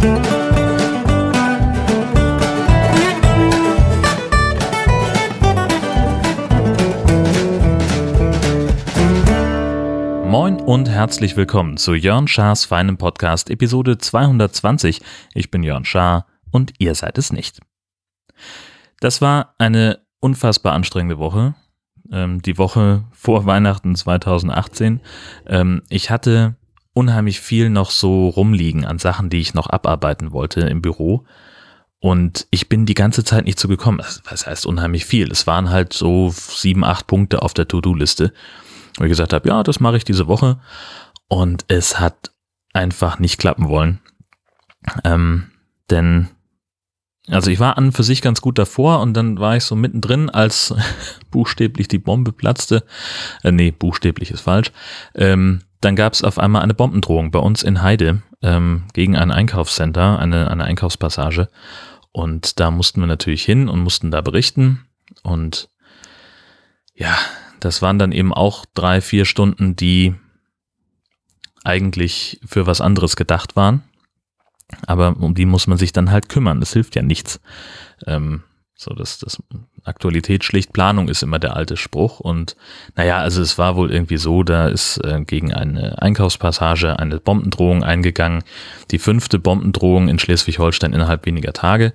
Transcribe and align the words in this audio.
Moin 0.00 0.08
und 10.58 10.88
herzlich 10.88 11.36
willkommen 11.36 11.76
zu 11.76 11.92
Jörn 11.92 12.28
Schars 12.28 12.64
feinem 12.64 12.96
Podcast 12.96 13.50
Episode 13.50 13.98
220. 13.98 15.02
Ich 15.34 15.50
bin 15.50 15.62
Jörn 15.62 15.84
Schaar 15.84 16.24
und 16.50 16.72
ihr 16.78 16.94
seid 16.94 17.18
es 17.18 17.30
nicht. 17.30 17.60
Das 19.00 19.20
war 19.20 19.54
eine 19.58 20.00
unfassbar 20.20 20.72
anstrengende 20.72 21.18
Woche. 21.18 21.54
Ähm, 22.10 22.40
die 22.40 22.56
Woche 22.56 23.04
vor 23.12 23.44
Weihnachten 23.44 23.94
2018. 23.94 25.02
Ähm, 25.46 25.82
ich 25.90 26.10
hatte 26.10 26.56
unheimlich 26.92 27.40
viel 27.40 27.70
noch 27.70 27.90
so 27.90 28.28
rumliegen 28.28 28.84
an 28.84 28.98
Sachen, 28.98 29.30
die 29.30 29.40
ich 29.40 29.54
noch 29.54 29.68
abarbeiten 29.68 30.32
wollte 30.32 30.60
im 30.60 30.82
Büro. 30.82 31.24
Und 31.98 32.46
ich 32.50 32.68
bin 32.68 32.86
die 32.86 32.94
ganze 32.94 33.24
Zeit 33.24 33.44
nicht 33.44 33.58
zugekommen. 33.58 34.04
Was 34.28 34.46
heißt 34.46 34.64
unheimlich 34.64 35.04
viel? 35.04 35.30
Es 35.30 35.46
waren 35.46 35.70
halt 35.70 35.92
so 35.92 36.30
sieben, 36.30 36.84
acht 36.84 37.06
Punkte 37.06 37.42
auf 37.42 37.52
der 37.52 37.68
To-Do-Liste 37.68 38.32
wo 38.96 39.04
ich 39.04 39.10
gesagt 39.10 39.32
habe, 39.32 39.48
ja, 39.48 39.62
das 39.62 39.80
mache 39.80 39.96
ich 39.96 40.04
diese 40.04 40.26
Woche. 40.28 40.60
Und 41.28 41.64
es 41.68 41.98
hat 41.98 42.32
einfach 42.72 43.18
nicht 43.18 43.38
klappen 43.38 43.68
wollen. 43.68 44.00
Ähm, 45.04 45.50
denn, 45.90 46.28
also 47.28 47.50
ich 47.50 47.60
war 47.60 47.78
an 47.78 47.92
für 47.92 48.02
sich 48.02 48.22
ganz 48.22 48.40
gut 48.40 48.58
davor 48.58 49.00
und 49.00 49.14
dann 49.14 49.38
war 49.38 49.56
ich 49.56 49.64
so 49.64 49.76
mittendrin, 49.76 50.28
als 50.28 50.74
buchstäblich 51.30 51.88
die 51.88 51.98
Bombe 51.98 52.32
platzte. 52.32 52.84
Äh, 53.42 53.52
nee, 53.52 53.70
buchstäblich 53.70 54.30
ist 54.30 54.42
falsch. 54.42 54.72
Ähm, 55.14 55.62
dann 55.80 55.96
gab 55.96 56.12
es 56.12 56.22
auf 56.22 56.38
einmal 56.38 56.62
eine 56.62 56.74
Bombendrohung 56.74 57.30
bei 57.30 57.38
uns 57.38 57.62
in 57.62 57.82
Heide 57.82 58.22
ähm, 58.42 58.84
gegen 58.92 59.16
ein 59.16 59.30
Einkaufscenter, 59.30 60.18
eine, 60.18 60.50
eine 60.50 60.64
Einkaufspassage. 60.64 61.48
Und 62.12 62.60
da 62.60 62.70
mussten 62.70 63.00
wir 63.00 63.06
natürlich 63.06 63.44
hin 63.44 63.68
und 63.68 63.80
mussten 63.80 64.10
da 64.10 64.20
berichten. 64.20 64.86
Und 65.22 65.68
ja, 66.94 67.16
das 67.60 67.82
waren 67.82 67.98
dann 67.98 68.12
eben 68.12 68.34
auch 68.34 68.66
drei, 68.74 69.00
vier 69.00 69.24
Stunden, 69.24 69.76
die 69.76 70.14
eigentlich 71.64 72.40
für 72.44 72.66
was 72.66 72.80
anderes 72.80 73.16
gedacht 73.16 73.56
waren. 73.56 73.82
Aber 74.86 75.16
um 75.16 75.34
die 75.34 75.46
muss 75.46 75.66
man 75.66 75.78
sich 75.78 75.92
dann 75.92 76.10
halt 76.10 76.28
kümmern. 76.28 76.60
Das 76.60 76.72
hilft 76.72 76.94
ja 76.96 77.02
nichts. 77.02 77.40
Ähm, 78.06 78.42
so, 78.80 78.94
dass 78.94 79.18
das 79.18 79.42
Aktualität 79.84 80.44
schlicht 80.44 80.72
Planung 80.72 81.08
ist 81.08 81.22
immer 81.22 81.38
der 81.38 81.56
alte 81.56 81.76
Spruch. 81.76 82.20
Und 82.20 82.56
naja, 82.96 83.18
also 83.18 83.42
es 83.42 83.58
war 83.58 83.76
wohl 83.76 83.92
irgendwie 83.92 84.16
so, 84.16 84.42
da 84.42 84.68
ist 84.68 84.98
äh, 85.04 85.22
gegen 85.24 85.52
eine 85.52 86.00
Einkaufspassage 86.00 86.98
eine 86.98 87.20
Bombendrohung 87.20 87.84
eingegangen. 87.84 88.42
Die 88.90 88.98
fünfte 88.98 89.38
Bombendrohung 89.38 90.08
in 90.08 90.18
Schleswig-Holstein 90.18 90.92
innerhalb 90.92 91.26
weniger 91.26 91.52
Tage. 91.52 91.92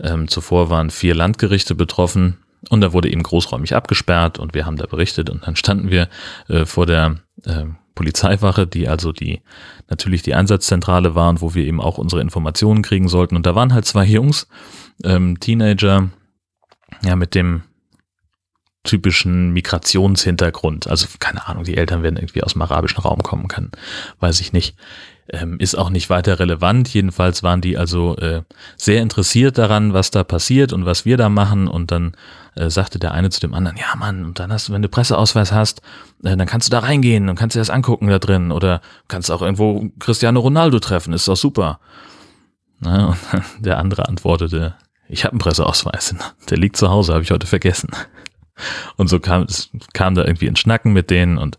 Ähm, 0.00 0.28
zuvor 0.28 0.68
waren 0.70 0.90
vier 0.90 1.14
Landgerichte 1.14 1.74
betroffen. 1.74 2.36
Und 2.68 2.80
da 2.80 2.92
wurde 2.92 3.10
eben 3.10 3.22
großräumig 3.22 3.74
abgesperrt 3.74 4.38
und 4.38 4.52
wir 4.54 4.66
haben 4.66 4.76
da 4.76 4.86
berichtet 4.86 5.30
und 5.30 5.46
dann 5.46 5.54
standen 5.54 5.90
wir 5.90 6.08
äh, 6.48 6.64
vor 6.64 6.84
der 6.84 7.16
äh, 7.44 7.66
Polizeiwache, 7.94 8.66
die 8.66 8.88
also 8.88 9.12
die 9.12 9.40
natürlich 9.88 10.22
die 10.22 10.34
Einsatzzentrale 10.34 11.14
war 11.14 11.28
und 11.28 11.40
wo 11.40 11.54
wir 11.54 11.64
eben 11.64 11.80
auch 11.80 11.98
unsere 11.98 12.22
Informationen 12.22 12.82
kriegen 12.82 13.08
sollten. 13.08 13.36
Und 13.36 13.46
da 13.46 13.54
waren 13.54 13.72
halt 13.72 13.84
zwei 13.84 14.04
Jungs, 14.04 14.48
ähm, 15.04 15.38
Teenager, 15.38 16.10
ja, 17.02 17.16
mit 17.16 17.34
dem 17.34 17.62
typischen 18.86 19.52
Migrationshintergrund. 19.52 20.86
Also 20.86 21.08
keine 21.18 21.46
Ahnung, 21.46 21.64
die 21.64 21.76
Eltern 21.76 22.02
werden 22.02 22.16
irgendwie 22.16 22.42
aus 22.42 22.52
dem 22.52 22.62
arabischen 22.62 23.00
Raum 23.00 23.22
kommen 23.22 23.48
können, 23.48 23.72
weiß 24.20 24.40
ich 24.40 24.52
nicht. 24.52 24.76
Ähm, 25.28 25.58
ist 25.58 25.74
auch 25.74 25.90
nicht 25.90 26.08
weiter 26.08 26.38
relevant. 26.38 26.88
Jedenfalls 26.94 27.42
waren 27.42 27.60
die 27.60 27.76
also 27.76 28.16
äh, 28.18 28.42
sehr 28.76 29.02
interessiert 29.02 29.58
daran, 29.58 29.92
was 29.92 30.12
da 30.12 30.22
passiert 30.22 30.72
und 30.72 30.86
was 30.86 31.04
wir 31.04 31.16
da 31.16 31.28
machen. 31.28 31.66
Und 31.66 31.90
dann 31.90 32.12
äh, 32.54 32.70
sagte 32.70 33.00
der 33.00 33.10
eine 33.10 33.30
zu 33.30 33.40
dem 33.40 33.52
anderen, 33.52 33.76
ja 33.76 33.96
Mann, 33.96 34.24
und 34.24 34.38
dann 34.38 34.52
hast 34.52 34.68
du, 34.68 34.72
wenn 34.72 34.82
du 34.82 34.88
Presseausweis 34.88 35.50
hast, 35.50 35.82
äh, 36.22 36.36
dann 36.36 36.46
kannst 36.46 36.68
du 36.68 36.70
da 36.70 36.78
reingehen 36.78 37.28
und 37.28 37.34
kannst 37.34 37.56
dir 37.56 37.60
das 37.60 37.70
angucken 37.70 38.06
da 38.06 38.20
drin. 38.20 38.52
Oder 38.52 38.80
kannst 39.08 39.32
auch 39.32 39.42
irgendwo 39.42 39.90
Cristiano 39.98 40.38
Ronaldo 40.38 40.78
treffen, 40.78 41.12
ist 41.12 41.26
doch 41.26 41.36
super. 41.36 41.80
Na, 42.78 43.06
und 43.06 43.16
der 43.64 43.78
andere 43.78 44.08
antwortete, 44.08 44.76
ich 45.08 45.24
habe 45.24 45.32
einen 45.32 45.40
Presseausweis, 45.40 46.14
der 46.50 46.58
liegt 46.58 46.76
zu 46.76 46.90
Hause, 46.90 47.12
habe 47.12 47.22
ich 47.22 47.30
heute 47.30 47.46
vergessen. 47.46 47.90
Und 48.96 49.08
so 49.08 49.20
kam 49.20 49.42
es 49.42 49.70
kam 49.92 50.14
da 50.14 50.24
irgendwie 50.24 50.46
in 50.46 50.56
Schnacken 50.56 50.92
mit 50.92 51.10
denen 51.10 51.36
und 51.36 51.58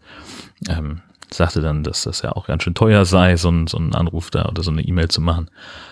ähm, 0.68 1.02
sagte 1.30 1.62
dann, 1.62 1.84
dass 1.84 2.04
das 2.04 2.22
ja 2.22 2.32
auch 2.32 2.48
ganz 2.48 2.64
schön 2.64 2.76
teuer 2.76 3.06
sei, 3.06 3.38
so 3.38 3.50
ein, 3.50 3.68
so 3.68 3.78
Anruf 3.78 4.32
da 4.32 4.46
oder 4.46 4.64
so 4.64 4.72
eine 4.72 4.82
E-Mail 4.82 5.10
zu 5.10 5.22
machen. 5.22 5.52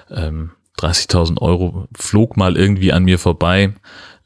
Ähm, 0.09 0.51
30.000 0.79 1.41
Euro 1.41 1.87
flog 1.95 2.37
mal 2.37 2.57
irgendwie 2.57 2.91
an 2.91 3.03
mir 3.03 3.19
vorbei, 3.19 3.73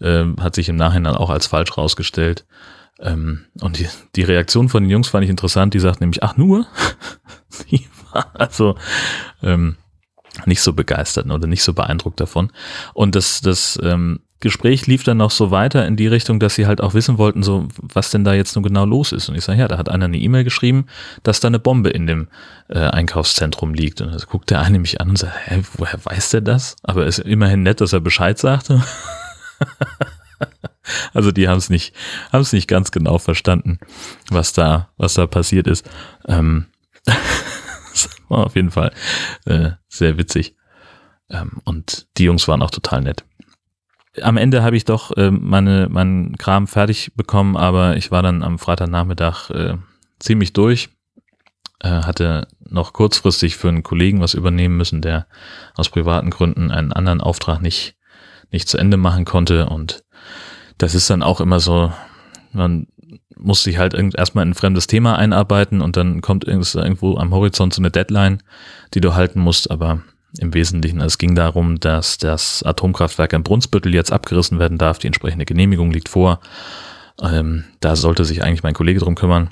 ähm, 0.01 0.37
hat 0.39 0.55
sich 0.55 0.69
im 0.69 0.77
Nachhinein 0.77 1.15
auch 1.15 1.29
als 1.29 1.47
falsch 1.47 1.77
rausgestellt. 1.77 2.45
Ähm, 2.99 3.45
und 3.61 3.79
die, 3.79 3.87
die 4.15 4.23
Reaktion 4.23 4.69
von 4.69 4.83
den 4.83 4.89
Jungs 4.89 5.09
fand 5.09 5.23
ich 5.23 5.29
interessant. 5.29 5.73
Die 5.73 5.79
sagt 5.79 6.01
nämlich, 6.01 6.23
ach 6.23 6.37
nur? 6.37 6.65
die 7.71 7.85
war 8.11 8.31
also 8.33 8.75
ähm, 9.41 9.77
nicht 10.45 10.61
so 10.61 10.73
begeistert 10.73 11.29
oder 11.29 11.47
nicht 11.47 11.63
so 11.63 11.73
beeindruckt 11.73 12.19
davon. 12.19 12.51
Und 12.93 13.15
das, 13.15 13.41
das 13.41 13.79
ähm, 13.83 14.19
Gespräch 14.41 14.87
lief 14.87 15.03
dann 15.03 15.17
noch 15.17 15.31
so 15.31 15.51
weiter 15.51 15.85
in 15.85 15.97
die 15.97 16.07
Richtung, 16.07 16.39
dass 16.39 16.55
sie 16.55 16.65
halt 16.65 16.79
auch 16.79 16.93
wissen 16.93 17.17
wollten, 17.17 17.43
so 17.43 17.67
was 17.81 18.09
denn 18.09 18.23
da 18.23 18.33
jetzt 18.33 18.55
nun 18.55 18.63
genau 18.63 18.85
los 18.85 19.11
ist. 19.11 19.27
Und 19.27 19.35
ich 19.35 19.43
sage, 19.43 19.59
ja, 19.59 19.67
da 19.67 19.77
hat 19.77 19.89
einer 19.89 20.05
eine 20.05 20.17
E-Mail 20.17 20.45
geschrieben, 20.45 20.85
dass 21.23 21.41
da 21.41 21.49
eine 21.49 21.59
Bombe 21.59 21.89
in 21.89 22.07
dem 22.07 22.29
äh, 22.69 22.79
Einkaufszentrum 22.79 23.73
liegt. 23.73 23.99
Und 23.99 24.13
da 24.13 24.25
guckt 24.25 24.49
der 24.49 24.61
eine 24.61 24.79
mich 24.79 25.01
an 25.01 25.09
und 25.09 25.17
sagt, 25.17 25.33
hä, 25.45 25.61
woher 25.73 25.99
weiß 26.05 26.29
der 26.29 26.41
das? 26.41 26.77
Aber 26.83 27.05
ist 27.05 27.19
immerhin 27.19 27.63
nett, 27.63 27.81
dass 27.81 27.91
er 27.91 27.99
Bescheid 27.99 28.39
sagte. 28.39 28.81
also 31.13 31.33
die 31.33 31.49
haben 31.49 31.57
es 31.57 31.69
nicht, 31.69 31.93
haben 32.31 32.41
es 32.41 32.53
nicht 32.53 32.69
ganz 32.69 32.91
genau 32.91 33.17
verstanden, 33.17 33.77
was 34.29 34.53
da, 34.53 34.87
was 34.95 35.15
da 35.15 35.27
passiert 35.27 35.67
ist. 35.67 35.89
Ähm, 36.29 36.67
war 38.29 38.45
auf 38.45 38.55
jeden 38.55 38.71
Fall 38.71 38.93
äh, 39.45 39.71
sehr 39.87 40.17
witzig. 40.17 40.55
Ähm, 41.29 41.61
und 41.65 42.07
die 42.17 42.23
Jungs 42.23 42.47
waren 42.47 42.61
auch 42.61 42.71
total 42.71 43.01
nett 43.01 43.25
am 44.21 44.37
Ende 44.37 44.63
habe 44.63 44.75
ich 44.75 44.85
doch 44.85 45.15
äh, 45.17 45.31
meine, 45.31 45.87
meinen 45.89 46.37
Kram 46.37 46.67
fertig 46.67 47.11
bekommen, 47.15 47.57
aber 47.57 47.97
ich 47.97 48.11
war 48.11 48.23
dann 48.23 48.43
am 48.43 48.59
Freitagnachmittag 48.59 49.49
äh, 49.51 49.77
ziemlich 50.19 50.53
durch. 50.53 50.89
Äh, 51.79 52.01
hatte 52.01 52.47
noch 52.59 52.93
kurzfristig 52.93 53.55
für 53.55 53.69
einen 53.69 53.83
Kollegen 53.83 54.19
was 54.19 54.33
übernehmen 54.33 54.77
müssen, 54.77 55.01
der 55.01 55.27
aus 55.75 55.89
privaten 55.89 56.29
Gründen 56.29 56.71
einen 56.71 56.91
anderen 56.91 57.21
Auftrag 57.21 57.61
nicht, 57.61 57.95
nicht 58.51 58.67
zu 58.67 58.77
Ende 58.77 58.97
machen 58.97 59.25
konnte. 59.25 59.67
Und 59.67 60.03
das 60.77 60.95
ist 60.95 61.09
dann 61.09 61.23
auch 61.23 61.39
immer 61.39 61.59
so, 61.59 61.93
man 62.51 62.87
muss 63.39 63.63
sich 63.63 63.77
halt 63.77 63.93
erstmal 63.93 64.43
in 64.43 64.51
ein 64.51 64.55
fremdes 64.55 64.87
Thema 64.87 65.17
einarbeiten 65.17 65.81
und 65.81 65.97
dann 65.97 66.21
kommt 66.21 66.45
irgendwo 66.45 67.17
am 67.17 67.33
Horizont 67.33 67.73
so 67.73 67.81
eine 67.81 67.91
Deadline, 67.91 68.43
die 68.93 69.01
du 69.01 69.15
halten 69.15 69.39
musst, 69.39 69.71
aber 69.71 70.01
im 70.37 70.53
Wesentlichen. 70.53 71.01
Es 71.01 71.17
ging 71.17 71.35
darum, 71.35 71.79
dass 71.79 72.17
das 72.17 72.61
Atomkraftwerk 72.63 73.33
in 73.33 73.43
Brunsbüttel 73.43 73.93
jetzt 73.93 74.11
abgerissen 74.11 74.59
werden 74.59 74.77
darf. 74.77 74.99
Die 74.99 75.07
entsprechende 75.07 75.45
Genehmigung 75.45 75.91
liegt 75.91 76.09
vor. 76.09 76.39
Ähm, 77.21 77.65
da 77.79 77.95
sollte 77.95 78.25
sich 78.25 78.43
eigentlich 78.43 78.63
mein 78.63 78.75
Kollege 78.75 78.99
drum 78.99 79.15
kümmern. 79.15 79.49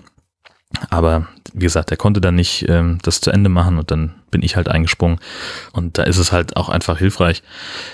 Aber 0.89 1.27
wie 1.53 1.65
gesagt, 1.65 1.91
er 1.91 1.97
konnte 1.97 2.21
dann 2.21 2.35
nicht 2.35 2.67
ähm, 2.67 2.99
das 3.01 3.21
zu 3.21 3.31
Ende 3.31 3.49
machen 3.49 3.79
und 3.79 3.89
dann 3.89 4.15
bin 4.29 4.43
ich 4.43 4.55
halt 4.55 4.67
eingesprungen. 4.67 5.19
Und 5.71 5.97
da 5.97 6.03
ist 6.03 6.17
es 6.17 6.31
halt 6.31 6.57
auch 6.57 6.69
einfach 6.69 6.97
hilfreich, 6.97 7.41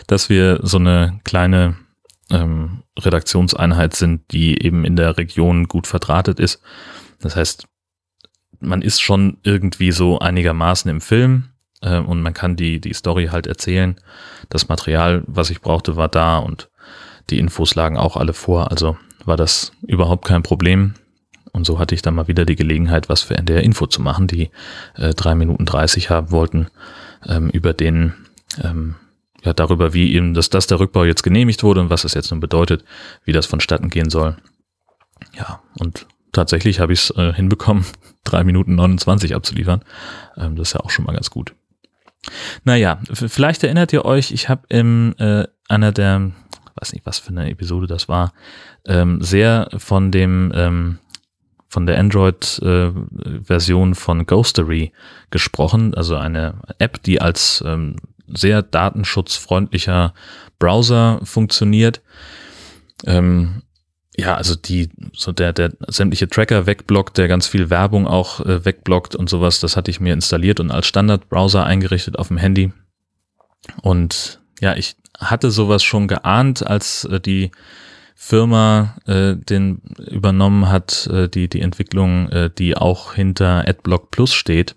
dass 0.08 0.30
wir 0.30 0.60
so 0.64 0.78
eine 0.78 1.20
kleine 1.24 1.76
ähm, 2.34 2.84
Redaktionseinheit 3.00 3.96
sind, 3.96 4.32
die 4.32 4.62
eben 4.62 4.84
in 4.84 4.98
der 4.98 5.18
Region 5.18 5.68
gut 5.68 5.88
verdrahtet 5.88 6.40
ist. 6.40 6.62
Das 7.22 7.36
heißt, 7.36 7.68
man 8.60 8.82
ist 8.82 9.02
schon 9.02 9.38
irgendwie 9.44 9.92
so 9.92 10.20
einigermaßen 10.20 10.92
im 10.92 11.00
Film, 11.00 11.54
äh, 11.84 12.00
und 12.00 12.22
man 12.22 12.34
kann 12.34 12.56
die, 12.56 12.80
die 12.80 12.94
Story 12.94 13.28
halt 13.28 13.46
erzählen. 13.46 13.96
Das 14.50 14.70
Material, 14.70 15.24
was 15.28 15.50
ich 15.50 15.62
brauchte, 15.62 15.96
war 15.96 16.10
da 16.10 16.38
und 16.38 16.70
die 17.30 17.40
Infos 17.40 17.76
lagen 17.76 17.98
auch 17.98 18.18
alle 18.18 18.34
vor, 18.34 18.72
also 18.72 18.98
war 19.26 19.38
das 19.38 19.72
überhaupt 19.84 20.26
kein 20.26 20.44
Problem. 20.44 20.96
Und 21.52 21.66
so 21.66 21.78
hatte 21.78 21.94
ich 21.94 22.02
dann 22.02 22.16
mal 22.16 22.28
wieder 22.28 22.46
die 22.46 22.56
Gelegenheit, 22.56 23.10
was 23.10 23.22
für 23.22 23.38
NDR 23.38 23.62
Info 23.62 23.86
zu 23.86 24.02
machen, 24.02 24.28
die 24.28 24.50
äh, 24.96 25.14
drei 25.14 25.36
Minuten 25.36 25.66
dreißig 25.66 26.10
haben 26.10 26.32
wollten, 26.32 26.68
ähm, 27.28 27.50
über 27.50 27.74
den, 27.74 28.14
ähm, 28.64 28.96
ja, 29.44 29.54
darüber, 29.54 29.94
wie 29.94 30.14
eben, 30.14 30.34
dass 30.34 30.50
das 30.50 30.68
der 30.68 30.80
Rückbau 30.80 31.04
jetzt 31.04 31.24
genehmigt 31.24 31.64
wurde 31.64 31.82
und 31.82 31.90
was 31.90 32.04
das 32.04 32.14
jetzt 32.14 32.32
nun 32.32 32.40
bedeutet, 32.40 32.84
wie 33.26 33.34
das 33.34 33.46
vonstatten 33.46 33.90
gehen 33.90 34.10
soll. 34.10 34.38
Ja, 35.38 35.62
und 35.80 36.08
tatsächlich 36.32 36.80
habe 36.80 36.94
ich 36.94 37.00
es 37.00 37.10
äh, 37.12 37.34
hinbekommen, 37.34 37.86
drei 38.24 38.44
Minuten 38.44 38.76
29 38.76 39.36
abzuliefern. 39.36 39.84
Ähm, 40.38 40.56
das 40.56 40.70
ist 40.70 40.74
ja 40.74 40.80
auch 40.80 40.90
schon 40.90 41.06
mal 41.06 41.14
ganz 41.14 41.30
gut. 41.30 41.54
Naja, 42.64 43.00
vielleicht 43.12 43.64
erinnert 43.64 43.92
ihr 43.92 44.06
euch, 44.06 44.32
ich 44.32 44.48
habe 44.48 44.64
in 44.70 45.18
äh, 45.20 45.46
einer 45.68 45.92
der, 45.92 46.32
weiß 46.76 46.94
nicht, 46.94 47.06
was 47.06 47.20
für 47.20 47.30
eine 47.30 47.50
Episode 47.50 47.86
das 47.86 48.08
war, 48.08 48.34
ähm, 48.86 49.22
sehr 49.22 49.70
von 49.78 50.10
dem 50.12 50.54
ähm, 50.56 51.00
von 51.68 51.88
der 51.88 52.00
Android-Version 52.00 53.92
äh, 53.92 53.96
von 53.96 54.26
Ghostery 54.28 54.94
gesprochen, 55.32 55.96
also 55.96 56.16
eine 56.16 56.54
App, 56.78 57.02
die 57.02 57.20
als 57.20 57.64
ähm, 57.66 57.96
sehr 58.28 58.62
datenschutzfreundlicher 58.62 60.14
Browser 60.60 61.20
funktioniert. 61.24 62.02
Ähm, 63.06 63.64
ja, 64.16 64.36
also 64.36 64.56
die, 64.56 64.90
so 65.14 65.32
der, 65.32 65.54
der 65.54 65.74
sämtliche 65.88 66.28
Tracker 66.28 66.66
wegblockt, 66.66 67.18
der 67.18 67.28
ganz 67.28 67.48
viel 67.48 67.70
Werbung 67.70 68.08
auch 68.08 68.40
äh, 68.42 68.64
wegblockt 68.64 69.16
und 69.16 69.30
sowas, 69.30 69.60
das 69.60 69.76
hatte 69.76 69.90
ich 69.90 70.00
mir 70.00 70.14
installiert 70.14 70.60
und 70.60 70.72
als 70.72 70.88
Standardbrowser 70.88 71.66
eingerichtet 71.66 72.20
auf 72.20 72.28
dem 72.28 72.38
Handy. 72.38 72.72
Und 73.82 74.40
ja, 74.60 74.76
ich 74.76 74.96
hatte 75.20 75.52
sowas 75.52 75.84
schon 75.84 76.08
geahnt, 76.08 76.66
als 76.66 77.06
äh, 77.06 77.20
die 77.20 77.52
Firma 78.16 78.96
äh, 79.06 79.36
den 79.36 79.82
übernommen 79.98 80.70
hat, 80.70 81.08
äh, 81.08 81.28
die, 81.28 81.50
die 81.50 81.62
Entwicklung, 81.62 82.30
äh, 82.30 82.50
die 82.56 82.78
auch 82.78 83.16
hinter 83.16 83.68
AdBlock 83.68 84.12
Plus 84.12 84.34
steht. 84.34 84.76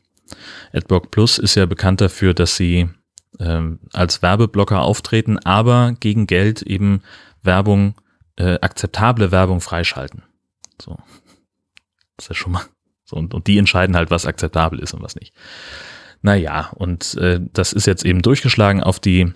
AdBlock 0.73 1.11
Plus 1.11 1.39
ist 1.39 1.55
ja 1.55 1.67
bekannt 1.67 2.01
dafür, 2.01 2.35
dass 2.35 2.57
sie 2.57 2.89
ähm, 3.41 3.81
als 3.93 4.23
Werbeblocker 4.23 4.81
auftreten, 4.83 5.39
aber 5.39 5.95
gegen 5.99 6.27
Geld 6.27 6.63
eben 6.63 7.03
Werbung 7.43 7.95
äh, 8.37 8.59
akzeptable 8.61 9.31
Werbung 9.31 9.61
freischalten. 9.61 10.23
So. 10.81 10.97
Das 12.17 12.27
ist 12.27 12.29
ja 12.29 12.35
schon 12.35 12.53
mal 12.53 12.63
so. 13.05 13.17
Und, 13.17 13.35
und 13.35 13.47
die 13.47 13.59
entscheiden 13.59 13.97
halt, 13.97 14.11
was 14.11 14.27
akzeptabel 14.27 14.79
ist 14.79 14.95
und 14.95 15.03
was 15.03 15.17
nicht. 15.17 15.35
Naja, 16.23 16.71
und 16.75 17.15
äh, 17.17 17.41
das 17.53 17.73
ist 17.73 17.87
jetzt 17.87 18.05
eben 18.05 18.23
durchgeschlagen 18.23 18.83
auf 18.83 19.01
die 19.01 19.33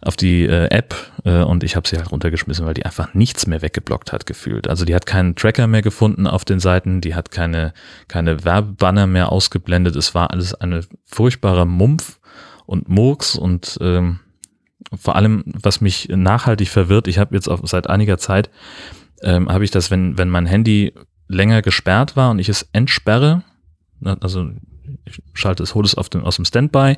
auf 0.00 0.16
die 0.16 0.44
äh, 0.44 0.66
App 0.66 0.94
äh, 1.24 1.42
und 1.42 1.64
ich 1.64 1.76
habe 1.76 1.88
sie 1.88 1.96
halt 1.96 2.12
runtergeschmissen, 2.12 2.66
weil 2.66 2.74
die 2.74 2.84
einfach 2.84 3.14
nichts 3.14 3.46
mehr 3.46 3.62
weggeblockt 3.62 4.12
hat 4.12 4.26
gefühlt. 4.26 4.68
Also 4.68 4.84
die 4.84 4.94
hat 4.94 5.06
keinen 5.06 5.34
Tracker 5.34 5.66
mehr 5.66 5.80
gefunden 5.80 6.26
auf 6.26 6.44
den 6.44 6.60
Seiten, 6.60 7.00
die 7.00 7.14
hat 7.14 7.30
keine 7.30 7.72
keine 8.06 8.44
Werbebanner 8.44 9.06
mehr 9.06 9.32
ausgeblendet. 9.32 9.96
Es 9.96 10.14
war 10.14 10.30
alles 10.30 10.54
eine 10.54 10.82
furchtbare 11.04 11.66
Mumpf 11.66 12.20
und 12.66 12.88
Murks 12.88 13.36
und 13.36 13.78
ähm, 13.80 14.20
vor 14.94 15.16
allem, 15.16 15.44
was 15.46 15.80
mich 15.80 16.08
nachhaltig 16.08 16.68
verwirrt, 16.68 17.08
ich 17.08 17.18
habe 17.18 17.34
jetzt 17.34 17.48
auch 17.48 17.60
seit 17.66 17.88
einiger 17.88 18.18
Zeit, 18.18 18.50
ähm, 19.22 19.48
habe 19.48 19.64
ich 19.64 19.70
das, 19.70 19.90
wenn, 19.90 20.18
wenn 20.18 20.28
mein 20.28 20.46
Handy 20.46 20.92
länger 21.28 21.62
gesperrt 21.62 22.16
war 22.16 22.30
und 22.30 22.38
ich 22.38 22.48
es 22.48 22.68
entsperre, 22.72 23.42
also 24.20 24.50
ich 25.06 25.22
schalte 25.32 25.62
es, 25.62 25.74
hole 25.74 25.86
es 25.86 25.94
auf 25.94 26.08
den, 26.08 26.22
aus 26.22 26.36
dem 26.36 26.44
Standby, 26.44 26.96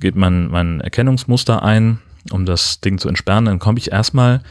geht 0.00 0.16
mein, 0.16 0.48
mein 0.48 0.80
Erkennungsmuster 0.80 1.62
ein, 1.62 2.00
um 2.32 2.44
das 2.44 2.80
Ding 2.80 2.98
zu 2.98 3.08
entsperren, 3.08 3.44
dann 3.44 3.58
komme 3.58 3.78
ich 3.78 3.92
erstmal 3.92 4.42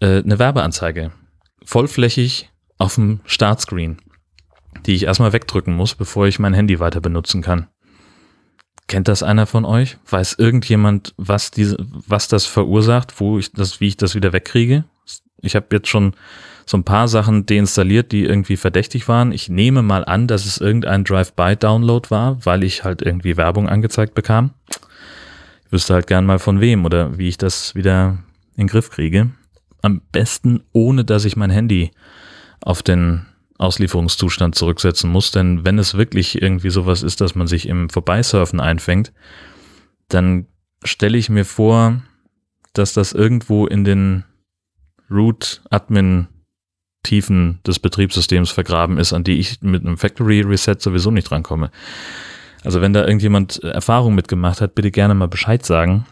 äh, 0.00 0.22
eine 0.22 0.38
Werbeanzeige 0.38 1.12
vollflächig 1.64 2.50
auf 2.78 2.96
dem 2.96 3.20
Startscreen, 3.24 3.98
die 4.86 4.94
ich 4.94 5.04
erstmal 5.04 5.32
wegdrücken 5.32 5.74
muss, 5.74 5.94
bevor 5.94 6.26
ich 6.26 6.38
mein 6.38 6.54
Handy 6.54 6.80
weiter 6.80 7.00
benutzen 7.00 7.42
kann. 7.42 7.68
Kennt 8.92 9.08
das 9.08 9.22
einer 9.22 9.46
von 9.46 9.64
euch? 9.64 9.96
Weiß 10.10 10.34
irgendjemand, 10.34 11.14
was 11.16 11.50
diese, 11.50 11.78
was 11.78 12.28
das 12.28 12.44
verursacht, 12.44 13.20
wo 13.20 13.38
ich 13.38 13.50
das, 13.50 13.80
wie 13.80 13.88
ich 13.88 13.96
das 13.96 14.14
wieder 14.14 14.34
wegkriege? 14.34 14.84
Ich 15.40 15.56
habe 15.56 15.68
jetzt 15.72 15.88
schon 15.88 16.12
so 16.66 16.76
ein 16.76 16.84
paar 16.84 17.08
Sachen 17.08 17.46
deinstalliert, 17.46 18.12
die 18.12 18.22
irgendwie 18.22 18.58
verdächtig 18.58 19.08
waren. 19.08 19.32
Ich 19.32 19.48
nehme 19.48 19.80
mal 19.80 20.04
an, 20.04 20.26
dass 20.26 20.44
es 20.44 20.58
irgendein 20.58 21.04
Drive-by-Download 21.04 22.10
war, 22.10 22.44
weil 22.44 22.64
ich 22.64 22.84
halt 22.84 23.00
irgendwie 23.00 23.38
Werbung 23.38 23.66
angezeigt 23.66 24.12
bekam. 24.12 24.50
Ich 25.64 25.72
wüsste 25.72 25.94
halt 25.94 26.06
gern 26.06 26.26
mal 26.26 26.38
von 26.38 26.60
wem 26.60 26.84
oder 26.84 27.16
wie 27.16 27.28
ich 27.28 27.38
das 27.38 27.74
wieder 27.74 28.18
in 28.56 28.66
den 28.66 28.66
Griff 28.66 28.90
kriege. 28.90 29.30
Am 29.80 30.02
besten, 30.12 30.64
ohne 30.72 31.06
dass 31.06 31.24
ich 31.24 31.34
mein 31.34 31.48
Handy 31.48 31.92
auf 32.60 32.82
den 32.82 33.24
Auslieferungszustand 33.62 34.54
zurücksetzen 34.54 35.10
muss. 35.10 35.30
Denn 35.30 35.64
wenn 35.64 35.78
es 35.78 35.94
wirklich 35.94 36.42
irgendwie 36.42 36.70
sowas 36.70 37.02
ist, 37.02 37.20
dass 37.20 37.34
man 37.34 37.46
sich 37.46 37.68
im 37.68 37.88
Vorbeisurfen 37.88 38.60
einfängt, 38.60 39.12
dann 40.08 40.46
stelle 40.84 41.16
ich 41.16 41.28
mir 41.28 41.44
vor, 41.44 42.02
dass 42.72 42.92
das 42.92 43.12
irgendwo 43.12 43.66
in 43.66 43.84
den 43.84 44.24
Root-Admin-Tiefen 45.10 47.60
des 47.66 47.78
Betriebssystems 47.78 48.50
vergraben 48.50 48.98
ist, 48.98 49.12
an 49.12 49.24
die 49.24 49.38
ich 49.38 49.62
mit 49.62 49.84
einem 49.84 49.98
Factory 49.98 50.40
Reset 50.40 50.76
sowieso 50.78 51.10
nicht 51.10 51.30
rankomme. 51.30 51.70
Also 52.64 52.80
wenn 52.80 52.92
da 52.92 53.04
irgendjemand 53.04 53.62
Erfahrung 53.62 54.14
mitgemacht 54.14 54.60
hat, 54.60 54.74
bitte 54.74 54.90
gerne 54.90 55.14
mal 55.14 55.28
Bescheid 55.28 55.64
sagen, 55.64 56.06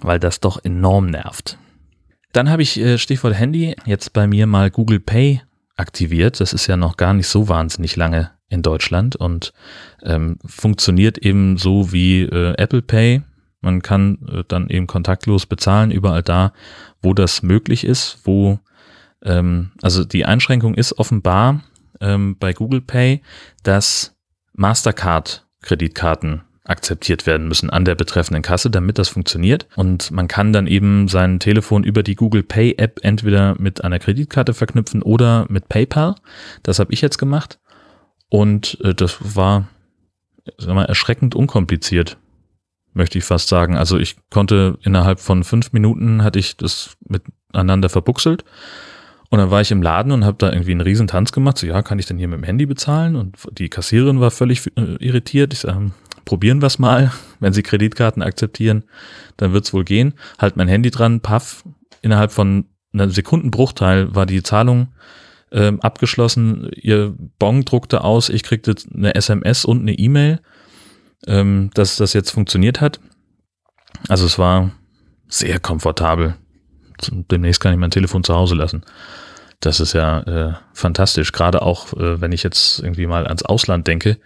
weil 0.00 0.18
das 0.18 0.40
doch 0.40 0.64
enorm 0.64 1.06
nervt. 1.06 1.58
Dann 2.32 2.50
habe 2.50 2.62
ich 2.62 2.78
äh, 2.78 2.98
Stichwort 2.98 3.34
Handy 3.34 3.74
jetzt 3.86 4.12
bei 4.12 4.26
mir 4.26 4.46
mal 4.46 4.70
Google 4.70 5.00
Pay 5.00 5.42
aktiviert. 5.78 6.40
Das 6.40 6.52
ist 6.52 6.66
ja 6.66 6.76
noch 6.76 6.96
gar 6.96 7.14
nicht 7.14 7.28
so 7.28 7.48
wahnsinnig 7.48 7.96
lange 7.96 8.30
in 8.48 8.62
Deutschland 8.62 9.16
und 9.16 9.52
ähm, 10.02 10.38
funktioniert 10.44 11.18
eben 11.18 11.56
so 11.56 11.92
wie 11.92 12.22
äh, 12.22 12.54
Apple 12.56 12.82
Pay. 12.82 13.22
Man 13.60 13.82
kann 13.82 14.18
äh, 14.30 14.44
dann 14.46 14.68
eben 14.68 14.86
kontaktlos 14.86 15.46
bezahlen, 15.46 15.90
überall 15.90 16.22
da, 16.22 16.52
wo 17.02 17.14
das 17.14 17.42
möglich 17.42 17.84
ist, 17.84 18.20
wo 18.24 18.58
ähm, 19.22 19.72
also 19.82 20.04
die 20.04 20.24
Einschränkung 20.24 20.74
ist 20.74 20.98
offenbar 20.98 21.62
ähm, 22.00 22.36
bei 22.38 22.52
Google 22.52 22.80
Pay, 22.80 23.22
dass 23.62 24.16
Mastercard 24.54 25.46
Kreditkarten 25.62 26.42
akzeptiert 26.68 27.26
werden 27.26 27.48
müssen 27.48 27.70
an 27.70 27.84
der 27.84 27.94
betreffenden 27.94 28.42
Kasse, 28.42 28.70
damit 28.70 28.98
das 28.98 29.08
funktioniert. 29.08 29.66
Und 29.74 30.10
man 30.10 30.28
kann 30.28 30.52
dann 30.52 30.66
eben 30.66 31.08
sein 31.08 31.40
Telefon 31.40 31.82
über 31.82 32.02
die 32.02 32.14
Google 32.14 32.42
Pay 32.42 32.74
App 32.76 33.00
entweder 33.02 33.56
mit 33.58 33.82
einer 33.82 33.98
Kreditkarte 33.98 34.54
verknüpfen 34.54 35.02
oder 35.02 35.46
mit 35.48 35.68
PayPal. 35.68 36.14
Das 36.62 36.78
habe 36.78 36.92
ich 36.92 37.00
jetzt 37.00 37.18
gemacht. 37.18 37.58
Und 38.28 38.78
äh, 38.82 38.94
das 38.94 39.16
war 39.36 39.68
sag 40.56 40.74
mal, 40.74 40.84
erschreckend 40.84 41.34
unkompliziert, 41.34 42.16
möchte 42.94 43.18
ich 43.18 43.24
fast 43.24 43.48
sagen. 43.48 43.76
Also 43.76 43.98
ich 43.98 44.16
konnte 44.30 44.78
innerhalb 44.82 45.20
von 45.20 45.44
fünf 45.44 45.72
Minuten 45.72 46.22
hatte 46.22 46.38
ich 46.38 46.56
das 46.56 46.96
miteinander 47.06 47.88
verbuchselt. 47.88 48.44
Und 49.30 49.38
dann 49.38 49.50
war 49.50 49.60
ich 49.60 49.70
im 49.70 49.82
Laden 49.82 50.10
und 50.12 50.24
habe 50.24 50.38
da 50.38 50.50
irgendwie 50.50 50.70
einen 50.70 50.80
riesen 50.80 51.06
Tanz 51.06 51.32
gemacht. 51.32 51.58
So, 51.58 51.66
ja, 51.66 51.82
kann 51.82 51.98
ich 51.98 52.06
denn 52.06 52.16
hier 52.16 52.28
mit 52.28 52.38
dem 52.38 52.44
Handy 52.44 52.64
bezahlen? 52.64 53.14
Und 53.14 53.36
die 53.52 53.68
Kassiererin 53.68 54.20
war 54.20 54.30
völlig 54.30 54.66
äh, 54.76 54.96
irritiert. 55.00 55.52
Ich 55.52 55.60
sage, 55.60 55.90
probieren 56.28 56.60
wir 56.60 56.66
es 56.66 56.78
mal. 56.78 57.10
Wenn 57.40 57.54
Sie 57.54 57.62
Kreditkarten 57.62 58.22
akzeptieren, 58.22 58.84
dann 59.38 59.54
wird 59.54 59.64
es 59.64 59.72
wohl 59.72 59.84
gehen. 59.84 60.12
Halt 60.38 60.56
mein 60.56 60.68
Handy 60.68 60.90
dran, 60.90 61.20
paff, 61.20 61.64
innerhalb 62.02 62.32
von 62.32 62.66
einer 62.92 63.08
Sekundenbruchteil 63.08 64.14
war 64.14 64.26
die 64.26 64.42
Zahlung 64.42 64.88
ähm, 65.52 65.80
abgeschlossen. 65.80 66.68
Ihr 66.74 67.14
Bon 67.38 67.64
druckte 67.64 68.04
aus, 68.04 68.28
ich 68.28 68.42
kriegte 68.42 68.74
eine 68.94 69.14
SMS 69.14 69.64
und 69.64 69.80
eine 69.80 69.94
E-Mail, 69.94 70.40
ähm, 71.26 71.70
dass 71.72 71.96
das 71.96 72.12
jetzt 72.12 72.30
funktioniert 72.30 72.82
hat. 72.82 73.00
Also 74.08 74.26
es 74.26 74.38
war 74.38 74.72
sehr 75.28 75.58
komfortabel. 75.58 76.34
Demnächst 77.10 77.62
kann 77.62 77.72
ich 77.72 77.78
mein 77.78 77.90
Telefon 77.90 78.22
zu 78.22 78.34
Hause 78.34 78.54
lassen. 78.54 78.82
Das 79.60 79.80
ist 79.80 79.94
ja 79.94 80.20
äh, 80.20 80.52
fantastisch. 80.74 81.32
Gerade 81.32 81.62
auch, 81.62 81.94
äh, 81.94 82.20
wenn 82.20 82.32
ich 82.32 82.42
jetzt 82.42 82.80
irgendwie 82.80 83.06
mal 83.06 83.26
ans 83.26 83.44
Ausland 83.44 83.86
denke 83.86 84.18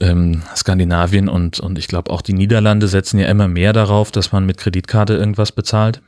ähm, 0.00 0.42
Skandinavien 0.54 1.28
und, 1.28 1.60
und 1.60 1.78
ich 1.78 1.88
glaube 1.88 2.10
auch 2.10 2.22
die 2.22 2.32
Niederlande 2.32 2.88
setzen 2.88 3.18
ja 3.18 3.28
immer 3.28 3.48
mehr 3.48 3.72
darauf, 3.72 4.10
dass 4.10 4.32
man 4.32 4.46
mit 4.46 4.58
Kreditkarte 4.58 5.14
irgendwas 5.14 5.52
bezahlt. 5.52 6.02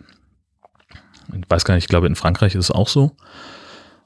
Ich 1.33 1.49
weiß 1.49 1.65
gar 1.65 1.75
nicht, 1.75 1.85
ich 1.85 1.89
glaube 1.89 2.07
in 2.07 2.17
Frankreich 2.17 2.55
ist 2.55 2.67
es 2.67 2.71
auch 2.71 2.89
so. 2.89 3.17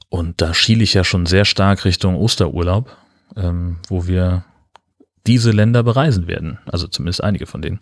Und 0.09 0.41
da 0.41 0.53
schiele 0.53 0.83
ich 0.83 0.93
ja 0.93 1.03
schon 1.03 1.25
sehr 1.25 1.45
stark 1.45 1.85
Richtung 1.85 2.15
Osterurlaub, 2.15 2.95
ähm, 3.35 3.77
wo 3.87 4.07
wir 4.07 4.45
diese 5.27 5.51
Länder 5.51 5.83
bereisen 5.83 6.27
werden. 6.27 6.59
Also 6.67 6.87
zumindest 6.87 7.23
einige 7.23 7.47
von 7.47 7.61
denen. 7.61 7.79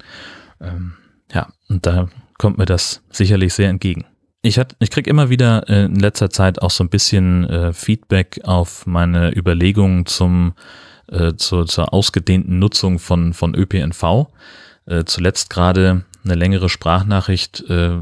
Ähm, 0.62 0.94
ja, 1.34 1.50
und 1.68 1.86
da 1.86 2.08
kommt 2.38 2.58
mir 2.58 2.66
das 2.66 3.02
sicherlich 3.10 3.54
sehr 3.54 3.70
entgegen. 3.70 4.06
Ich, 4.42 4.60
hat, 4.60 4.76
ich 4.80 4.90
kriege 4.92 5.10
immer 5.10 5.30
wieder 5.30 5.70
äh, 5.70 5.86
in 5.86 5.96
letzter 5.96 6.30
Zeit 6.30 6.62
auch 6.62 6.72
so 6.72 6.84
ein 6.84 6.90
bisschen 6.90 7.50
äh, 7.50 7.74
Feedback 7.74 8.42
auf 8.44 8.86
meine 8.86 9.36
Überlegungen 9.36 10.06
zum 10.06 10.54
äh, 11.12 11.34
zur, 11.36 11.66
zur 11.68 11.94
ausgedehnten 11.94 12.60
Nutzung 12.60 13.00
von, 13.00 13.34
von 13.34 13.56
ÖPNV. 13.56 14.28
Äh, 14.86 15.04
zuletzt 15.06 15.50
gerade 15.50 16.06
eine 16.24 16.36
längere 16.36 16.70
Sprachnachricht, 16.70 17.62
äh, 17.70 18.00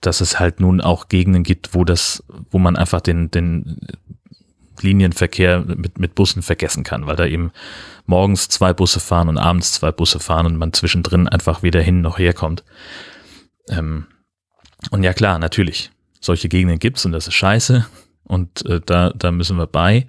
dass 0.00 0.20
es 0.20 0.38
halt 0.40 0.60
nun 0.60 0.80
auch 0.80 1.08
Gegenden 1.08 1.44
gibt, 1.44 1.74
wo 1.74 1.84
das, 1.84 2.24
wo 2.50 2.58
man 2.58 2.76
einfach 2.76 3.00
den, 3.00 3.30
den 3.30 3.78
Linienverkehr 4.80 5.60
mit, 5.60 5.98
mit 5.98 6.14
Bussen 6.14 6.42
vergessen 6.42 6.82
kann, 6.82 7.06
weil 7.06 7.16
da 7.16 7.26
eben 7.26 7.52
morgens 8.06 8.48
zwei 8.48 8.72
Busse 8.72 9.00
fahren 9.00 9.28
und 9.28 9.38
abends 9.38 9.72
zwei 9.72 9.92
Busse 9.92 10.18
fahren 10.18 10.46
und 10.46 10.56
man 10.56 10.72
zwischendrin 10.72 11.28
einfach 11.28 11.62
weder 11.62 11.80
hin 11.80 12.00
noch 12.00 12.18
herkommt. 12.18 12.64
Ähm, 13.68 14.06
und 14.90 15.04
ja 15.04 15.12
klar, 15.12 15.38
natürlich, 15.38 15.90
solche 16.20 16.48
Gegenden 16.48 16.78
gibt's 16.78 17.06
und 17.06 17.12
das 17.12 17.28
ist 17.28 17.34
scheiße 17.34 17.86
und 18.24 18.66
äh, 18.66 18.80
da, 18.84 19.10
da 19.10 19.30
müssen 19.30 19.56
wir 19.56 19.66
bei 19.66 20.06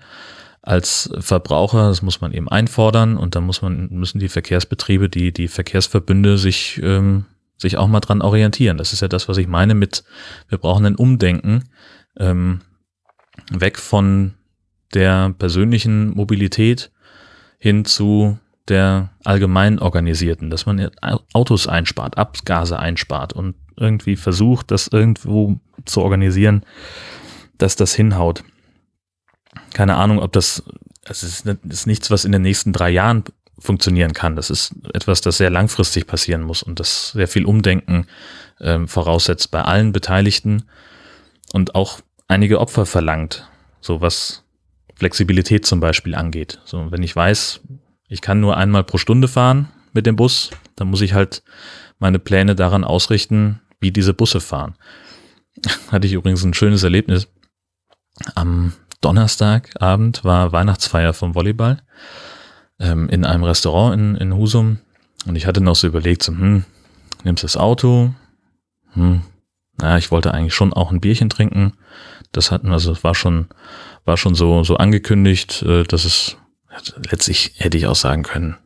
als 0.63 1.09
Verbraucher, 1.19 1.89
das 1.89 2.01
muss 2.01 2.21
man 2.21 2.31
eben 2.31 2.47
einfordern 2.47 3.17
und 3.17 3.35
dann 3.35 3.43
muss 3.43 3.61
man, 3.61 3.89
müssen 3.91 4.19
die 4.19 4.29
Verkehrsbetriebe, 4.29 5.09
die, 5.09 5.33
die 5.33 5.49
Verkehrsverbünde 5.49 6.37
sich, 6.37 6.79
ähm, 6.81 7.25
sich 7.57 7.75
auch 7.77 7.87
mal 7.87 7.99
dran 7.99 8.21
orientieren. 8.21 8.77
Das 8.77 8.93
ist 8.93 9.01
ja 9.01 9.09
das, 9.09 9.27
was 9.27 9.37
ich 9.37 9.47
meine 9.47 9.75
mit, 9.75 10.05
wir 10.47 10.57
brauchen 10.57 10.85
ein 10.85 10.95
Umdenken, 10.95 11.65
ähm, 12.17 12.61
weg 13.51 13.77
von 13.77 14.35
der 14.93 15.35
persönlichen 15.37 16.11
Mobilität 16.11 16.91
hin 17.57 17.83
zu 17.83 18.39
der 18.69 19.09
allgemein 19.25 19.79
organisierten, 19.79 20.49
dass 20.49 20.65
man 20.65 20.89
Autos 21.33 21.67
einspart, 21.67 22.17
Abgase 22.17 22.79
einspart 22.79 23.33
und 23.33 23.55
irgendwie 23.75 24.15
versucht, 24.15 24.71
das 24.71 24.87
irgendwo 24.87 25.59
zu 25.83 26.01
organisieren, 26.01 26.63
dass 27.57 27.75
das 27.75 27.93
hinhaut. 27.93 28.45
Keine 29.73 29.95
Ahnung, 29.95 30.19
ob 30.19 30.31
das, 30.31 30.63
es 31.05 31.23
ist, 31.23 31.45
ist 31.45 31.87
nichts, 31.87 32.11
was 32.11 32.25
in 32.25 32.31
den 32.31 32.41
nächsten 32.41 32.73
drei 32.73 32.89
Jahren 32.89 33.23
funktionieren 33.59 34.13
kann. 34.13 34.35
Das 34.35 34.49
ist 34.49 34.73
etwas, 34.93 35.21
das 35.21 35.37
sehr 35.37 35.49
langfristig 35.49 36.07
passieren 36.07 36.41
muss 36.41 36.63
und 36.63 36.79
das 36.79 37.11
sehr 37.11 37.27
viel 37.27 37.45
Umdenken 37.45 38.07
äh, 38.59 38.85
voraussetzt 38.87 39.51
bei 39.51 39.61
allen 39.61 39.91
Beteiligten 39.91 40.63
und 41.53 41.75
auch 41.75 41.99
einige 42.27 42.59
Opfer 42.59 42.85
verlangt, 42.85 43.47
so 43.79 44.01
was 44.01 44.43
Flexibilität 44.95 45.65
zum 45.65 45.79
Beispiel 45.79 46.15
angeht. 46.15 46.59
So, 46.65 46.91
wenn 46.91 47.03
ich 47.03 47.15
weiß, 47.15 47.61
ich 48.07 48.21
kann 48.21 48.39
nur 48.39 48.57
einmal 48.57 48.83
pro 48.83 48.97
Stunde 48.97 49.27
fahren 49.27 49.69
mit 49.93 50.05
dem 50.05 50.15
Bus, 50.15 50.51
dann 50.75 50.89
muss 50.89 51.01
ich 51.01 51.13
halt 51.13 51.43
meine 51.99 52.19
Pläne 52.19 52.55
daran 52.55 52.83
ausrichten, 52.83 53.61
wie 53.79 53.91
diese 53.91 54.13
Busse 54.13 54.41
fahren. 54.41 54.75
Hatte 55.91 56.07
ich 56.07 56.13
übrigens 56.13 56.43
ein 56.43 56.53
schönes 56.53 56.83
Erlebnis. 56.83 57.27
Am 58.35 58.73
Donnerstagabend 59.03 60.23
war 60.23 60.51
Weihnachtsfeier 60.51 61.13
vom 61.13 61.35
Volleyball 61.35 61.77
ähm, 62.79 63.09
in 63.09 63.25
einem 63.25 63.43
Restaurant 63.43 63.93
in, 63.95 64.15
in 64.15 64.35
Husum 64.35 64.79
und 65.25 65.35
ich 65.35 65.45
hatte 65.45 65.61
noch 65.61 65.75
so 65.75 65.87
überlegt, 65.87 66.23
so, 66.23 66.31
hm, 66.31 66.65
nimmst 67.23 67.43
das 67.43 67.57
Auto, 67.57 68.13
hm, 68.93 69.21
na, 69.77 69.97
ich 69.97 70.11
wollte 70.11 70.33
eigentlich 70.33 70.53
schon 70.53 70.73
auch 70.73 70.91
ein 70.91 71.01
Bierchen 71.01 71.29
trinken. 71.29 71.73
Das 72.31 72.51
hatten, 72.51 72.71
also 72.71 72.91
es 72.91 73.03
war 73.03 73.15
schon, 73.15 73.47
war 74.05 74.17
schon 74.17 74.35
so, 74.35 74.63
so 74.63 74.77
angekündigt, 74.77 75.63
äh, 75.63 75.83
dass 75.83 76.05
es 76.05 76.37
letztlich 77.09 77.53
hätte 77.57 77.77
ich 77.77 77.87
auch 77.87 77.95
sagen 77.95 78.23
können, 78.23 78.57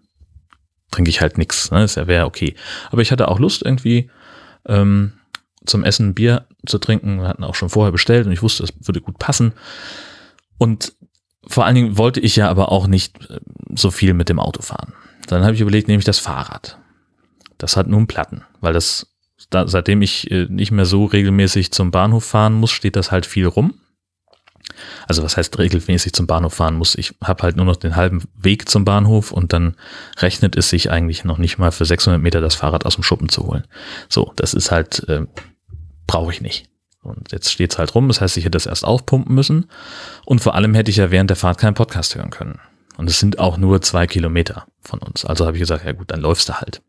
trinke 0.92 1.10
ich 1.10 1.22
halt 1.22 1.38
nichts, 1.38 1.72
ne? 1.72 1.82
Das 1.82 1.96
wäre 1.96 2.26
okay. 2.26 2.56
Aber 2.92 3.02
ich 3.02 3.12
hatte 3.12 3.28
auch 3.28 3.40
Lust 3.40 3.64
irgendwie 3.64 4.10
ähm, 4.66 5.14
zum 5.66 5.84
Essen 5.84 6.14
Bier 6.14 6.46
zu 6.66 6.78
trinken. 6.78 7.20
Wir 7.20 7.28
hatten 7.28 7.44
auch 7.44 7.56
schon 7.56 7.70
vorher 7.70 7.92
bestellt 7.92 8.26
und 8.26 8.32
ich 8.32 8.42
wusste, 8.42 8.64
es 8.64 8.74
würde 8.88 9.02
gut 9.02 9.20
passen. 9.20 9.54
Und 10.58 10.94
vor 11.48 11.66
allen 11.66 11.76
Dingen 11.76 11.98
wollte 11.98 12.20
ich 12.20 12.36
ja 12.36 12.50
aber 12.50 12.72
auch 12.72 12.88
nicht 12.88 13.30
äh, 13.30 13.40
so 13.76 13.92
viel 13.92 14.14
mit 14.14 14.30
dem 14.30 14.40
Auto 14.40 14.62
fahren. 14.62 14.94
Dann 15.28 15.44
habe 15.44 15.54
ich 15.54 15.62
überlegt, 15.62 15.88
nehme 15.88 16.00
ich 16.00 16.06
das 16.06 16.20
Fahrrad. 16.20 16.78
Das 17.58 17.76
hat 17.76 17.88
nun 17.88 18.08
Platten, 18.08 18.44
weil 18.62 18.74
das, 18.74 19.08
da, 19.50 19.68
seitdem 19.68 20.02
ich 20.02 20.30
äh, 20.32 20.46
nicht 20.50 20.72
mehr 20.72 20.86
so 20.86 21.06
regelmäßig 21.06 21.72
zum 21.72 21.92
Bahnhof 21.92 22.24
fahren 22.24 22.54
muss, 22.54 22.72
steht 22.72 22.96
das 22.96 23.12
halt 23.12 23.26
viel 23.26 23.48
rum. 23.48 23.76
Also 25.08 25.24
was 25.24 25.38
heißt 25.38 25.58
regelmäßig 25.58 26.14
zum 26.14 26.28
Bahnhof 26.28 26.54
fahren 26.54 26.76
muss? 26.76 26.96
Ich 26.96 27.16
habe 27.24 27.44
halt 27.44 27.56
nur 27.56 27.66
noch 27.66 27.78
den 27.78 27.96
halben 27.96 28.24
Weg 28.36 28.70
zum 28.70 28.86
Bahnhof 28.86 29.32
und 29.32 29.54
dann 29.54 29.76
rechnet 30.18 30.56
es 30.56 30.70
sich 30.70 30.92
eigentlich 30.92 31.24
noch 31.24 31.38
nicht 31.38 31.58
mal 31.58 31.72
für 31.72 31.86
600 31.86 32.22
Meter 32.22 32.42
das 32.42 32.56
Fahrrad 32.56 32.86
aus 32.86 32.96
dem 32.96 33.04
Schuppen 33.04 33.30
zu 33.30 33.48
holen. 33.48 33.64
So, 34.10 34.34
das 34.36 34.54
ist 34.54 34.72
halt, 34.72 35.08
äh, 35.08 35.26
brauche 36.06 36.32
ich 36.32 36.42
nicht. 36.42 36.70
Und 37.08 37.32
jetzt 37.32 37.52
steht 37.52 37.72
es 37.72 37.78
halt 37.78 37.96
rum, 37.96 38.08
das 38.08 38.22
heißt, 38.22 38.38
ich 38.38 38.44
hätte 38.44 38.52
das 38.52 38.66
erst 38.66 38.86
aufpumpen 38.86 39.34
müssen. 39.34 39.70
Und 40.26 40.40
vor 40.40 40.56
allem 40.56 40.74
hätte 40.74 40.92
ich 40.92 40.98
ja 40.98 41.12
während 41.12 41.30
der 41.30 41.38
Fahrt 41.38 41.58
keinen 41.58 41.74
Podcast 41.74 42.16
hören 42.16 42.30
können. 42.30 42.60
Und 42.98 43.10
es 43.10 43.20
sind 43.20 43.40
auch 43.40 43.58
nur 43.58 43.82
zwei 43.82 44.08
Kilometer 44.08 44.68
von 44.82 45.00
uns. 45.00 45.26
Also 45.26 45.46
habe 45.46 45.58
ich 45.58 45.62
gesagt, 45.62 45.86
ja 45.86 45.92
gut, 45.92 46.12
dann 46.12 46.22
läufst 46.22 46.50
du 46.50 46.54
halt. 46.54 46.82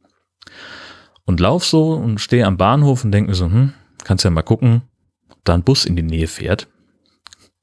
Und 1.24 1.40
lauf 1.40 1.64
so 1.64 1.92
und 1.92 2.20
stehe 2.20 2.46
am 2.46 2.56
Bahnhof 2.56 3.04
und 3.04 3.12
denke 3.12 3.30
mir 3.30 3.34
so, 3.34 3.46
hm, 3.46 3.74
kannst 4.04 4.24
ja 4.24 4.30
mal 4.30 4.42
gucken, 4.42 4.82
ob 5.30 5.44
da 5.44 5.54
ein 5.54 5.62
Bus 5.62 5.84
in 5.84 5.96
die 5.96 6.02
Nähe 6.02 6.26
fährt. 6.26 6.68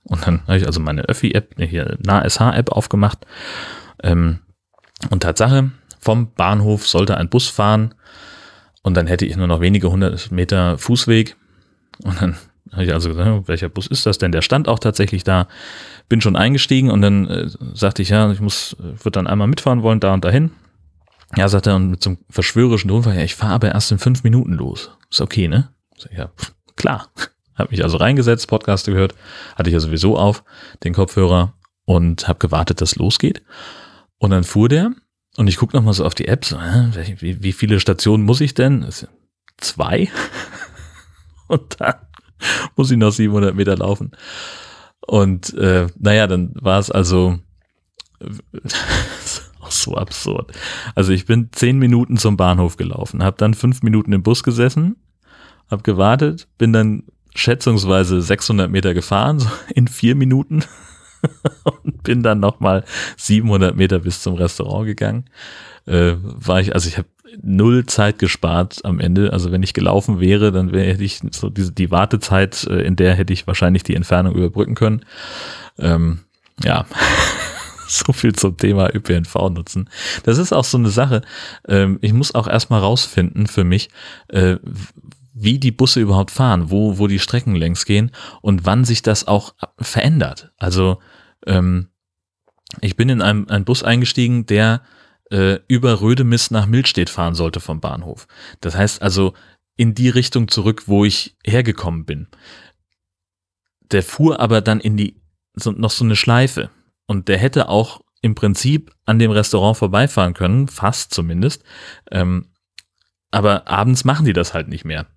Und 0.04 0.28
dann 0.28 0.42
habe 0.44 0.58
ich 0.58 0.68
also 0.68 0.80
meine 0.80 1.02
Öffi-App, 1.02 1.56
hier 1.58 1.98
NahSH-App 2.04 2.72
aufgemacht. 2.72 3.26
Ähm, 4.04 4.40
und 5.10 5.24
Tatsache, 5.24 5.72
vom 6.00 6.32
Bahnhof 6.34 6.88
sollte 6.88 7.18
ein 7.18 7.30
Bus 7.30 7.48
fahren 7.48 7.96
und 8.84 8.96
dann 8.96 9.08
hätte 9.08 9.26
ich 9.26 9.36
nur 9.36 9.48
noch 9.48 9.62
wenige 9.62 9.90
hundert 9.90 10.32
Meter 10.32 10.78
Fußweg. 10.78 11.36
Und 12.04 12.22
dann 12.22 12.36
habe 12.72 12.84
ich 12.84 12.94
also 12.94 13.10
gesagt, 13.10 13.48
welcher 13.48 13.70
Bus 13.70 13.88
ist 13.88 14.06
das 14.06 14.18
denn? 14.18 14.32
Der 14.32 14.42
stand 14.42 14.68
auch 14.68 14.80
tatsächlich 14.80 15.24
da. 15.24 15.48
Bin 16.10 16.22
schon 16.22 16.36
eingestiegen 16.36 16.92
und 16.92 17.02
dann 17.02 17.28
äh, 17.28 17.50
sagte 17.74 18.02
ich, 18.02 18.10
ja, 18.10 18.32
ich 18.32 18.42
muss, 18.42 18.76
würde 18.80 19.12
dann 19.12 19.28
einmal 19.28 19.48
mitfahren 19.48 19.82
wollen, 19.82 20.00
da 20.00 20.14
und 20.14 20.26
dahin. 20.26 20.52
Ja, 21.36 21.48
sagt 21.48 21.68
er, 21.68 21.76
und 21.76 21.90
mit 21.90 22.04
so 22.04 22.12
einem 22.12 22.20
verschwörerischen 22.30 22.90
Tonfall, 22.90 23.16
ja, 23.16 23.24
ich 23.24 23.36
fahre 23.36 23.54
aber 23.54 23.72
erst 23.72 23.92
in 23.92 23.98
fünf 23.98 24.24
Minuten 24.24 24.54
los. 24.54 24.92
Ist 25.10 25.22
okay, 25.22 25.48
ne? 25.48 25.70
Sag 25.98 26.12
ich, 26.12 26.18
ja, 26.18 26.30
klar. 26.76 27.10
Habe 27.56 27.72
mich 27.72 27.84
also 27.84 27.98
reingesetzt, 27.98 28.48
Podcast 28.48 28.86
gehört, 28.86 29.16
hatte 29.56 29.70
ich 29.70 29.74
ja 29.74 29.80
sowieso 29.80 30.18
auf, 30.18 30.44
den 30.84 30.94
Kopfhörer 30.94 31.54
und 31.86 32.28
habe 32.28 32.40
gewartet, 32.40 32.82
dass 32.82 32.98
losgeht. 32.98 33.44
Und 34.18 34.32
dann 34.32 34.44
fuhr 34.44 34.68
der 34.68 34.92
und 35.38 35.48
ich 35.48 35.56
gucke 35.56 35.76
nochmal 35.76 35.94
so 35.94 36.06
auf 36.06 36.16
die 36.16 36.28
App, 36.28 36.46
äh, 36.52 37.22
wie, 37.22 37.44
wie 37.44 37.54
viele 37.54 37.80
Stationen 37.80 38.26
muss 38.26 38.42
ich 38.42 38.56
denn? 38.56 38.86
Zwei? 39.58 40.10
und 41.48 41.80
dann 41.80 41.96
muss 42.76 42.92
ich 42.92 42.98
noch 42.98 43.12
700 43.12 43.56
Meter 43.56 43.78
laufen. 43.78 44.12
Und 45.02 45.54
äh, 45.54 45.88
naja, 45.98 46.28
dann 46.28 46.54
war 46.56 46.80
es 46.80 46.90
also 46.92 47.38
auch 49.60 49.72
so 49.72 49.96
absurd. 49.96 50.52
Also 50.96 51.12
ich 51.12 51.26
bin 51.26 51.50
zehn 51.52 51.78
Minuten 51.78 52.18
zum 52.18 52.38
Bahnhof 52.38 52.78
gelaufen, 52.78 53.24
habe 53.24 53.38
dann 53.38 53.54
fünf 53.54 53.84
Minuten 53.84 54.14
im 54.14 54.24
Bus 54.24 54.44
gesessen, 54.44 54.96
habe 55.70 55.84
gewartet, 55.84 56.48
bin 56.58 56.74
dann 56.74 57.04
schätzungsweise 57.36 58.22
600 58.22 58.70
Meter 58.70 58.94
gefahren, 58.94 59.40
so 59.40 59.50
in 59.74 59.88
vier 59.88 60.16
Minuten. 60.16 60.64
und 61.64 62.04
bin 62.04 62.22
dann 62.22 62.40
nochmal 62.40 62.84
700 63.18 63.76
Meter 63.76 64.00
bis 64.00 64.22
zum 64.22 64.36
Restaurant 64.36 64.86
gegangen. 64.86 65.26
Äh, 65.88 66.16
war 66.20 66.60
ich, 66.60 66.74
also 66.74 66.88
ich 66.88 66.98
habe 67.00 67.08
null 67.42 67.86
Zeit 67.86 68.20
gespart 68.20 68.84
am 68.84 69.00
Ende. 69.00 69.34
Also 69.34 69.52
wenn 69.52 69.64
ich 69.64 69.74
gelaufen 69.74 70.20
wäre, 70.20 70.52
dann 70.52 70.72
wäre 70.72 70.88
hätte 70.88 71.04
ich 71.04 71.22
so 71.32 71.50
diese 71.50 71.72
die 71.72 71.92
Wartezeit, 71.92 72.66
äh, 72.70 72.82
in 72.82 72.96
der 72.96 73.16
hätte 73.16 73.34
ich 73.34 73.48
wahrscheinlich 73.48 73.84
die 73.84 73.96
Entfernung 73.96 74.36
überbrücken 74.36 74.76
können. 74.76 75.06
Ähm, 75.78 76.20
ja. 76.64 76.86
so 77.88 78.14
viel 78.14 78.34
zum 78.34 78.58
Thema 78.58 78.94
ÖPNV 78.94 79.36
nutzen. 79.52 79.90
Das 80.24 80.38
ist 80.38 80.54
auch 80.54 80.64
so 80.64 80.78
eine 80.78 80.90
Sache. 80.90 81.22
Ähm, 81.68 82.00
ich 82.02 82.14
muss 82.14 82.34
auch 82.34 82.48
erstmal 82.48 82.82
rausfinden 82.82 83.48
für 83.48 83.64
mich, 83.64 83.90
äh, 84.30 84.58
wie 85.34 85.60
die 85.60 85.72
Busse 85.72 86.00
überhaupt 86.00 86.32
fahren, 86.32 86.72
wo, 86.72 86.98
wo 86.98 87.08
die 87.08 87.20
Strecken 87.20 87.56
längs 87.56 87.86
gehen 87.86 88.12
und 88.42 88.66
wann 88.66 88.86
sich 88.86 89.02
das 89.02 89.28
auch 89.28 89.54
verändert. 89.78 90.52
Also 90.58 91.00
ähm, 91.46 91.90
ich 92.82 92.96
bin 92.96 93.10
in 93.10 93.22
einem, 93.22 93.48
einen 93.50 93.66
Bus 93.66 93.84
eingestiegen, 93.84 94.46
der 94.46 94.82
äh, 95.32 95.60
über 95.68 96.02
Rödemis 96.02 96.52
nach 96.52 96.66
Milstedt 96.66 97.10
fahren 97.10 97.36
sollte 97.36 97.60
vom 97.60 97.80
Bahnhof. 97.80 98.28
Das 98.62 98.76
heißt 98.76 99.02
also 99.02 99.34
in 99.76 99.94
die 99.94 100.10
Richtung 100.10 100.48
zurück, 100.48 100.84
wo 100.88 101.06
ich 101.06 101.36
hergekommen 101.46 102.06
bin. 102.06 102.28
Der 103.92 104.04
fuhr 104.04 104.40
aber 104.40 104.62
dann 104.62 104.80
in 104.80 104.98
die 104.98 105.22
so, 105.54 105.72
noch 105.72 105.92
so 105.92 106.04
eine 106.04 106.16
Schleife 106.16 106.70
und 107.08 107.28
der 107.28 107.38
hätte 107.38 107.70
auch 107.70 108.02
im 108.22 108.36
Prinzip 108.36 108.94
an 109.06 109.20
dem 109.20 109.32
Restaurant 109.32 109.78
vorbeifahren 109.78 110.34
können, 110.34 110.68
fast 110.68 111.14
zumindest. 111.14 111.64
Ähm, 112.12 112.48
aber 113.32 113.68
abends 113.68 114.06
machen 114.06 114.26
die 114.26 114.34
das 114.34 114.54
halt 114.54 114.68
nicht 114.68 114.86
mehr 114.86 115.08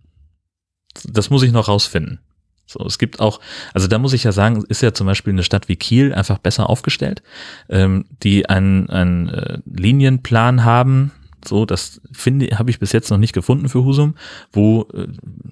das 1.04 1.30
muss 1.30 1.42
ich 1.42 1.52
noch 1.52 1.68
rausfinden. 1.68 2.20
So, 2.68 2.84
es 2.84 2.98
gibt 2.98 3.18
auch, 3.18 3.40
also 3.72 3.88
da 3.88 3.98
muss 3.98 4.12
ich 4.12 4.24
ja 4.24 4.32
sagen, 4.32 4.62
ist 4.68 4.82
ja 4.82 4.92
zum 4.92 5.06
Beispiel 5.06 5.32
eine 5.32 5.42
Stadt 5.42 5.68
wie 5.70 5.76
Kiel 5.76 6.12
einfach 6.12 6.36
besser 6.36 6.68
aufgestellt, 6.68 7.22
ähm, 7.70 8.04
die 8.22 8.48
einen, 8.48 8.90
einen 8.90 9.28
äh, 9.28 9.58
Linienplan 9.64 10.64
haben, 10.64 11.12
so, 11.44 11.64
das 11.64 12.00
finde, 12.12 12.58
habe 12.58 12.70
ich 12.70 12.78
bis 12.78 12.92
jetzt 12.92 13.10
noch 13.10 13.18
nicht 13.18 13.32
gefunden 13.32 13.68
für 13.68 13.84
Husum, 13.84 14.14
wo 14.52 14.88
äh, 14.92 15.06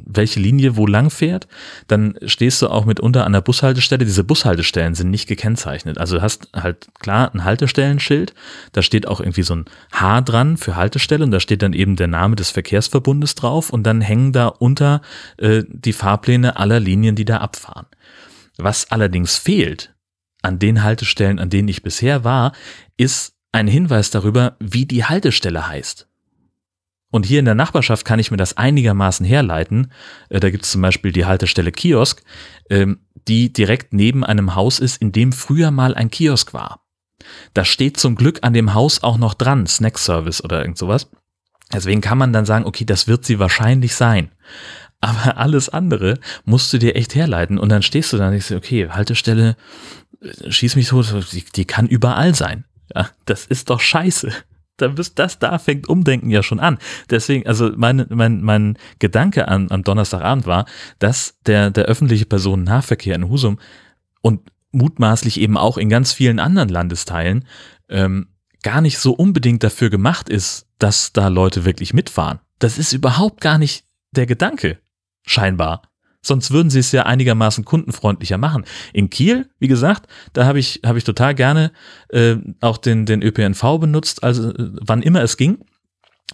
welche 0.05 0.41
Linie 0.41 0.77
wo 0.77 0.87
lang 0.87 1.11
fährt. 1.11 1.47
Dann 1.87 2.19
stehst 2.25 2.61
du 2.63 2.69
auch 2.69 2.85
mitunter 2.85 3.25
an 3.25 3.33
der 3.33 3.41
Bushaltestelle. 3.41 4.05
Diese 4.05 4.25
Bushaltestellen 4.25 4.95
sind 4.95 5.11
nicht 5.11 5.29
gekennzeichnet. 5.29 5.99
Also 5.99 6.17
du 6.17 6.23
hast 6.23 6.49
halt 6.55 6.89
klar 6.99 7.33
ein 7.33 7.45
Haltestellenschild. 7.45 8.35
Da 8.73 8.83
steht 8.83 9.07
auch 9.07 9.21
irgendwie 9.21 9.43
so 9.43 9.55
ein 9.55 9.65
H 9.93 10.23
dran 10.23 10.57
für 10.57 10.77
Haltestelle 10.77 11.25
und 11.25 11.31
da 11.31 11.41
steht 11.41 11.63
dann 11.63 11.73
eben 11.73 11.97
der 11.97 12.09
Name 12.09 12.37
des 12.37 12.51
Verkehrsverbundes 12.51 13.35
drauf 13.35 13.71
und 13.71 13.85
dann 13.85 14.01
hängen 14.01 14.33
da 14.33 14.49
unter 14.49 15.03
äh, 15.39 15.63
die 15.69 15.93
Fahrpläne 15.93 16.57
aller 16.57 16.81
Linien, 16.81 17.15
die 17.15 17.25
da 17.25 17.39
abfahren. 17.39 17.87
Was 18.59 18.91
allerdings 18.91 19.37
fehlt 19.37 19.95
an 20.43 20.59
den 20.59 20.83
Haltestellen, 20.83 21.39
an 21.39 21.51
denen 21.51 21.69
ich 21.69 21.83
bisher 21.83 22.25
war, 22.25 22.53
ist 22.97 23.36
ein 23.53 23.69
Hinweis 23.69 24.11
darüber, 24.11 24.57
wie 24.59 24.87
die 24.87 25.05
Haltestelle 25.05 25.69
heißt. 25.69 26.09
Und 27.11 27.25
hier 27.25 27.39
in 27.39 27.45
der 27.45 27.55
Nachbarschaft 27.55 28.05
kann 28.05 28.19
ich 28.19 28.31
mir 28.31 28.37
das 28.37 28.57
einigermaßen 28.57 29.25
herleiten. 29.25 29.93
Äh, 30.29 30.41
da 30.41 30.51
gibt 30.51 30.65
es 30.65 30.73
zum 30.73 30.83
Beispiel 30.83 31.13
die 31.13 31.25
Haltestelle 31.25 31.73
Kiosk, 31.73 32.23
ähm, 32.69 32.99
die 33.29 33.53
direkt 33.53 33.93
neben 33.93 34.25
einem 34.25 34.55
Haus 34.55 34.79
ist, 34.79 35.01
in 35.01 35.13
dem 35.13 35.33
früher 35.33 35.71
mal 35.71 35.95
ein 35.95 36.11
Kiosk 36.11 36.53
war. 36.53 36.85
Da 37.55 37.65
steht 37.65 37.97
zum 37.97 38.17
Glück 38.17 38.41
an 38.43 38.53
dem 38.53 38.75
Haus 38.75 39.03
auch 39.03 39.19
noch 39.19 39.35
dran, 39.35 39.67
Snack 39.67 39.99
Service 39.99 40.43
oder 40.45 40.61
irgend 40.61 40.79
sowas. 40.79 41.09
Deswegen 41.73 42.01
kann 42.01 42.19
man 42.19 42.33
dann 42.33 42.45
sagen, 42.45 42.65
okay, 42.65 42.85
das 42.85 43.09
wird 43.09 43.25
sie 43.25 43.39
wahrscheinlich 43.39 43.95
sein. 43.95 44.31
Aber 45.01 45.37
alles 45.37 45.69
andere 45.69 46.19
musst 46.45 46.73
du 46.73 46.79
dir 46.79 46.97
echt 46.97 47.15
herleiten 47.15 47.59
und 47.59 47.69
dann 47.69 47.83
stehst 47.83 48.13
du 48.13 48.17
da 48.17 48.27
und 48.27 48.33
denkst, 48.33 48.53
okay, 48.53 48.89
Haltestelle, 48.89 49.57
äh, 50.21 50.51
schieß 50.51 50.77
mich 50.77 50.89
tot, 50.89 51.15
die, 51.33 51.45
die 51.45 51.65
kann 51.65 51.87
überall 51.87 52.35
sein. 52.35 52.65
Ja, 52.95 53.11
das 53.25 53.47
ist 53.47 53.71
doch 53.71 53.81
scheiße. 53.81 54.33
da 54.77 54.89
bist 54.89 55.19
das 55.19 55.39
da 55.39 55.59
fängt 55.59 55.89
Umdenken 55.89 56.31
ja 56.31 56.43
schon 56.43 56.61
an. 56.61 56.79
Deswegen, 57.11 57.47
also 57.47 57.71
mein, 57.77 58.07
mein, 58.11 58.43
mein 58.43 58.79
Gedanke 58.99 59.49
an, 59.49 59.71
am 59.71 59.83
Donnerstagabend 59.83 60.47
war, 60.47 60.67
dass 60.99 61.39
der, 61.47 61.71
der 61.71 61.85
öffentliche 61.85 62.27
Personennahverkehr 62.27 63.15
in 63.15 63.29
Husum 63.29 63.59
und 64.21 64.41
mutmaßlich 64.73 65.41
eben 65.41 65.57
auch 65.57 65.79
in 65.79 65.89
ganz 65.89 66.13
vielen 66.13 66.39
anderen 66.39 66.69
Landesteilen 66.69 67.47
ähm, 67.89 68.29
gar 68.63 68.81
nicht 68.81 68.99
so 68.99 69.13
unbedingt 69.13 69.63
dafür 69.63 69.91
gemacht 69.91 70.29
ist, 70.29 70.67
dass 70.79 71.13
da 71.13 71.29
Leute 71.29 71.65
wirklich 71.65 71.95
mitfahren. 71.95 72.41
Das 72.59 72.79
ist 72.79 72.93
überhaupt 72.93 73.41
gar 73.41 73.59
nicht 73.59 73.85
der 74.13 74.27
Gedanke, 74.27 74.79
scheinbar. 75.25 75.83
Sonst 76.23 76.51
würden 76.51 76.71
sie 76.71 76.81
es 76.81 76.93
ja 76.93 77.05
einigermaßen 77.05 77.65
kundenfreundlicher 77.65 78.39
machen. 78.39 78.65
In 78.93 79.11
Kiel, 79.11 79.49
wie 79.59 79.69
gesagt, 79.69 80.07
da 80.33 80.45
habe 80.47 80.59
ich, 80.59 80.81
hab 80.85 80.97
ich 80.97 81.05
total 81.05 81.35
gerne 81.35 81.73
äh, 82.09 82.37
auch 82.61 82.79
den, 82.79 83.07
den 83.07 83.23
ÖPNV 83.23 83.79
benutzt, 83.79 84.25
also 84.25 84.51
äh, 84.51 84.71
wann 84.81 85.03
immer 85.03 85.23
es 85.23 85.37
ging 85.37 85.59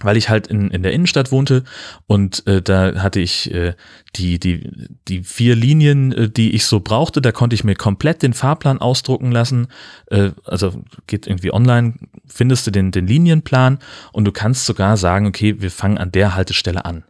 weil 0.00 0.16
ich 0.16 0.28
halt 0.28 0.46
in, 0.46 0.70
in 0.70 0.82
der 0.82 0.92
Innenstadt 0.92 1.32
wohnte 1.32 1.64
und 2.06 2.46
äh, 2.46 2.62
da 2.62 3.02
hatte 3.02 3.20
ich 3.20 3.52
äh, 3.52 3.74
die, 4.16 4.38
die, 4.38 4.70
die 5.08 5.22
vier 5.22 5.54
Linien, 5.54 6.12
äh, 6.12 6.30
die 6.30 6.52
ich 6.52 6.66
so 6.66 6.80
brauchte, 6.80 7.20
da 7.20 7.32
konnte 7.32 7.54
ich 7.54 7.64
mir 7.64 7.74
komplett 7.74 8.22
den 8.22 8.32
Fahrplan 8.32 8.80
ausdrucken 8.80 9.30
lassen. 9.30 9.68
Äh, 10.06 10.30
also 10.44 10.82
geht 11.06 11.26
irgendwie 11.26 11.52
online, 11.52 11.94
findest 12.26 12.66
du 12.66 12.70
den, 12.70 12.90
den 12.90 13.06
Linienplan 13.06 13.78
und 14.12 14.24
du 14.24 14.32
kannst 14.32 14.66
sogar 14.66 14.96
sagen, 14.96 15.26
okay, 15.26 15.60
wir 15.60 15.70
fangen 15.70 15.98
an 15.98 16.12
der 16.12 16.34
Haltestelle 16.34 16.84
an. 16.84 17.04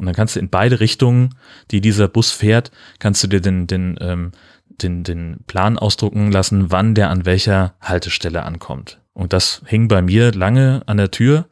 Und 0.00 0.06
dann 0.06 0.14
kannst 0.14 0.34
du 0.34 0.40
in 0.40 0.48
beide 0.48 0.80
Richtungen, 0.80 1.34
die 1.70 1.82
dieser 1.82 2.08
Bus 2.08 2.32
fährt, 2.32 2.70
kannst 3.00 3.22
du 3.22 3.26
dir 3.26 3.42
den, 3.42 3.66
den, 3.66 3.98
ähm, 4.00 4.32
den, 4.66 5.04
den 5.04 5.40
Plan 5.46 5.78
ausdrucken 5.78 6.32
lassen, 6.32 6.70
wann 6.70 6.94
der 6.94 7.10
an 7.10 7.26
welcher 7.26 7.74
Haltestelle 7.82 8.44
ankommt. 8.44 8.98
Und 9.12 9.34
das 9.34 9.60
hing 9.66 9.88
bei 9.88 10.00
mir 10.00 10.32
lange 10.32 10.80
an 10.86 10.96
der 10.96 11.10
Tür 11.10 11.48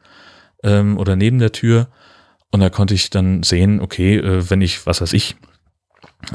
ähm, 0.63 0.97
oder 0.97 1.15
neben 1.15 1.37
der 1.37 1.51
Tür. 1.51 1.89
Und 2.49 2.61
da 2.61 2.71
konnte 2.71 2.95
ich 2.95 3.11
dann 3.11 3.43
sehen, 3.43 3.81
okay, 3.81 4.17
äh, 4.17 4.49
wenn 4.49 4.61
ich, 4.61 4.87
was 4.87 4.99
weiß 4.99 5.13
ich, 5.13 5.35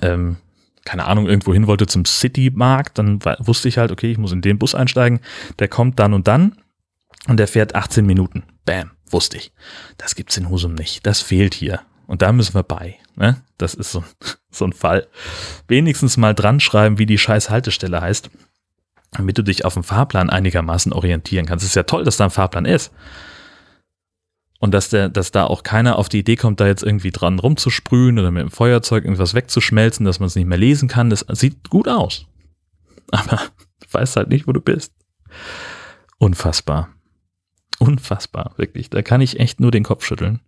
ähm, 0.01 0.37
keine 0.85 1.07
Ahnung, 1.07 1.27
irgendwo 1.27 1.53
hin 1.53 1.67
wollte 1.67 1.89
zum 1.89 2.05
City-Markt, 2.05 2.97
dann 2.97 3.19
wusste 3.41 3.67
ich 3.67 3.77
halt, 3.77 3.91
okay, 3.91 4.13
ich 4.13 4.19
muss 4.19 4.31
in 4.31 4.41
den 4.41 4.61
Bus 4.61 4.77
einsteigen, 4.77 5.19
der 5.59 5.67
kommt 5.67 5.99
dann 5.99 6.15
und 6.15 6.29
dann 6.29 6.59
und 7.27 7.39
der 7.39 7.49
fährt 7.49 7.75
18 7.75 8.07
Minuten. 8.07 8.45
Bam, 8.65 8.93
wusste 9.11 9.37
ich. 9.37 9.53
Das 9.99 10.15
gibt's 10.15 10.37
in 10.37 10.49
Husum 10.49 10.75
nicht. 10.75 11.05
Das 11.05 11.21
fehlt 11.21 11.55
hier. 11.55 11.81
Und 12.07 12.23
da 12.23 12.33
müssen 12.33 12.55
wir 12.55 12.63
bei. 12.63 12.99
Ne? 13.17 13.43
Das 13.59 13.75
ist 13.75 13.93
so, 13.93 14.05
so 14.51 14.65
ein 14.65 14.73
Fall. 14.73 15.07
Wenigstens 15.69 16.17
mal 16.17 16.35
dran 16.35 16.61
schreiben, 16.61 16.99
wie 16.99 17.07
die 17.07 17.19
scheiß 17.19 17.51
Haltestelle 17.51 18.01
heißt, 18.01 18.31
damit 19.13 19.39
du 19.39 19.43
dich 19.43 19.65
auf 19.65 19.75
dem 19.75 19.85
Fahrplan 19.85 20.31
einigermaßen 20.31 20.93
orientieren 20.93 21.47
kannst. 21.47 21.65
Es 21.65 21.71
ist 21.71 21.77
ja 21.77 21.85
toll, 21.85 22.05
dass 22.05 22.17
da 22.17 22.25
ein 22.25 22.31
Fahrplan 22.31 22.65
ist. 22.65 22.93
Und 24.61 24.73
dass, 24.73 24.89
der, 24.89 25.11
dass 25.11 25.31
da 25.31 25.45
auch 25.45 25.63
keiner 25.63 25.99
auf 25.99 26.09
die 26.09 26.21
Idee 26.21 26.37
kommt, 26.37 26.59
da 26.59 26.67
jetzt 26.67 26.83
irgendwie 26.83 27.11
dran 27.11 27.39
rumzusprühen 27.39 28.19
oder 28.19 28.31
mit 28.31 28.43
dem 28.43 28.51
Feuerzeug 28.51 29.05
irgendwas 29.05 29.35
wegzuschmelzen, 29.35 30.07
dass 30.07 30.21
man 30.21 30.29
es 30.29 30.37
nicht 30.37 30.47
mehr 30.47 30.57
lesen 30.57 30.89
kann. 30.89 31.11
Das 31.11 31.27
sieht 31.29 31.69
gut 31.69 31.87
aus. 31.87 32.27
Aber 33.11 33.43
du 33.81 33.87
weißt 33.93 34.17
halt 34.17 34.31
nicht, 34.31 34.47
wo 34.47 34.53
du 34.53 34.61
bist. 34.61 34.95
Unfassbar. 36.19 36.89
Unfassbar, 37.79 38.55
wirklich. 38.57 38.89
Da 38.89 39.03
kann 39.03 39.21
ich 39.21 39.39
echt 39.39 39.61
nur 39.61 39.71
den 39.71 39.83
Kopf 39.83 40.05
schütteln. 40.05 40.41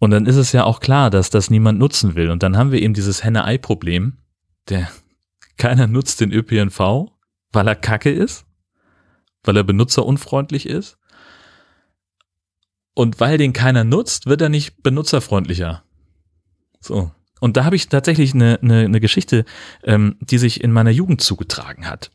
Und 0.00 0.10
dann 0.12 0.26
ist 0.26 0.36
es 0.36 0.52
ja 0.52 0.64
auch 0.64 0.80
klar, 0.80 1.10
dass 1.10 1.28
das 1.28 1.50
niemand 1.50 1.78
nutzen 1.78 2.14
will. 2.16 2.30
Und 2.30 2.42
dann 2.42 2.56
haben 2.56 2.72
wir 2.72 2.80
eben 2.80 2.94
dieses 2.94 3.22
Henne-Ei-Problem. 3.22 4.16
Der 4.68 4.90
keiner 5.58 5.86
nutzt 5.86 6.20
den 6.20 6.32
ÖPNV, 6.32 7.12
weil 7.52 7.68
er 7.68 7.76
kacke 7.76 8.10
ist, 8.10 8.46
weil 9.44 9.56
er 9.56 9.62
benutzerunfreundlich 9.62 10.66
ist. 10.66 10.98
Und 12.94 13.20
weil 13.20 13.36
den 13.38 13.52
keiner 13.52 13.84
nutzt, 13.84 14.26
wird 14.26 14.40
er 14.40 14.48
nicht 14.48 14.82
benutzerfreundlicher. 14.82 15.84
So. 16.80 17.12
Und 17.38 17.56
da 17.58 17.64
habe 17.64 17.76
ich 17.76 17.88
tatsächlich 17.88 18.34
eine, 18.34 18.58
eine, 18.62 18.80
eine 18.80 19.00
Geschichte, 19.00 19.44
ähm, 19.84 20.16
die 20.20 20.38
sich 20.38 20.64
in 20.64 20.72
meiner 20.72 20.90
Jugend 20.90 21.20
zugetragen 21.20 21.86
hat 21.86 22.10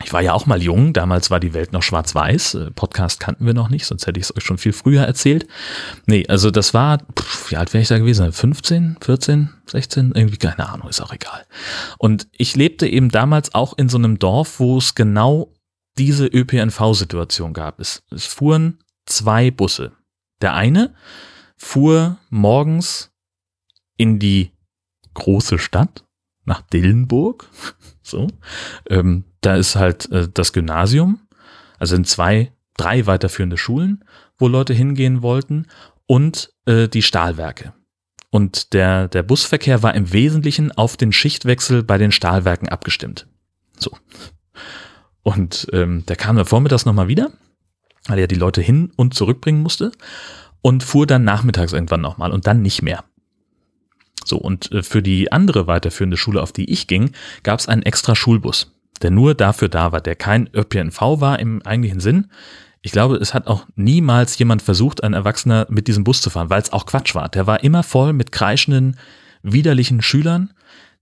ich 0.00 0.12
war 0.12 0.22
ja 0.22 0.32
auch 0.32 0.46
mal 0.46 0.62
jung, 0.62 0.94
damals 0.94 1.30
war 1.30 1.38
die 1.38 1.52
Welt 1.52 1.72
noch 1.72 1.82
schwarz-weiß, 1.82 2.54
äh, 2.54 2.70
Podcast 2.70 3.20
kannten 3.20 3.44
wir 3.44 3.52
noch 3.52 3.68
nicht, 3.68 3.84
sonst 3.84 4.06
hätte 4.06 4.18
ich 4.18 4.26
es 4.26 4.36
euch 4.36 4.42
schon 4.42 4.56
viel 4.58 4.72
früher 4.72 5.02
erzählt. 5.02 5.46
Nee, 6.06 6.24
also 6.28 6.50
das 6.50 6.72
war, 6.72 6.98
pff, 6.98 7.50
wie 7.50 7.56
alt 7.56 7.74
wäre 7.74 7.82
ich 7.82 7.88
da 7.88 7.98
gewesen? 7.98 8.32
15, 8.32 8.96
14, 9.00 9.50
16, 9.66 10.12
irgendwie, 10.14 10.38
keine 10.38 10.68
Ahnung, 10.68 10.88
ist 10.88 11.02
auch 11.02 11.12
egal. 11.12 11.44
Und 11.98 12.26
ich 12.32 12.56
lebte 12.56 12.88
eben 12.88 13.10
damals 13.10 13.54
auch 13.54 13.76
in 13.76 13.90
so 13.90 13.98
einem 13.98 14.18
Dorf, 14.18 14.60
wo 14.60 14.78
es 14.78 14.94
genau 14.94 15.52
diese 15.98 16.26
ÖPNV-Situation 16.26 17.52
gab. 17.52 17.78
Es, 17.78 18.02
es 18.10 18.26
fuhren 18.26 18.78
zwei 19.04 19.50
Busse. 19.50 19.92
Der 20.40 20.54
eine 20.54 20.94
fuhr 21.56 22.18
morgens 22.30 23.12
in 23.98 24.18
die 24.18 24.52
große 25.14 25.58
Stadt, 25.58 26.04
nach 26.44 26.62
Dillenburg, 26.62 27.48
so, 28.02 28.28
ähm, 28.88 29.24
da 29.40 29.56
ist 29.56 29.76
halt 29.76 30.10
äh, 30.10 30.28
das 30.32 30.52
Gymnasium, 30.52 31.20
also 31.78 31.96
in 31.96 32.04
zwei, 32.04 32.52
drei 32.76 33.06
weiterführende 33.06 33.58
Schulen, 33.58 34.04
wo 34.38 34.48
Leute 34.48 34.74
hingehen 34.74 35.22
wollten 35.22 35.66
und 36.06 36.52
äh, 36.66 36.88
die 36.88 37.02
Stahlwerke. 37.02 37.72
Und 38.30 38.72
der, 38.72 39.08
der 39.08 39.22
Busverkehr 39.22 39.82
war 39.82 39.94
im 39.94 40.12
Wesentlichen 40.12 40.72
auf 40.72 40.96
den 40.96 41.12
Schichtwechsel 41.12 41.82
bei 41.82 41.98
den 41.98 42.12
Stahlwerken 42.12 42.68
abgestimmt. 42.68 43.26
So. 43.78 43.90
Und 45.22 45.68
ähm, 45.72 46.06
der 46.06 46.16
kam 46.16 46.36
dann 46.36 46.46
vormittags 46.46 46.86
nochmal 46.86 47.08
wieder, 47.08 47.30
weil 48.06 48.18
er 48.18 48.26
die 48.26 48.34
Leute 48.34 48.62
hin 48.62 48.90
und 48.96 49.14
zurückbringen 49.14 49.62
musste 49.62 49.92
und 50.62 50.82
fuhr 50.82 51.06
dann 51.06 51.24
nachmittags 51.24 51.72
irgendwann 51.72 52.00
nochmal 52.00 52.32
und 52.32 52.46
dann 52.46 52.62
nicht 52.62 52.82
mehr. 52.82 53.04
So, 54.24 54.38
und 54.38 54.70
äh, 54.72 54.82
für 54.82 55.02
die 55.02 55.32
andere 55.32 55.66
weiterführende 55.66 56.16
Schule, 56.16 56.42
auf 56.42 56.52
die 56.52 56.70
ich 56.70 56.86
ging, 56.86 57.12
gab 57.42 57.60
es 57.60 57.68
einen 57.68 57.82
extra 57.82 58.14
Schulbus 58.14 58.72
der 59.02 59.10
nur 59.10 59.34
dafür 59.34 59.68
da 59.68 59.92
war, 59.92 60.00
der 60.00 60.16
kein 60.16 60.48
ÖPNV 60.54 61.00
war 61.20 61.38
im 61.38 61.62
eigentlichen 61.62 62.00
Sinn. 62.00 62.28
Ich 62.80 62.92
glaube, 62.92 63.16
es 63.16 63.34
hat 63.34 63.46
auch 63.46 63.66
niemals 63.76 64.38
jemand 64.38 64.62
versucht, 64.62 65.04
ein 65.04 65.12
Erwachsener 65.12 65.66
mit 65.70 65.86
diesem 65.86 66.04
Bus 66.04 66.20
zu 66.20 66.30
fahren, 66.30 66.50
weil 66.50 66.62
es 66.62 66.72
auch 66.72 66.86
Quatsch 66.86 67.14
war. 67.14 67.28
Der 67.28 67.46
war 67.46 67.62
immer 67.62 67.82
voll 67.82 68.12
mit 68.12 68.32
kreischenden, 68.32 68.96
widerlichen 69.42 70.02
Schülern, 70.02 70.52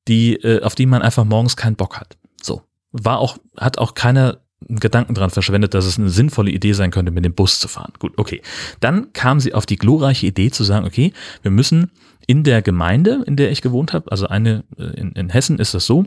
die, 0.09 0.35
äh, 0.35 0.63
auf 0.63 0.75
die 0.75 0.87
man 0.87 1.03
einfach 1.03 1.25
morgens 1.25 1.57
keinen 1.57 1.77
Bock 1.77 1.99
hat. 1.99 2.17
So. 2.43 2.63
War 2.93 3.19
auch, 3.19 3.39
hat 3.57 3.79
auch 3.79 3.95
keiner 3.95 4.41
Gedanken 4.69 5.15
dran 5.15 5.31
verschwendet, 5.31 5.73
dass 5.73 5.87
es 5.87 5.99
eine 5.99 6.11
sinnvolle 6.11 6.51
Idee 6.51 6.75
sein 6.75 6.91
könnte, 6.91 7.13
mit 7.13 7.25
dem 7.25 7.35
Bus 7.35 7.61
zu 7.61 7.69
fahren. 7.69 7.93
Gut, 7.99 8.13
okay. 8.19 8.43
Dann 8.81 9.13
kam 9.15 9.41
sie 9.41 9.55
auf 9.55 9.65
die 9.65 9.77
glorreiche 9.77 10.27
Idee 10.27 10.51
zu 10.51 10.65
sagen, 10.65 10.87
okay, 10.87 11.15
wir 11.43 11.51
müssen 11.51 11.91
in 12.27 12.45
der 12.45 12.63
Gemeinde, 12.63 13.23
in 13.27 13.37
der 13.37 13.51
ich 13.51 13.63
gewohnt 13.63 13.93
habe, 13.93 14.11
also 14.11 14.29
eine, 14.29 14.65
äh, 14.79 14.85
in, 15.01 15.13
in 15.13 15.31
Hessen 15.31 15.59
ist 15.59 15.75
das 15.75 15.87
so, 15.87 16.07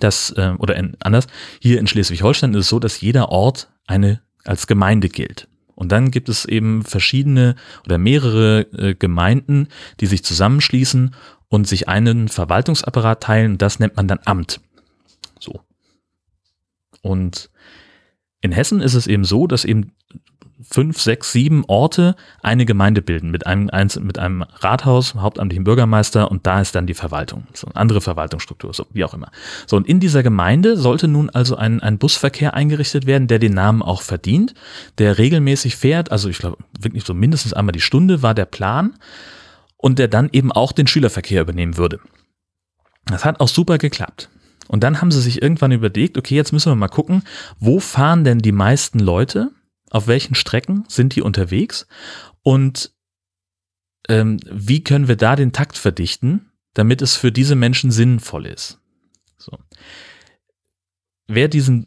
dass, 0.00 0.30
äh, 0.30 0.54
oder 0.58 0.76
in, 0.76 0.96
anders, 1.00 1.26
hier 1.60 1.78
in 1.78 1.86
Schleswig-Holstein 1.86 2.54
ist 2.54 2.60
es 2.60 2.68
so, 2.68 2.78
dass 2.78 3.00
jeder 3.00 3.28
Ort 3.28 3.70
eine 3.86 4.20
als 4.44 4.66
Gemeinde 4.66 5.08
gilt. 5.08 5.48
Und 5.74 5.90
dann 5.90 6.10
gibt 6.10 6.28
es 6.28 6.44
eben 6.44 6.82
verschiedene 6.82 7.56
oder 7.84 7.98
mehrere 7.98 8.60
äh, 8.72 8.94
Gemeinden, 8.94 9.68
die 10.00 10.06
sich 10.06 10.24
zusammenschließen 10.24 11.14
und 11.48 11.66
sich 11.66 11.88
einen 11.88 12.28
Verwaltungsapparat 12.28 13.22
teilen. 13.22 13.58
Das 13.58 13.80
nennt 13.80 13.96
man 13.96 14.08
dann 14.08 14.20
Amt. 14.24 14.60
So. 15.40 15.60
Und 17.02 17.50
in 18.40 18.52
Hessen 18.52 18.80
ist 18.80 18.94
es 18.94 19.06
eben 19.06 19.24
so, 19.24 19.46
dass 19.46 19.64
eben 19.64 19.92
fünf, 20.68 21.00
sechs, 21.00 21.32
sieben 21.32 21.64
Orte 21.66 22.16
eine 22.42 22.64
Gemeinde 22.64 23.02
bilden 23.02 23.30
mit 23.30 23.46
einem, 23.46 23.70
mit 24.00 24.18
einem 24.18 24.42
Rathaus, 24.42 25.14
hauptamtlichen 25.14 25.64
Bürgermeister 25.64 26.30
und 26.30 26.46
da 26.46 26.60
ist 26.60 26.74
dann 26.74 26.86
die 26.86 26.94
Verwaltung. 26.94 27.46
So 27.54 27.66
eine 27.66 27.76
andere 27.76 28.00
Verwaltungsstruktur, 28.00 28.72
so 28.74 28.86
wie 28.92 29.04
auch 29.04 29.14
immer. 29.14 29.30
So, 29.66 29.76
und 29.76 29.88
in 29.88 30.00
dieser 30.00 30.22
Gemeinde 30.22 30.76
sollte 30.76 31.08
nun 31.08 31.30
also 31.30 31.56
ein, 31.56 31.80
ein 31.80 31.98
Busverkehr 31.98 32.54
eingerichtet 32.54 33.06
werden, 33.06 33.28
der 33.28 33.38
den 33.38 33.54
Namen 33.54 33.82
auch 33.82 34.02
verdient, 34.02 34.54
der 34.98 35.18
regelmäßig 35.18 35.76
fährt, 35.76 36.10
also 36.10 36.28
ich 36.28 36.38
glaube 36.38 36.58
wirklich 36.78 37.04
so 37.04 37.14
mindestens 37.14 37.52
einmal 37.52 37.72
die 37.72 37.80
Stunde 37.80 38.22
war 38.22 38.34
der 38.34 38.46
Plan 38.46 38.94
und 39.76 39.98
der 39.98 40.08
dann 40.08 40.28
eben 40.32 40.50
auch 40.50 40.72
den 40.72 40.86
Schülerverkehr 40.86 41.42
übernehmen 41.42 41.76
würde. 41.76 42.00
Das 43.06 43.24
hat 43.24 43.40
auch 43.40 43.48
super 43.48 43.78
geklappt. 43.78 44.30
Und 44.66 44.82
dann 44.82 45.00
haben 45.00 45.10
sie 45.10 45.20
sich 45.20 45.42
irgendwann 45.42 45.72
überlegt, 45.72 46.16
okay, 46.16 46.34
jetzt 46.34 46.52
müssen 46.52 46.72
wir 46.72 46.76
mal 46.76 46.88
gucken, 46.88 47.22
wo 47.58 47.80
fahren 47.80 48.24
denn 48.24 48.38
die 48.38 48.52
meisten 48.52 48.98
Leute 48.98 49.50
auf 49.94 50.08
welchen 50.08 50.34
Strecken 50.34 50.84
sind 50.88 51.14
die 51.14 51.22
unterwegs 51.22 51.86
und 52.42 52.92
ähm, 54.08 54.40
wie 54.50 54.82
können 54.82 55.06
wir 55.06 55.14
da 55.14 55.36
den 55.36 55.52
Takt 55.52 55.78
verdichten, 55.78 56.50
damit 56.74 57.00
es 57.00 57.14
für 57.14 57.30
diese 57.30 57.54
Menschen 57.54 57.92
sinnvoll 57.92 58.46
ist. 58.46 58.80
So. 59.38 59.56
Wer 61.28 61.46
diesen 61.46 61.86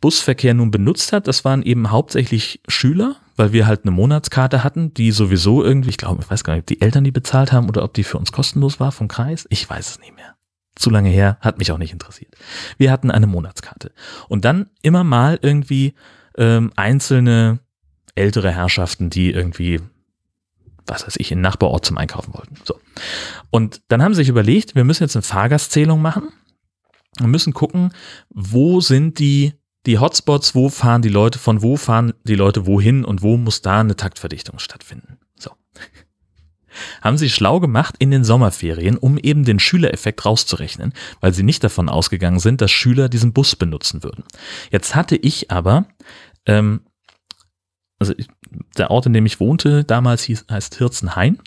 Busverkehr 0.00 0.54
nun 0.54 0.72
benutzt 0.72 1.12
hat, 1.12 1.28
das 1.28 1.44
waren 1.44 1.62
eben 1.62 1.92
hauptsächlich 1.92 2.62
Schüler, 2.66 3.14
weil 3.36 3.52
wir 3.52 3.68
halt 3.68 3.84
eine 3.84 3.92
Monatskarte 3.92 4.64
hatten, 4.64 4.92
die 4.92 5.12
sowieso 5.12 5.62
irgendwie, 5.62 5.90
ich 5.90 5.98
glaube, 5.98 6.22
ich 6.24 6.30
weiß 6.30 6.42
gar 6.42 6.54
nicht, 6.54 6.62
ob 6.62 6.66
die 6.66 6.80
Eltern 6.80 7.04
die 7.04 7.12
bezahlt 7.12 7.52
haben 7.52 7.68
oder 7.68 7.84
ob 7.84 7.94
die 7.94 8.04
für 8.04 8.18
uns 8.18 8.32
kostenlos 8.32 8.80
war 8.80 8.90
vom 8.90 9.06
Kreis. 9.06 9.46
Ich 9.50 9.70
weiß 9.70 9.88
es 9.88 10.00
nicht 10.00 10.16
mehr. 10.16 10.34
Zu 10.74 10.90
lange 10.90 11.10
her, 11.10 11.38
hat 11.40 11.58
mich 11.58 11.70
auch 11.70 11.78
nicht 11.78 11.92
interessiert. 11.92 12.34
Wir 12.76 12.90
hatten 12.90 13.12
eine 13.12 13.28
Monatskarte. 13.28 13.92
Und 14.28 14.44
dann 14.44 14.70
immer 14.82 15.04
mal 15.04 15.38
irgendwie 15.42 15.94
ähm, 16.40 16.72
einzelne 16.74 17.60
ältere 18.14 18.50
Herrschaften, 18.50 19.10
die 19.10 19.30
irgendwie, 19.30 19.80
was 20.86 21.06
weiß 21.06 21.16
ich, 21.18 21.30
in 21.30 21.40
Nachbarort 21.40 21.84
zum 21.84 21.98
Einkaufen 21.98 22.34
wollten. 22.34 22.56
So. 22.64 22.80
Und 23.50 23.82
dann 23.88 24.02
haben 24.02 24.14
sie 24.14 24.22
sich 24.22 24.28
überlegt, 24.28 24.74
wir 24.74 24.84
müssen 24.84 25.04
jetzt 25.04 25.16
eine 25.16 25.22
Fahrgastzählung 25.22 26.02
machen 26.02 26.30
und 27.20 27.30
müssen 27.30 27.52
gucken, 27.52 27.92
wo 28.30 28.80
sind 28.80 29.18
die, 29.18 29.52
die 29.86 29.98
Hotspots, 29.98 30.54
wo 30.54 30.70
fahren 30.70 31.02
die 31.02 31.08
Leute, 31.08 31.38
von 31.38 31.62
wo 31.62 31.76
fahren 31.76 32.14
die 32.24 32.34
Leute 32.34 32.66
wohin 32.66 33.04
und 33.04 33.22
wo 33.22 33.36
muss 33.36 33.62
da 33.62 33.80
eine 33.80 33.96
Taktverdichtung 33.96 34.58
stattfinden. 34.58 35.18
So. 35.38 35.50
Haben 37.02 37.18
sie 37.18 37.28
schlau 37.28 37.58
gemacht 37.60 37.96
in 37.98 38.10
den 38.10 38.24
Sommerferien, 38.24 38.96
um 38.96 39.18
eben 39.18 39.44
den 39.44 39.58
Schülereffekt 39.58 40.24
rauszurechnen, 40.24 40.92
weil 41.20 41.34
sie 41.34 41.42
nicht 41.42 41.64
davon 41.64 41.88
ausgegangen 41.88 42.38
sind, 42.38 42.60
dass 42.60 42.70
Schüler 42.70 43.08
diesen 43.08 43.32
Bus 43.32 43.56
benutzen 43.56 44.02
würden. 44.04 44.24
Jetzt 44.70 44.94
hatte 44.94 45.16
ich 45.16 45.50
aber 45.50 45.86
ähm, 46.46 46.80
also 47.98 48.14
der 48.76 48.90
Ort, 48.90 49.06
in 49.06 49.12
dem 49.12 49.26
ich 49.26 49.40
wohnte, 49.40 49.84
damals 49.84 50.22
hieß, 50.22 50.46
heißt 50.50 50.76
Hirzenhain. 50.76 51.38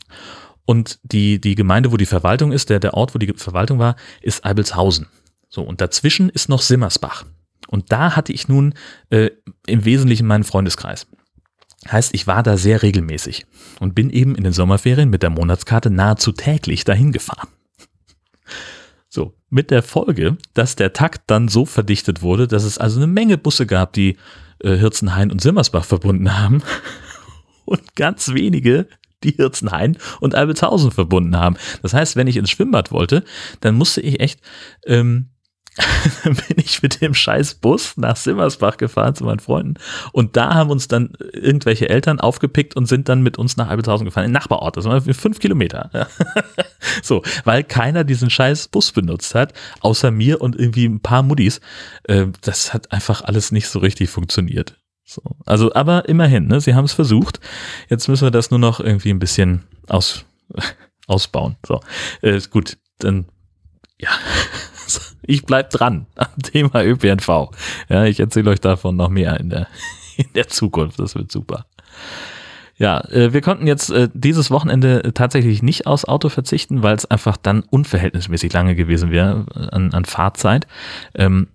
Und 0.65 0.99
die, 1.03 1.41
die 1.41 1.56
Gemeinde, 1.56 1.91
wo 1.91 1.97
die 1.97 2.06
Verwaltung 2.06 2.51
ist, 2.51 2.69
der, 2.69 2.79
der 2.79 2.93
Ort, 2.93 3.13
wo 3.13 3.19
die 3.19 3.34
Verwaltung 3.36 3.79
war, 3.79 3.95
ist 4.21 4.45
Eibelshausen. 4.45 5.08
So, 5.49 5.62
und 5.62 5.82
dazwischen 5.82 6.29
ist 6.29 6.47
noch 6.49 6.62
Simmersbach. 6.62 7.25
Und 7.67 7.91
da 7.91 8.15
hatte 8.15 8.32
ich 8.32 8.47
nun 8.47 8.75
äh, 9.10 9.32
im 9.67 9.84
Wesentlichen 9.84 10.27
meinen 10.27 10.43
Freundeskreis. 10.43 11.08
Heißt, 11.91 12.13
ich 12.13 12.27
war 12.27 12.43
da 12.43 12.56
sehr 12.56 12.82
regelmäßig 12.82 13.45
und 13.79 13.93
bin 13.93 14.10
eben 14.10 14.36
in 14.36 14.43
den 14.43 14.53
Sommerferien 14.53 15.10
mit 15.10 15.21
der 15.21 15.29
Monatskarte 15.29 15.89
nahezu 15.89 16.32
täglich 16.32 16.86
dahin 16.86 17.12
gefahren. 17.12 17.49
So, 19.10 19.36
mit 19.49 19.69
der 19.69 19.84
Folge, 19.84 20.38
dass 20.53 20.75
der 20.75 20.93
Takt 20.93 21.23
dann 21.27 21.49
so 21.49 21.65
verdichtet 21.65 22.21
wurde, 22.21 22.47
dass 22.47 22.63
es 22.63 22.77
also 22.77 22.99
eine 22.99 23.08
Menge 23.08 23.38
Busse 23.38 23.67
gab, 23.67 23.93
die 23.93 24.17
äh, 24.63 24.78
Hirzenhain 24.78 25.32
und 25.32 25.41
Simmersbach 25.41 25.86
verbunden 25.86 26.38
haben 26.39 26.63
und 27.65 27.95
ganz 27.95 28.34
wenige 28.34 28.88
die 29.23 29.32
Hirzenhain 29.32 29.97
und 30.19 30.36
Albelshausen 30.36 30.91
verbunden 30.91 31.38
haben. 31.38 31.56
Das 31.82 31.93
heißt, 31.93 32.15
wenn 32.15 32.28
ich 32.28 32.38
ins 32.38 32.49
Schwimmbad 32.49 32.91
wollte, 32.91 33.23
dann 33.62 33.76
musste 33.76 34.02
ich 34.02 34.19
echt 34.19 34.41
ähm, 34.86 35.30
bin 36.23 36.57
ich 36.57 36.81
mit 36.83 37.01
dem 37.01 37.13
scheiß 37.13 37.55
Bus 37.55 37.97
nach 37.97 38.15
Simmersbach 38.15 38.77
gefahren 38.77 39.15
zu 39.15 39.23
meinen 39.23 39.39
Freunden 39.39 39.75
und 40.12 40.38
da 40.38 40.53
haben 40.53 40.69
uns 40.69 40.88
dann 40.88 41.13
irgendwelche 41.33 41.89
Eltern 41.89 42.19
aufgepickt 42.19 42.75
und 42.75 42.86
sind 42.86 43.09
dann 43.09 43.21
mit 43.21 43.38
uns 43.38 43.57
nach 43.57 43.69
Albelshausen 43.69 44.05
gefahren, 44.05 44.25
in 44.25 44.31
Nachbarort, 44.31 44.77
das 44.77 44.86
waren 44.86 45.01
fünf 45.13 45.39
Kilometer. 45.39 45.89
so, 47.01 47.23
weil 47.43 47.63
keiner 47.63 48.03
diesen 48.03 48.29
scheiß 48.29 48.67
Bus 48.67 48.91
benutzt 48.91 49.36
hat, 49.36 49.53
außer 49.81 50.12
mir 50.12 50.41
und 50.41 50.55
irgendwie 50.55 50.86
ein 50.86 50.99
paar 50.99 51.23
Muddis. 51.23 51.62
Äh, 52.03 52.27
das 52.41 52.73
hat 52.73 52.91
einfach 52.91 53.21
alles 53.23 53.51
nicht 53.51 53.67
so 53.67 53.79
richtig 53.79 54.09
funktioniert. 54.09 54.77
So. 55.05 55.21
Also, 55.45 55.73
aber 55.73 56.07
immerhin, 56.07 56.47
ne, 56.47 56.62
sie 56.62 56.75
haben 56.75 56.86
es 56.86 56.93
versucht. 56.93 57.39
Jetzt 57.89 58.07
müssen 58.07 58.25
wir 58.25 58.31
das 58.31 58.51
nur 58.51 58.59
noch 58.59 58.79
irgendwie 58.79 59.09
ein 59.09 59.19
bisschen 59.19 59.63
aus, 59.88 60.25
ausbauen. 61.07 61.57
So, 61.65 61.81
äh, 62.21 62.39
gut, 62.49 62.77
dann 62.99 63.25
ja, 63.99 64.09
ich 65.23 65.45
bleib 65.45 65.69
dran 65.69 66.05
am 66.15 66.27
Thema 66.43 66.83
ÖPNV. 66.83 67.51
Ja, 67.89 68.05
ich 68.05 68.19
erzähle 68.19 68.51
euch 68.51 68.62
davon 68.62 68.95
noch 68.95 69.09
mehr 69.09 69.39
in 69.39 69.49
der, 69.49 69.67
in 70.17 70.27
der 70.36 70.47
Zukunft. 70.47 70.99
Das 70.99 71.15
wird 71.15 71.31
super. 71.31 71.65
Ja, 72.77 73.01
äh, 73.12 73.33
wir 73.33 73.41
konnten 73.41 73.67
jetzt 73.67 73.91
äh, 73.91 74.09
dieses 74.13 74.49
Wochenende 74.49 75.13
tatsächlich 75.13 75.62
nicht 75.62 75.86
aus 75.86 76.05
Auto 76.05 76.29
verzichten, 76.29 76.81
weil 76.81 76.95
es 76.95 77.05
einfach 77.05 77.38
dann 77.38 77.62
unverhältnismäßig 77.62 78.51
lange 78.51 78.75
gewesen 78.75 79.12
wäre 79.12 79.45
äh, 79.55 79.67
an, 79.73 79.93
an 79.93 80.05
Fahrzeit. 80.05 80.67
Ähm, 81.13 81.47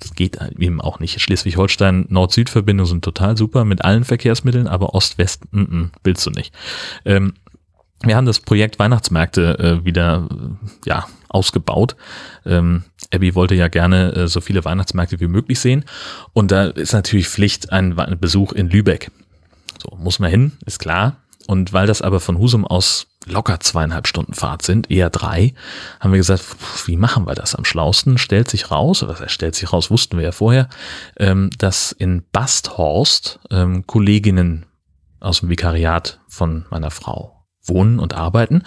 es 0.00 0.14
geht 0.14 0.38
eben 0.58 0.80
auch 0.80 1.00
nicht. 1.00 1.20
Schleswig-Holstein 1.20 2.06
Nord-Süd-Verbindungen 2.08 2.88
sind 2.88 3.04
total 3.04 3.36
super 3.36 3.64
mit 3.64 3.84
allen 3.84 4.04
Verkehrsmitteln, 4.04 4.68
aber 4.68 4.94
Ost-West 4.94 5.52
mm 5.52 5.60
-mm, 5.60 5.88
willst 6.04 6.24
du 6.24 6.30
nicht. 6.30 6.54
Ähm, 7.04 7.34
wir 8.02 8.16
haben 8.16 8.26
das 8.26 8.40
Projekt 8.40 8.78
Weihnachtsmärkte 8.78 9.80
wieder 9.82 10.28
ja, 10.84 11.06
ausgebaut. 11.30 11.96
Ähm, 12.44 12.84
Abby 13.14 13.34
wollte 13.34 13.54
ja 13.54 13.68
gerne 13.68 14.12
äh, 14.12 14.28
so 14.28 14.40
viele 14.40 14.64
Weihnachtsmärkte 14.64 15.20
wie 15.20 15.28
möglich 15.28 15.60
sehen. 15.60 15.84
Und 16.32 16.50
da 16.50 16.64
ist 16.66 16.92
natürlich 16.92 17.28
Pflicht 17.28 17.72
ein, 17.72 17.98
ein 17.98 18.18
Besuch 18.18 18.52
in 18.52 18.68
Lübeck. 18.68 19.10
So, 19.82 19.96
muss 19.96 20.18
man 20.18 20.30
hin, 20.30 20.52
ist 20.66 20.78
klar. 20.78 21.16
Und 21.46 21.72
weil 21.72 21.86
das 21.86 22.00
aber 22.02 22.20
von 22.20 22.38
Husum 22.38 22.66
aus 22.66 23.06
locker 23.26 23.60
zweieinhalb 23.60 24.06
Stunden 24.06 24.34
Fahrt 24.34 24.62
sind, 24.62 24.90
eher 24.90 25.10
drei, 25.10 25.54
haben 26.00 26.12
wir 26.12 26.18
gesagt, 26.18 26.44
wie 26.86 26.96
machen 26.96 27.26
wir 27.26 27.34
das 27.34 27.54
am 27.54 27.64
schlausten? 27.64 28.18
Stellt 28.18 28.50
sich 28.50 28.70
raus, 28.70 29.02
oder 29.02 29.18
was 29.18 29.32
stellt 29.32 29.54
sich 29.54 29.72
raus, 29.72 29.90
wussten 29.90 30.16
wir 30.16 30.24
ja 30.24 30.32
vorher, 30.32 30.68
ähm, 31.18 31.50
dass 31.58 31.92
in 31.92 32.22
Basthorst 32.32 33.40
ähm, 33.50 33.86
Kolleginnen 33.86 34.66
aus 35.20 35.40
dem 35.40 35.48
Vikariat 35.48 36.20
von 36.28 36.66
meiner 36.70 36.90
Frau 36.90 37.43
wohnen 37.66 37.98
und 37.98 38.14
arbeiten. 38.14 38.62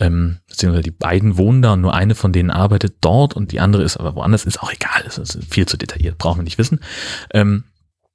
Ähm, 0.00 0.38
beziehungsweise 0.48 0.82
die 0.82 0.90
beiden 0.90 1.36
wohnen 1.36 1.62
da 1.62 1.72
und 1.72 1.80
nur 1.80 1.94
eine 1.94 2.14
von 2.14 2.32
denen 2.32 2.50
arbeitet 2.50 2.96
dort 3.00 3.34
und 3.34 3.52
die 3.52 3.60
andere 3.60 3.82
ist 3.82 3.96
aber 3.96 4.14
woanders. 4.14 4.44
Ist 4.44 4.62
auch 4.62 4.72
egal, 4.72 5.02
das 5.04 5.18
ist 5.18 5.38
viel 5.48 5.66
zu 5.66 5.76
detailliert, 5.76 6.18
brauchen 6.18 6.38
wir 6.38 6.44
nicht 6.44 6.58
wissen. 6.58 6.80
Ähm, 7.32 7.64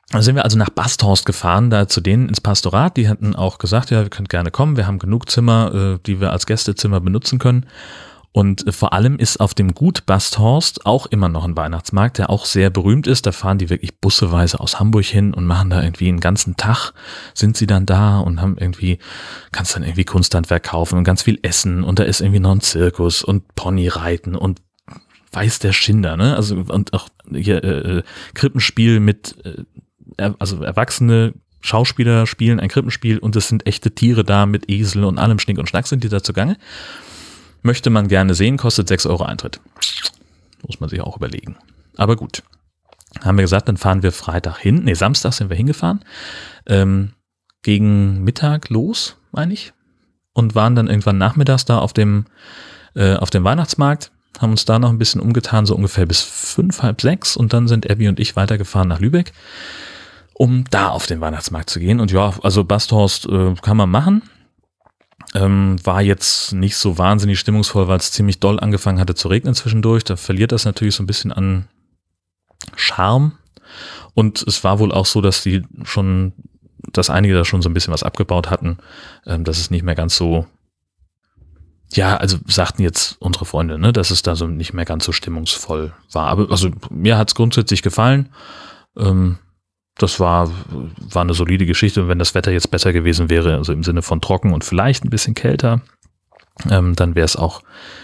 dann 0.09 0.21
sind 0.21 0.35
wir 0.35 0.43
also 0.43 0.57
nach 0.57 0.69
Basthorst 0.69 1.25
gefahren, 1.25 1.69
da 1.69 1.87
zu 1.87 1.99
denen 1.99 2.29
ins 2.29 2.41
Pastorat. 2.41 2.97
Die 2.97 3.09
hatten 3.09 3.35
auch 3.35 3.57
gesagt, 3.57 3.89
ja, 3.89 4.03
wir 4.03 4.09
könnt 4.09 4.29
gerne 4.29 4.51
kommen, 4.51 4.77
wir 4.77 4.85
haben 4.85 4.99
genug 4.99 5.29
Zimmer, 5.29 5.73
äh, 5.73 5.99
die 6.05 6.21
wir 6.21 6.31
als 6.31 6.45
Gästezimmer 6.45 6.99
benutzen 6.99 7.39
können. 7.39 7.65
Und 8.33 8.67
äh, 8.67 8.71
vor 8.73 8.91
allem 8.91 9.17
ist 9.17 9.39
auf 9.39 9.53
dem 9.53 9.73
Gut 9.73 10.05
Basthorst 10.05 10.85
auch 10.85 11.05
immer 11.05 11.29
noch 11.29 11.45
ein 11.45 11.55
Weihnachtsmarkt, 11.55 12.17
der 12.17 12.29
auch 12.29 12.45
sehr 12.45 12.69
berühmt 12.69 13.07
ist. 13.07 13.25
Da 13.25 13.31
fahren 13.31 13.59
die 13.59 13.69
wirklich 13.69 13.97
busseweise 13.99 14.59
aus 14.59 14.79
Hamburg 14.79 15.05
hin 15.05 15.33
und 15.33 15.45
machen 15.45 15.69
da 15.69 15.81
irgendwie 15.81 16.09
einen 16.09 16.19
ganzen 16.19 16.57
Tag, 16.57 16.91
sind 17.33 17.55
sie 17.55 17.67
dann 17.67 17.85
da 17.85 18.19
und 18.19 18.41
haben 18.41 18.57
irgendwie, 18.57 18.99
kannst 19.51 19.75
dann 19.75 19.83
irgendwie 19.83 20.03
Kunsthandwerk 20.03 20.63
kaufen 20.63 20.97
und 20.97 21.05
ganz 21.05 21.21
viel 21.21 21.39
essen 21.43 21.83
und 21.83 21.99
da 21.99 22.03
ist 22.03 22.19
irgendwie 22.19 22.39
noch 22.39 22.51
ein 22.51 22.61
Zirkus 22.61 23.23
und 23.23 23.55
Ponyreiten 23.55 24.35
und 24.35 24.61
weiß 25.31 25.59
der 25.59 25.73
Schinder, 25.73 26.17
ne? 26.17 26.35
Also 26.35 26.57
und 26.67 26.93
auch 26.93 27.09
hier 27.31 27.63
äh, 27.63 27.97
äh 27.97 28.03
Krippenspiel 28.33 28.99
mit, 28.99 29.35
äh, 29.45 30.31
also 30.39 30.63
Erwachsene 30.63 31.33
Schauspieler 31.63 32.27
spielen 32.27 32.59
ein 32.59 32.67
Krippenspiel 32.67 33.19
und 33.19 33.35
es 33.37 33.47
sind 33.47 33.65
echte 33.65 33.91
Tiere 33.91 34.25
da 34.25 34.45
mit 34.45 34.69
Esel 34.69 35.05
und 35.05 35.17
allem 35.17 35.39
Schnick 35.39 35.57
und 35.57 35.69
Schnack 35.69 35.87
sind 35.87 36.03
die 36.03 36.09
da 36.09 36.21
zugange. 36.21 36.57
Möchte 37.63 37.89
man 37.89 38.09
gerne 38.09 38.35
sehen, 38.35 38.57
kostet 38.57 38.89
6 38.89 39.05
Euro 39.05 39.23
Eintritt. 39.23 39.59
Muss 40.67 40.79
man 40.79 40.89
sich 40.89 41.01
auch 41.01 41.17
überlegen. 41.17 41.55
Aber 41.97 42.15
gut. 42.15 42.43
Haben 43.23 43.37
wir 43.37 43.43
gesagt, 43.43 43.67
dann 43.67 43.77
fahren 43.77 44.03
wir 44.03 44.11
Freitag 44.11 44.57
hin. 44.57 44.83
Nee, 44.83 44.95
Samstag 44.95 45.33
sind 45.33 45.49
wir 45.49 45.57
hingefahren. 45.57 46.03
Ähm, 46.65 47.13
gegen 47.61 48.23
Mittag 48.23 48.69
los, 48.69 49.15
meine 49.31 49.53
ich. 49.53 49.73
Und 50.33 50.55
waren 50.55 50.75
dann 50.75 50.87
irgendwann 50.87 51.17
nachmittags 51.17 51.63
da 51.63 51.79
auf 51.79 51.93
dem, 51.93 52.25
äh, 52.95 53.15
auf 53.15 53.29
dem 53.29 53.43
Weihnachtsmarkt. 53.43 54.11
Haben 54.39 54.51
uns 54.51 54.65
da 54.65 54.79
noch 54.79 54.89
ein 54.89 54.97
bisschen 54.97 55.21
umgetan, 55.21 55.65
so 55.65 55.75
ungefähr 55.75 56.05
bis 56.05 56.21
fünf, 56.21 56.81
halb 56.81 57.01
sechs. 57.01 57.37
Und 57.37 57.53
dann 57.53 57.67
sind 57.67 57.89
Abby 57.89 58.07
und 58.09 58.19
ich 58.19 58.35
weitergefahren 58.35 58.89
nach 58.89 58.99
Lübeck, 58.99 59.31
um 60.33 60.65
da 60.69 60.89
auf 60.89 61.05
den 61.05 61.21
Weihnachtsmarkt 61.21 61.69
zu 61.69 61.79
gehen. 61.79 61.99
Und 61.99 62.11
ja, 62.11 62.33
also 62.41 62.63
Basthorst 62.63 63.27
äh, 63.27 63.53
kann 63.61 63.77
man 63.77 63.89
machen. 63.89 64.23
Ähm, 65.35 65.77
war 65.83 66.01
jetzt 66.01 66.53
nicht 66.53 66.75
so 66.77 66.97
wahnsinnig 66.97 67.39
stimmungsvoll, 67.39 67.87
weil 67.87 67.97
es 67.97 68.11
ziemlich 68.11 68.39
doll 68.39 68.59
angefangen 68.59 68.99
hatte 68.99 69.15
zu 69.15 69.27
regnen 69.27 69.55
zwischendurch. 69.55 70.03
Da 70.03 70.15
verliert 70.15 70.51
das 70.51 70.65
natürlich 70.65 70.95
so 70.95 71.03
ein 71.03 71.07
bisschen 71.07 71.31
an 71.31 71.67
Charme. 72.75 73.33
Und 74.13 74.43
es 74.43 74.63
war 74.63 74.79
wohl 74.79 74.91
auch 74.91 75.05
so, 75.05 75.21
dass 75.21 75.41
die 75.41 75.63
schon, 75.83 76.33
dass 76.91 77.09
einige 77.09 77.33
da 77.33 77.45
schon 77.45 77.61
so 77.61 77.69
ein 77.69 77.73
bisschen 77.73 77.93
was 77.93 78.03
abgebaut 78.03 78.49
hatten, 78.49 78.77
ähm, 79.25 79.43
dass 79.43 79.57
es 79.57 79.71
nicht 79.71 79.83
mehr 79.83 79.95
ganz 79.95 80.15
so, 80.15 80.45
ja, 81.93 82.17
also 82.17 82.37
sagten 82.45 82.83
jetzt 82.83 83.17
unsere 83.19 83.45
Freunde, 83.45 83.79
ne, 83.79 83.91
dass 83.93 84.11
es 84.11 84.21
da 84.21 84.35
so 84.35 84.47
nicht 84.47 84.73
mehr 84.73 84.85
ganz 84.85 85.05
so 85.05 85.11
stimmungsvoll 85.11 85.93
war. 86.11 86.27
Aber 86.27 86.51
also 86.51 86.69
mir 86.89 87.17
hat 87.17 87.29
es 87.29 87.35
grundsätzlich 87.35 87.81
gefallen. 87.81 88.29
Ähm, 88.97 89.39
das 89.97 90.19
war, 90.19 90.51
war 90.97 91.21
eine 91.21 91.33
solide 91.33 91.65
Geschichte. 91.65 92.01
Und 92.01 92.07
wenn 92.07 92.19
das 92.19 92.35
Wetter 92.35 92.51
jetzt 92.51 92.71
besser 92.71 92.93
gewesen 92.93 93.29
wäre, 93.29 93.57
also 93.57 93.73
im 93.73 93.83
Sinne 93.83 94.01
von 94.01 94.21
trocken 94.21 94.53
und 94.53 94.63
vielleicht 94.63 95.05
ein 95.05 95.09
bisschen 95.09 95.35
kälter, 95.35 95.81
ähm, 96.69 96.95
dann 96.95 97.15
wäre 97.15 97.25
es 97.25 97.35
auch, 97.35 97.61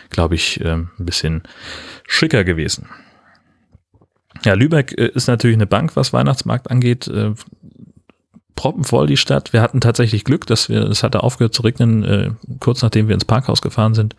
glaube 0.09 0.35
ich, 0.35 0.63
ähm, 0.63 0.89
ein 0.99 1.05
bisschen 1.05 1.43
schicker 2.07 2.43
gewesen. 2.43 2.89
Ja, 4.45 4.53
Lübeck 4.53 4.93
äh, 4.97 5.07
ist 5.07 5.27
natürlich 5.27 5.57
eine 5.57 5.67
Bank, 5.67 5.95
was 5.95 6.13
Weihnachtsmarkt 6.13 6.69
angeht. 6.69 7.07
Äh, 7.07 7.33
proppenvoll 8.55 9.07
die 9.07 9.17
Stadt. 9.17 9.53
Wir 9.53 9.61
hatten 9.61 9.79
tatsächlich 9.79 10.25
Glück, 10.25 10.45
dass 10.45 10.67
wir, 10.67 10.81
es 10.81 11.01
hatte 11.01 11.23
aufgehört 11.23 11.53
zu 11.53 11.61
regnen, 11.61 12.03
äh, 12.03 12.31
kurz 12.59 12.81
nachdem 12.81 13.07
wir 13.07 13.13
ins 13.13 13.25
Parkhaus 13.25 13.61
gefahren 13.61 13.93
sind. 13.93 14.15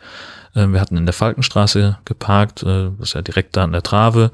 Äh, 0.55 0.67
wir 0.69 0.81
hatten 0.81 0.97
in 0.97 1.07
der 1.07 1.13
Falkenstraße 1.13 1.99
geparkt, 2.05 2.63
äh, 2.63 2.91
das 2.99 3.11
ist 3.11 3.15
ja 3.15 3.23
direkt 3.23 3.57
da 3.57 3.65
an 3.65 3.73
der 3.73 3.83
Trave. 3.83 4.31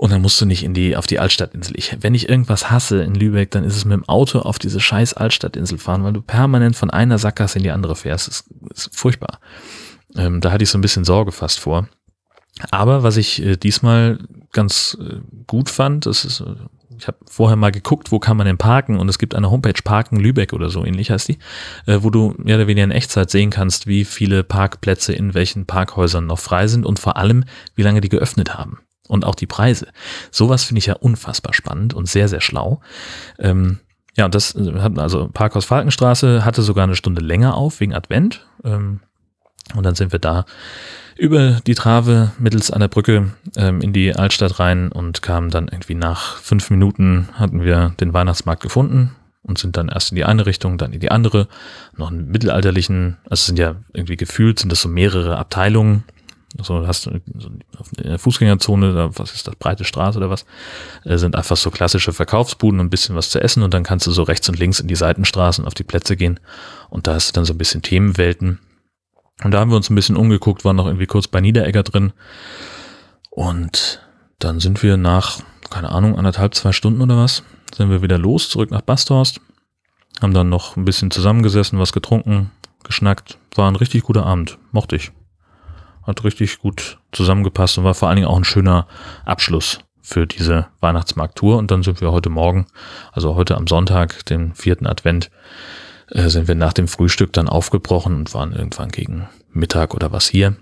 Und 0.00 0.12
dann 0.12 0.22
musst 0.22 0.40
du 0.40 0.46
nicht 0.46 0.64
in 0.64 0.72
die, 0.72 0.96
auf 0.96 1.06
die 1.06 1.18
Altstadtinsel. 1.18 1.78
Ich, 1.78 1.94
wenn 2.00 2.14
ich 2.14 2.26
irgendwas 2.26 2.70
hasse 2.70 3.02
in 3.02 3.14
Lübeck, 3.14 3.50
dann 3.50 3.64
ist 3.64 3.76
es 3.76 3.84
mit 3.84 3.92
dem 3.92 4.08
Auto 4.08 4.38
auf 4.38 4.58
diese 4.58 4.80
scheiß 4.80 5.12
Altstadtinsel 5.12 5.76
fahren, 5.76 6.02
weil 6.04 6.14
du 6.14 6.22
permanent 6.22 6.74
von 6.74 6.88
einer 6.88 7.18
Sackgasse 7.18 7.58
in 7.58 7.64
die 7.64 7.70
andere 7.70 7.94
fährst. 7.94 8.26
Das 8.26 8.40
ist, 8.40 8.86
ist 8.86 8.96
furchtbar. 8.96 9.40
Ähm, 10.16 10.40
da 10.40 10.52
hatte 10.52 10.64
ich 10.64 10.70
so 10.70 10.78
ein 10.78 10.80
bisschen 10.80 11.04
Sorge 11.04 11.32
fast 11.32 11.60
vor. 11.60 11.86
Aber 12.70 13.02
was 13.02 13.18
ich 13.18 13.44
äh, 13.44 13.56
diesmal 13.58 14.20
ganz 14.52 14.96
äh, 14.98 15.16
gut 15.46 15.68
fand, 15.68 16.06
das 16.06 16.24
ist, 16.24 16.40
äh, 16.40 16.54
ich 16.98 17.06
habe 17.06 17.18
vorher 17.26 17.56
mal 17.56 17.70
geguckt, 17.70 18.10
wo 18.10 18.18
kann 18.18 18.38
man 18.38 18.46
denn 18.46 18.56
parken 18.56 18.98
und 18.98 19.06
es 19.10 19.18
gibt 19.18 19.34
eine 19.34 19.50
Homepage 19.50 19.82
Parken 19.84 20.18
Lübeck 20.18 20.54
oder 20.54 20.70
so 20.70 20.82
ähnlich 20.82 21.10
heißt 21.10 21.28
die, 21.28 21.38
äh, 21.84 21.98
wo 22.00 22.08
du 22.08 22.32
mehr 22.38 22.56
oder 22.56 22.68
weniger 22.68 22.84
in 22.84 22.90
Echtzeit 22.90 23.30
sehen 23.30 23.50
kannst, 23.50 23.86
wie 23.86 24.06
viele 24.06 24.44
Parkplätze 24.44 25.12
in 25.12 25.34
welchen 25.34 25.66
Parkhäusern 25.66 26.24
noch 26.24 26.38
frei 26.38 26.68
sind 26.68 26.86
und 26.86 26.98
vor 26.98 27.18
allem, 27.18 27.44
wie 27.74 27.82
lange 27.82 28.00
die 28.00 28.08
geöffnet 28.08 28.54
haben 28.54 28.78
und 29.10 29.24
auch 29.24 29.34
die 29.34 29.46
Preise. 29.46 29.88
Sowas 30.30 30.64
finde 30.64 30.78
ich 30.78 30.86
ja 30.86 30.94
unfassbar 30.94 31.52
spannend 31.52 31.94
und 31.94 32.08
sehr, 32.08 32.28
sehr 32.28 32.40
schlau. 32.40 32.80
Ähm, 33.38 33.80
ja, 34.16 34.28
das 34.28 34.54
äh, 34.54 34.80
hat 34.80 34.98
also 34.98 35.28
Parkhaus 35.32 35.64
Falkenstraße 35.64 36.44
hatte 36.44 36.62
sogar 36.62 36.84
eine 36.84 36.96
Stunde 36.96 37.20
länger 37.20 37.54
auf 37.54 37.80
wegen 37.80 37.94
Advent. 37.94 38.46
Ähm, 38.64 39.00
und 39.74 39.84
dann 39.84 39.94
sind 39.94 40.12
wir 40.12 40.18
da 40.18 40.46
über 41.16 41.60
die 41.66 41.74
Trave 41.74 42.32
mittels 42.38 42.70
einer 42.70 42.88
Brücke 42.88 43.32
ähm, 43.56 43.82
in 43.82 43.92
die 43.92 44.14
Altstadt 44.16 44.58
rein 44.58 44.90
und 44.90 45.22
kamen 45.22 45.50
dann 45.50 45.68
irgendwie 45.68 45.94
nach 45.94 46.36
fünf 46.38 46.70
Minuten 46.70 47.28
hatten 47.34 47.62
wir 47.62 47.94
den 48.00 48.12
Weihnachtsmarkt 48.12 48.62
gefunden 48.62 49.14
und 49.42 49.58
sind 49.58 49.76
dann 49.76 49.88
erst 49.88 50.10
in 50.10 50.16
die 50.16 50.24
eine 50.24 50.46
Richtung, 50.46 50.78
dann 50.78 50.92
in 50.92 51.00
die 51.00 51.10
andere, 51.10 51.46
noch 51.96 52.10
einen 52.10 52.30
mittelalterlichen, 52.30 53.18
also 53.28 53.46
sind 53.46 53.58
ja 53.58 53.76
irgendwie 53.92 54.16
gefühlt, 54.16 54.58
sind 54.58 54.72
das 54.72 54.80
so 54.80 54.88
mehrere 54.88 55.36
Abteilungen. 55.36 56.04
So 56.58 56.86
hast 56.86 57.06
du 57.06 57.20
so 57.38 57.48
in 57.48 58.10
der 58.10 58.18
Fußgängerzone, 58.18 58.92
da, 58.92 59.10
was 59.16 59.34
ist 59.34 59.46
das, 59.46 59.54
breite 59.56 59.84
Straße 59.84 60.18
oder 60.18 60.30
was, 60.30 60.44
äh, 61.04 61.16
sind 61.16 61.36
einfach 61.36 61.56
so 61.56 61.70
klassische 61.70 62.12
Verkaufsbuden 62.12 62.80
und 62.80 62.86
ein 62.86 62.90
bisschen 62.90 63.14
was 63.14 63.30
zu 63.30 63.40
essen 63.40 63.62
und 63.62 63.72
dann 63.72 63.84
kannst 63.84 64.06
du 64.06 64.10
so 64.10 64.24
rechts 64.24 64.48
und 64.48 64.58
links 64.58 64.80
in 64.80 64.88
die 64.88 64.96
Seitenstraßen 64.96 65.64
auf 65.64 65.74
die 65.74 65.84
Plätze 65.84 66.16
gehen 66.16 66.40
und 66.88 67.06
da 67.06 67.14
hast 67.14 67.28
du 67.28 67.32
dann 67.34 67.44
so 67.44 67.54
ein 67.54 67.58
bisschen 67.58 67.82
Themenwelten 67.82 68.58
und 69.42 69.52
da 69.52 69.60
haben 69.60 69.70
wir 69.70 69.76
uns 69.76 69.90
ein 69.90 69.94
bisschen 69.94 70.16
umgeguckt, 70.16 70.64
waren 70.64 70.76
noch 70.76 70.86
irgendwie 70.86 71.06
kurz 71.06 71.26
bei 71.26 71.40
Niederegger 71.40 71.82
drin. 71.82 72.12
Und 73.30 74.02
dann 74.38 74.60
sind 74.60 74.82
wir 74.82 74.96
nach, 74.96 75.40
keine 75.70 75.90
Ahnung, 75.90 76.16
anderthalb, 76.16 76.54
zwei 76.54 76.72
Stunden 76.72 77.00
oder 77.00 77.16
was, 77.16 77.42
sind 77.74 77.90
wir 77.90 78.02
wieder 78.02 78.18
los, 78.18 78.50
zurück 78.50 78.70
nach 78.70 78.82
Basthorst. 78.82 79.40
Haben 80.20 80.34
dann 80.34 80.48
noch 80.48 80.76
ein 80.76 80.84
bisschen 80.84 81.10
zusammengesessen, 81.10 81.78
was 81.78 81.92
getrunken, 81.92 82.50
geschnackt. 82.84 83.38
War 83.54 83.70
ein 83.70 83.76
richtig 83.76 84.02
guter 84.02 84.26
Abend. 84.26 84.58
Mochte 84.72 84.96
ich. 84.96 85.12
Hat 86.02 86.24
richtig 86.24 86.58
gut 86.58 86.98
zusammengepasst 87.12 87.78
und 87.78 87.84
war 87.84 87.94
vor 87.94 88.08
allen 88.08 88.16
Dingen 88.16 88.28
auch 88.28 88.36
ein 88.36 88.44
schöner 88.44 88.86
Abschluss 89.24 89.80
für 90.00 90.26
diese 90.26 90.66
Weihnachtsmarkttour. 90.80 91.58
Und 91.58 91.70
dann 91.70 91.82
sind 91.82 92.00
wir 92.00 92.12
heute 92.12 92.30
Morgen, 92.30 92.66
also 93.12 93.34
heute 93.34 93.56
am 93.56 93.66
Sonntag, 93.66 94.24
den 94.26 94.54
vierten 94.54 94.86
Advent, 94.86 95.30
äh, 96.10 96.28
sind 96.28 96.48
wir 96.48 96.54
nach 96.54 96.72
dem 96.72 96.88
Frühstück 96.88 97.32
dann 97.32 97.48
aufgebrochen 97.48 98.14
und 98.16 98.34
waren 98.34 98.52
irgendwann 98.52 98.90
gegen 98.90 99.28
Mittag 99.52 99.94
oder 99.94 100.12
was 100.12 100.28
hier. 100.28 100.56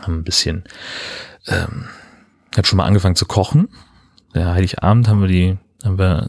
Haben 0.00 0.18
ein 0.18 0.24
bisschen, 0.24 0.64
ähm, 1.46 1.86
habe 2.56 2.66
schon 2.66 2.78
mal 2.78 2.86
angefangen 2.86 3.16
zu 3.16 3.26
kochen. 3.26 3.68
Der 4.34 4.52
Heiligabend 4.52 5.08
haben 5.08 5.20
wir 5.20 5.28
die, 5.28 5.58
haben 5.84 5.98
wir, 5.98 6.28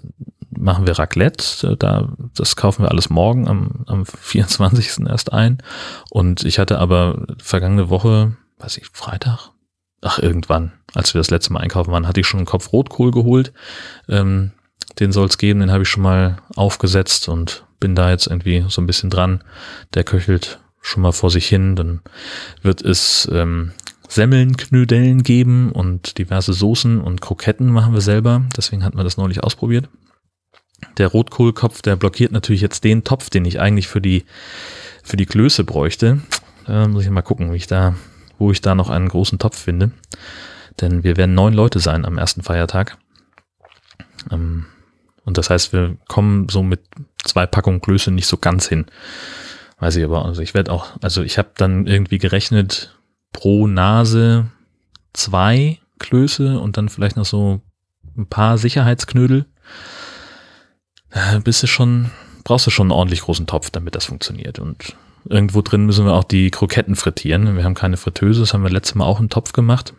machen 0.58 0.88
wir 0.88 0.98
Raclette. 0.98 1.76
Da, 1.78 2.10
das 2.36 2.56
kaufen 2.56 2.84
wir 2.84 2.92
alles 2.92 3.10
morgen 3.10 3.48
am, 3.48 3.84
am 3.88 4.06
24. 4.06 5.08
erst 5.08 5.34
ein. 5.34 5.60
Und 6.10 6.44
ich 6.44 6.60
hatte 6.60 6.80
aber 6.80 7.26
vergangene 7.42 7.90
Woche, 7.90 8.36
weiß 8.60 8.78
ich, 8.78 8.88
Freitag, 8.94 9.52
ach 10.02 10.20
irgendwann, 10.20 10.72
als 10.94 11.14
wir 11.14 11.20
das 11.20 11.32
letzte 11.32 11.54
Mal 11.54 11.62
einkaufen 11.62 11.92
waren, 11.92 12.08
hatte 12.08 12.20
ich 12.20 12.28
schon 12.28 12.40
einen 12.40 12.48
Kopf 12.48 12.72
Rotkohl 12.72 13.12
geholt. 13.12 13.54
Ähm, 14.08 14.52
den 15.00 15.12
soll 15.12 15.28
es 15.28 15.38
geben, 15.38 15.60
den 15.60 15.72
habe 15.72 15.84
ich 15.84 15.90
schon 15.90 16.04
mal 16.04 16.38
aufgesetzt 16.56 17.28
und 17.28 17.66
bin 17.80 17.96
da 17.96 18.10
jetzt 18.10 18.28
irgendwie 18.28 18.66
so 18.70 18.82
ein 18.82 18.88
bisschen 18.88 19.10
dran. 19.10 19.44
Der 19.94 20.04
köchelt 20.04 20.60
schon 20.82 21.02
mal 21.02 21.12
vor 21.12 21.32
sich 21.32 21.48
hin. 21.48 21.76
Dann 21.76 22.02
wird 22.62 22.82
es 22.82 23.28
ähm, 23.32 23.74
Semmelnknödeln 24.08 25.24
geben 25.24 25.72
und 25.72 26.18
diverse 26.18 26.54
Soßen 26.54 27.02
und 27.02 27.22
Kroketten 27.22 27.72
machen 27.72 27.94
wir 27.94 28.02
selber. 28.02 28.44
Deswegen 28.56 28.84
hatten 28.84 28.98
wir 28.98 29.04
das 29.04 29.18
neulich 29.18 29.44
ausprobiert. 29.44 29.90
Der 30.98 31.08
Rotkohlkopf, 31.08 31.82
der 31.82 31.96
blockiert 31.96 32.32
natürlich 32.32 32.62
jetzt 32.62 32.84
den 32.84 33.04
Topf, 33.04 33.30
den 33.30 33.46
ich 33.46 33.60
eigentlich 33.60 33.88
für 33.88 34.02
die, 34.02 34.26
für 35.04 35.18
die 35.18 35.26
Klöße 35.26 35.64
bräuchte. 35.64 36.22
Da 36.66 36.88
muss 36.88 37.04
ich 37.04 37.10
mal 37.10 37.22
gucken, 37.22 37.52
wie 37.52 37.58
ich 37.58 37.68
da, 37.68 37.96
wo 38.38 38.52
ich 38.52 38.62
da 38.62 38.76
noch 38.76 38.90
einen 38.90 39.10
großen 39.10 39.40
Topf 39.40 39.58
finde. 39.58 39.92
Denn 40.82 41.04
wir 41.04 41.18
werden 41.18 41.36
neun 41.36 41.54
Leute 41.54 41.80
sein 41.80 42.06
am 42.06 42.18
ersten 42.18 42.44
Feiertag. 42.44 42.98
Ähm, 44.32 44.66
und 45.24 45.38
das 45.38 45.50
heißt, 45.50 45.74
wir 45.74 45.98
kommen 46.08 46.48
so 46.50 46.64
mit 46.64 46.82
zwei 47.24 47.46
Packungen 47.46 47.82
Klöße 47.82 48.12
nicht 48.12 48.28
so 48.28 48.38
ganz 48.38 48.68
hin. 48.68 48.86
Weiß 49.80 49.96
ich 49.96 50.04
aber. 50.04 50.26
Also 50.26 50.42
ich 50.42 50.54
werde 50.54 50.72
auch, 50.72 50.88
also 51.02 51.24
ich 51.24 51.38
habe 51.38 51.52
dann 51.58 51.88
irgendwie 51.88 52.18
gerechnet, 52.18 52.98
pro 53.34 53.68
Nase 53.68 54.48
zwei 55.14 55.80
Klöße 56.00 56.60
und 56.60 56.78
dann 56.78 56.90
vielleicht 56.90 57.18
noch 57.18 57.26
so 57.26 57.62
ein 58.18 58.28
paar 58.28 58.58
Sicherheitsknödel. 58.58 59.46
Äh, 61.16 61.40
bist 61.40 61.64
du 61.64 61.68
schon, 61.68 62.12
brauchst 62.44 62.68
du 62.68 62.72
schon 62.72 62.92
einen 62.92 62.98
ordentlich 62.98 63.22
großen 63.22 63.48
Topf, 63.48 63.72
damit 63.72 63.96
das 63.96 64.06
funktioniert. 64.06 64.60
Und 64.60 64.96
irgendwo 65.28 65.64
drin 65.64 65.88
müssen 65.88 66.06
wir 66.06 66.14
auch 66.14 66.24
die 66.24 66.52
Kroketten 66.52 66.96
frittieren. 66.96 67.56
Wir 67.56 67.64
haben 67.64 67.74
keine 67.74 67.98
Fritteuse, 67.98 68.42
das 68.42 68.54
haben 68.54 68.64
wir 68.64 68.70
letztes 68.70 68.94
Mal 68.96 69.06
auch 69.06 69.20
im 69.20 69.30
Topf 69.30 69.54
gemacht. 69.54 69.94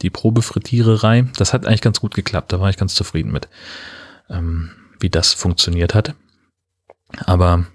Die 0.00 0.10
Probefrittiererei. 0.10 1.26
Das 1.36 1.52
hat 1.52 1.66
eigentlich 1.66 1.82
ganz 1.82 2.00
gut 2.00 2.14
geklappt, 2.14 2.52
da 2.52 2.58
war 2.58 2.70
ich 2.70 2.76
ganz 2.76 2.94
zufrieden 2.94 3.30
mit 3.30 3.48
ähm, 4.32 4.70
wie 4.98 5.10
das 5.10 5.34
funktioniert 5.34 5.94
hat. 5.94 6.14
Aber 7.26 7.66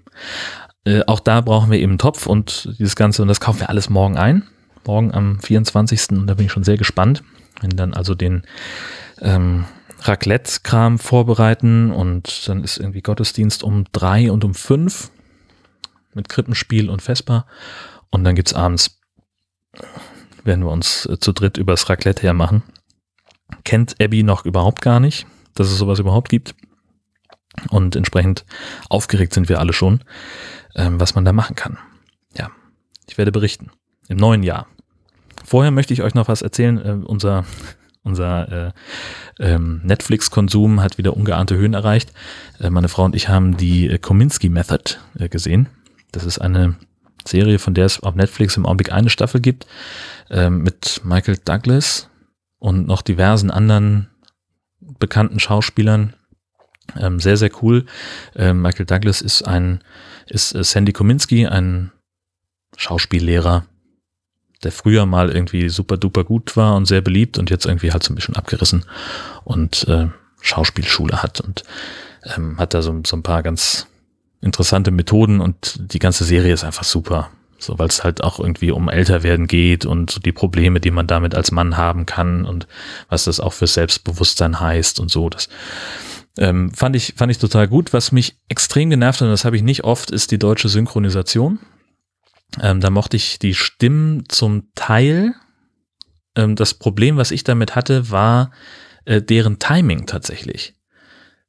äh, 0.84 1.02
auch 1.06 1.20
da 1.20 1.40
brauchen 1.40 1.70
wir 1.70 1.78
eben 1.78 1.98
Topf 1.98 2.26
und 2.26 2.68
dieses 2.78 2.96
Ganze, 2.96 3.22
und 3.22 3.28
das 3.28 3.40
kaufen 3.40 3.60
wir 3.60 3.68
alles 3.68 3.88
morgen 3.88 4.18
ein. 4.18 4.46
Morgen 4.86 5.12
am 5.12 5.38
24. 5.40 6.10
Und 6.10 6.26
da 6.26 6.34
bin 6.34 6.46
ich 6.46 6.52
schon 6.52 6.64
sehr 6.64 6.76
gespannt. 6.76 7.22
Wenn 7.60 7.70
dann 7.70 7.94
also 7.94 8.14
den 8.14 8.42
ähm, 9.20 9.66
Raclette-Kram 10.00 10.98
vorbereiten 10.98 11.90
und 11.90 12.48
dann 12.48 12.62
ist 12.62 12.78
irgendwie 12.78 13.02
Gottesdienst 13.02 13.62
um 13.62 13.84
drei 13.92 14.30
und 14.30 14.44
um 14.44 14.54
fünf 14.54 15.10
mit 16.14 16.28
Krippenspiel 16.28 16.88
und 16.88 17.02
Vesper. 17.02 17.46
Und 18.10 18.24
dann 18.24 18.34
gibt's 18.34 18.54
abends, 18.54 19.00
werden 20.44 20.64
wir 20.64 20.70
uns 20.70 21.06
äh, 21.06 21.18
zu 21.18 21.32
dritt 21.32 21.58
übers 21.58 21.88
Raclette 21.88 22.22
hermachen. 22.22 22.62
Kennt 23.64 24.00
Abby 24.00 24.22
noch 24.22 24.44
überhaupt 24.44 24.82
gar 24.82 25.00
nicht 25.00 25.26
dass 25.58 25.68
es 25.68 25.78
sowas 25.78 25.98
überhaupt 25.98 26.28
gibt. 26.28 26.54
Und 27.70 27.96
entsprechend 27.96 28.44
aufgeregt 28.88 29.34
sind 29.34 29.48
wir 29.48 29.58
alle 29.58 29.72
schon, 29.72 30.04
ähm, 30.76 31.00
was 31.00 31.14
man 31.14 31.24
da 31.24 31.32
machen 31.32 31.56
kann. 31.56 31.78
Ja, 32.36 32.50
ich 33.08 33.18
werde 33.18 33.32
berichten. 33.32 33.70
Im 34.08 34.16
neuen 34.16 34.42
Jahr. 34.42 34.68
Vorher 35.44 35.70
möchte 35.70 35.92
ich 35.92 36.02
euch 36.02 36.14
noch 36.14 36.28
was 36.28 36.42
erzählen. 36.42 36.78
Äh, 36.78 37.04
unser 37.04 37.44
unser 38.08 38.66
äh, 38.66 38.72
ähm, 39.38 39.80
Netflix-Konsum 39.84 40.80
hat 40.82 40.98
wieder 40.98 41.16
ungeahnte 41.16 41.56
Höhen 41.56 41.74
erreicht. 41.74 42.12
Äh, 42.60 42.70
meine 42.70 42.88
Frau 42.88 43.04
und 43.04 43.14
ich 43.14 43.28
haben 43.28 43.56
die 43.56 43.88
äh, 43.88 43.98
Kominsky 43.98 44.48
Method 44.48 44.96
äh, 45.18 45.28
gesehen. 45.28 45.68
Das 46.12 46.24
ist 46.24 46.38
eine 46.38 46.76
Serie, 47.26 47.58
von 47.58 47.74
der 47.74 47.86
es 47.86 48.00
auf 48.00 48.14
Netflix 48.14 48.56
im 48.56 48.66
Augenblick 48.66 48.92
eine 48.92 49.10
Staffel 49.10 49.40
gibt, 49.40 49.66
äh, 50.30 50.50
mit 50.50 51.02
Michael 51.04 51.38
Douglas 51.44 52.08
und 52.58 52.86
noch 52.86 53.02
diversen 53.02 53.50
anderen 53.50 54.08
bekannten 54.80 55.38
Schauspielern. 55.38 56.14
Ähm, 56.98 57.20
sehr, 57.20 57.36
sehr 57.36 57.50
cool. 57.62 57.84
Ähm, 58.34 58.62
Michael 58.62 58.86
Douglas 58.86 59.20
ist 59.20 59.42
ein, 59.42 59.80
ist 60.26 60.54
äh, 60.54 60.64
Sandy 60.64 60.92
Kominski, 60.92 61.46
ein 61.46 61.92
Schauspiellehrer, 62.76 63.66
der 64.64 64.72
früher 64.72 65.06
mal 65.06 65.30
irgendwie 65.30 65.68
super 65.68 65.96
duper 65.96 66.24
gut 66.24 66.56
war 66.56 66.74
und 66.76 66.86
sehr 66.86 67.00
beliebt 67.00 67.38
und 67.38 67.50
jetzt 67.50 67.66
irgendwie 67.66 67.92
halt 67.92 68.02
so 68.02 68.12
ein 68.12 68.16
bisschen 68.16 68.36
abgerissen 68.36 68.84
und 69.44 69.86
äh, 69.88 70.08
Schauspielschule 70.40 71.22
hat 71.22 71.40
und 71.40 71.64
ähm, 72.24 72.58
hat 72.58 72.74
da 72.74 72.82
so, 72.82 73.00
so 73.06 73.16
ein 73.16 73.22
paar 73.22 73.42
ganz 73.42 73.86
interessante 74.40 74.90
Methoden 74.90 75.40
und 75.40 75.78
die 75.92 75.98
ganze 75.98 76.24
Serie 76.24 76.52
ist 76.52 76.64
einfach 76.64 76.84
super. 76.84 77.30
So, 77.60 77.76
weil 77.76 77.88
es 77.88 78.04
halt 78.04 78.22
auch 78.22 78.38
irgendwie 78.38 78.70
um 78.70 78.88
Älterwerden 78.88 79.48
geht 79.48 79.84
und 79.84 80.12
so 80.12 80.20
die 80.20 80.30
Probleme, 80.30 80.78
die 80.78 80.92
man 80.92 81.08
damit 81.08 81.34
als 81.34 81.50
Mann 81.50 81.76
haben 81.76 82.06
kann 82.06 82.44
und 82.44 82.68
was 83.08 83.24
das 83.24 83.40
auch 83.40 83.52
für 83.52 83.66
Selbstbewusstsein 83.66 84.60
heißt 84.60 85.00
und 85.00 85.10
so. 85.10 85.28
Das 85.28 85.48
ähm, 86.38 86.70
fand 86.72 86.94
ich, 86.94 87.14
fand 87.16 87.32
ich 87.32 87.38
total 87.38 87.66
gut. 87.66 87.92
Was 87.92 88.12
mich 88.12 88.36
extrem 88.48 88.90
genervt 88.90 89.20
hat, 89.20 89.26
und 89.26 89.32
das 89.32 89.44
habe 89.44 89.56
ich 89.56 89.62
nicht 89.62 89.82
oft, 89.82 90.12
ist 90.12 90.30
die 90.30 90.38
deutsche 90.38 90.68
Synchronisation. 90.68 91.58
Ähm, 92.60 92.80
da 92.80 92.90
mochte 92.90 93.16
ich 93.16 93.38
die 93.38 93.54
Stimmen 93.54 94.24
zum 94.28 94.72
Teil. 94.74 95.34
Ähm, 96.34 96.56
das 96.56 96.74
Problem, 96.74 97.16
was 97.16 97.30
ich 97.30 97.44
damit 97.44 97.74
hatte, 97.76 98.10
war 98.10 98.52
äh, 99.04 99.22
deren 99.22 99.58
Timing 99.58 100.06
tatsächlich 100.06 100.74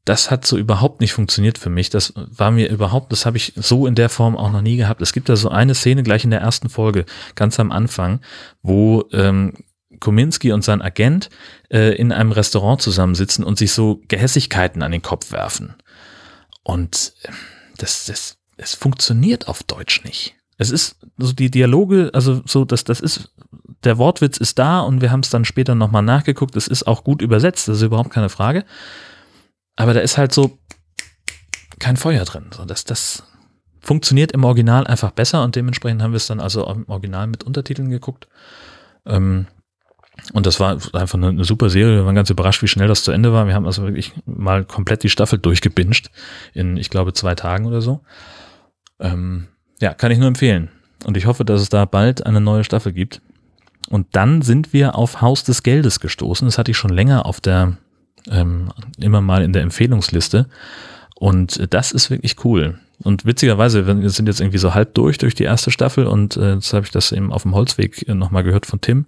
das 0.09 0.31
hat 0.31 0.43
so 0.43 0.57
überhaupt 0.57 1.01
nicht 1.01 1.13
funktioniert 1.13 1.59
für 1.59 1.69
mich. 1.69 1.91
Das 1.91 2.13
war 2.15 2.49
mir 2.49 2.67
überhaupt, 2.69 3.11
das 3.11 3.27
habe 3.27 3.37
ich 3.37 3.53
so 3.55 3.85
in 3.85 3.93
der 3.93 4.09
Form 4.09 4.35
auch 4.35 4.51
noch 4.51 4.61
nie 4.61 4.75
gehabt. 4.75 5.03
Es 5.03 5.13
gibt 5.13 5.29
da 5.29 5.35
so 5.35 5.49
eine 5.49 5.75
Szene 5.75 6.01
gleich 6.01 6.23
in 6.23 6.31
der 6.31 6.41
ersten 6.41 6.67
Folge, 6.67 7.05
ganz 7.35 7.59
am 7.59 7.71
Anfang, 7.71 8.19
wo 8.63 9.05
ähm, 9.11 9.53
Kominski 9.99 10.51
und 10.51 10.63
sein 10.63 10.81
Agent 10.81 11.29
äh, 11.69 11.95
in 11.95 12.11
einem 12.11 12.31
Restaurant 12.31 12.81
zusammensitzen 12.81 13.43
und 13.43 13.59
sich 13.59 13.71
so 13.71 14.01
Gehässigkeiten 14.07 14.81
an 14.81 14.91
den 14.91 15.03
Kopf 15.03 15.31
werfen. 15.31 15.75
Und 16.63 17.13
ähm, 17.25 17.35
das, 17.77 18.05
das, 18.05 18.37
es 18.57 18.73
funktioniert 18.73 19.47
auf 19.47 19.61
Deutsch 19.61 20.03
nicht. 20.05 20.35
Es 20.59 20.71
ist 20.71 20.97
so 21.17 21.31
die 21.31 21.49
Dialoge, 21.49 22.11
also 22.13 22.41
so, 22.45 22.65
dass 22.65 22.83
das 22.83 22.99
ist, 22.99 23.33
der 23.85 23.97
Wortwitz 23.97 24.37
ist 24.37 24.59
da 24.59 24.81
und 24.81 25.01
wir 25.01 25.09
haben 25.09 25.21
es 25.21 25.29
dann 25.29 25.45
später 25.45 25.73
nochmal 25.73 26.03
nachgeguckt. 26.03 26.57
Es 26.57 26.67
ist 26.67 26.85
auch 26.85 27.05
gut 27.05 27.21
übersetzt, 27.21 27.69
das 27.69 27.77
ist 27.77 27.83
überhaupt 27.83 28.11
keine 28.11 28.29
Frage. 28.29 28.65
aber 29.77 29.93
da 29.93 30.01
ist 30.01 30.17
halt 30.17 30.33
so 30.33 30.59
kein 31.79 31.95
Feuer 31.95 32.25
drin. 32.25 32.47
So, 32.53 32.65
das, 32.65 32.83
das 32.83 33.23
funktioniert 33.79 34.33
im 34.33 34.43
Original 34.43 34.85
einfach 34.85 35.11
besser 35.11 35.45
und 35.45 35.55
dementsprechend 35.55 36.01
haben 36.01 36.11
wir 36.11 36.17
es 36.17 36.27
dann 36.27 36.41
also 36.41 36.69
im 36.69 36.83
Original 36.89 37.27
mit 37.27 37.45
Untertiteln 37.45 37.89
geguckt. 37.89 38.27
Ähm, 39.05 39.47
und 40.33 40.45
das 40.45 40.59
war 40.59 40.71
einfach 40.71 41.17
eine, 41.17 41.29
eine, 41.29 41.45
super 41.45 41.69
Serie. 41.69 41.95
Wir 41.95 42.05
waren 42.05 42.15
ganz 42.15 42.29
überrascht, 42.29 42.61
wie 42.61 42.67
schnell 42.67 42.89
das 42.89 43.03
zu 43.03 43.13
Ende 43.13 43.31
war. 43.31 43.47
Wir 43.47 43.55
haben 43.55 43.65
also 43.65 43.83
wirklich 43.83 44.13
mal 44.25 44.65
komplett 44.65 45.03
die 45.03 45.09
Staffel 45.09 45.39
durchgebinged 45.39 46.11
in, 46.53 46.75
ich 46.75 46.89
glaube, 46.89 47.13
zwei 47.13 47.35
Tagen 47.35 47.65
oder 47.65 47.79
so. 47.79 48.01
Ähm, 48.99 49.47
ja, 49.79 49.93
kann 49.93 50.11
ich 50.11 50.17
nur 50.17 50.27
empfehlen. 50.27 50.69
Und 51.05 51.17
ich 51.17 51.25
hoffe, 51.25 51.45
dass 51.45 51.61
es 51.61 51.69
da 51.69 51.85
bald 51.85 52.25
eine 52.25 52.41
neue 52.41 52.63
Staffel 52.63 52.91
gibt. 52.91 53.21
Und 53.89 54.07
dann 54.11 54.41
sind 54.41 54.73
wir 54.73 54.95
auf 54.95 55.21
Haus 55.21 55.43
des 55.43 55.63
Geldes 55.63 55.99
gestoßen. 55.99 56.47
Das 56.47 56.57
hatte 56.57 56.71
ich 56.71 56.77
schon 56.77 56.91
länger 56.91 57.25
auf 57.25 57.39
der, 57.39 57.77
ähm, 58.29 58.71
immer 58.97 59.21
mal 59.21 59.43
in 59.43 59.53
der 59.53 59.63
Empfehlungsliste. 59.63 60.47
Und 61.15 61.73
das 61.73 61.91
ist 61.91 62.09
wirklich 62.09 62.43
cool. 62.45 62.79
Und 63.01 63.25
witzigerweise, 63.25 63.87
wir 63.87 64.09
sind 64.09 64.27
jetzt 64.27 64.41
irgendwie 64.41 64.57
so 64.57 64.73
halb 64.73 64.93
durch 64.93 65.17
durch 65.17 65.33
die 65.33 65.43
erste 65.43 65.71
Staffel 65.71 66.05
und 66.05 66.35
äh, 66.35 66.55
jetzt 66.55 66.73
habe 66.73 66.85
ich 66.85 66.91
das 66.91 67.13
eben 67.13 67.31
auf 67.31 67.43
dem 67.43 67.55
Holzweg 67.55 68.07
äh, 68.07 68.13
nochmal 68.13 68.43
gehört 68.43 68.65
von 68.65 68.81
Tim, 68.81 69.05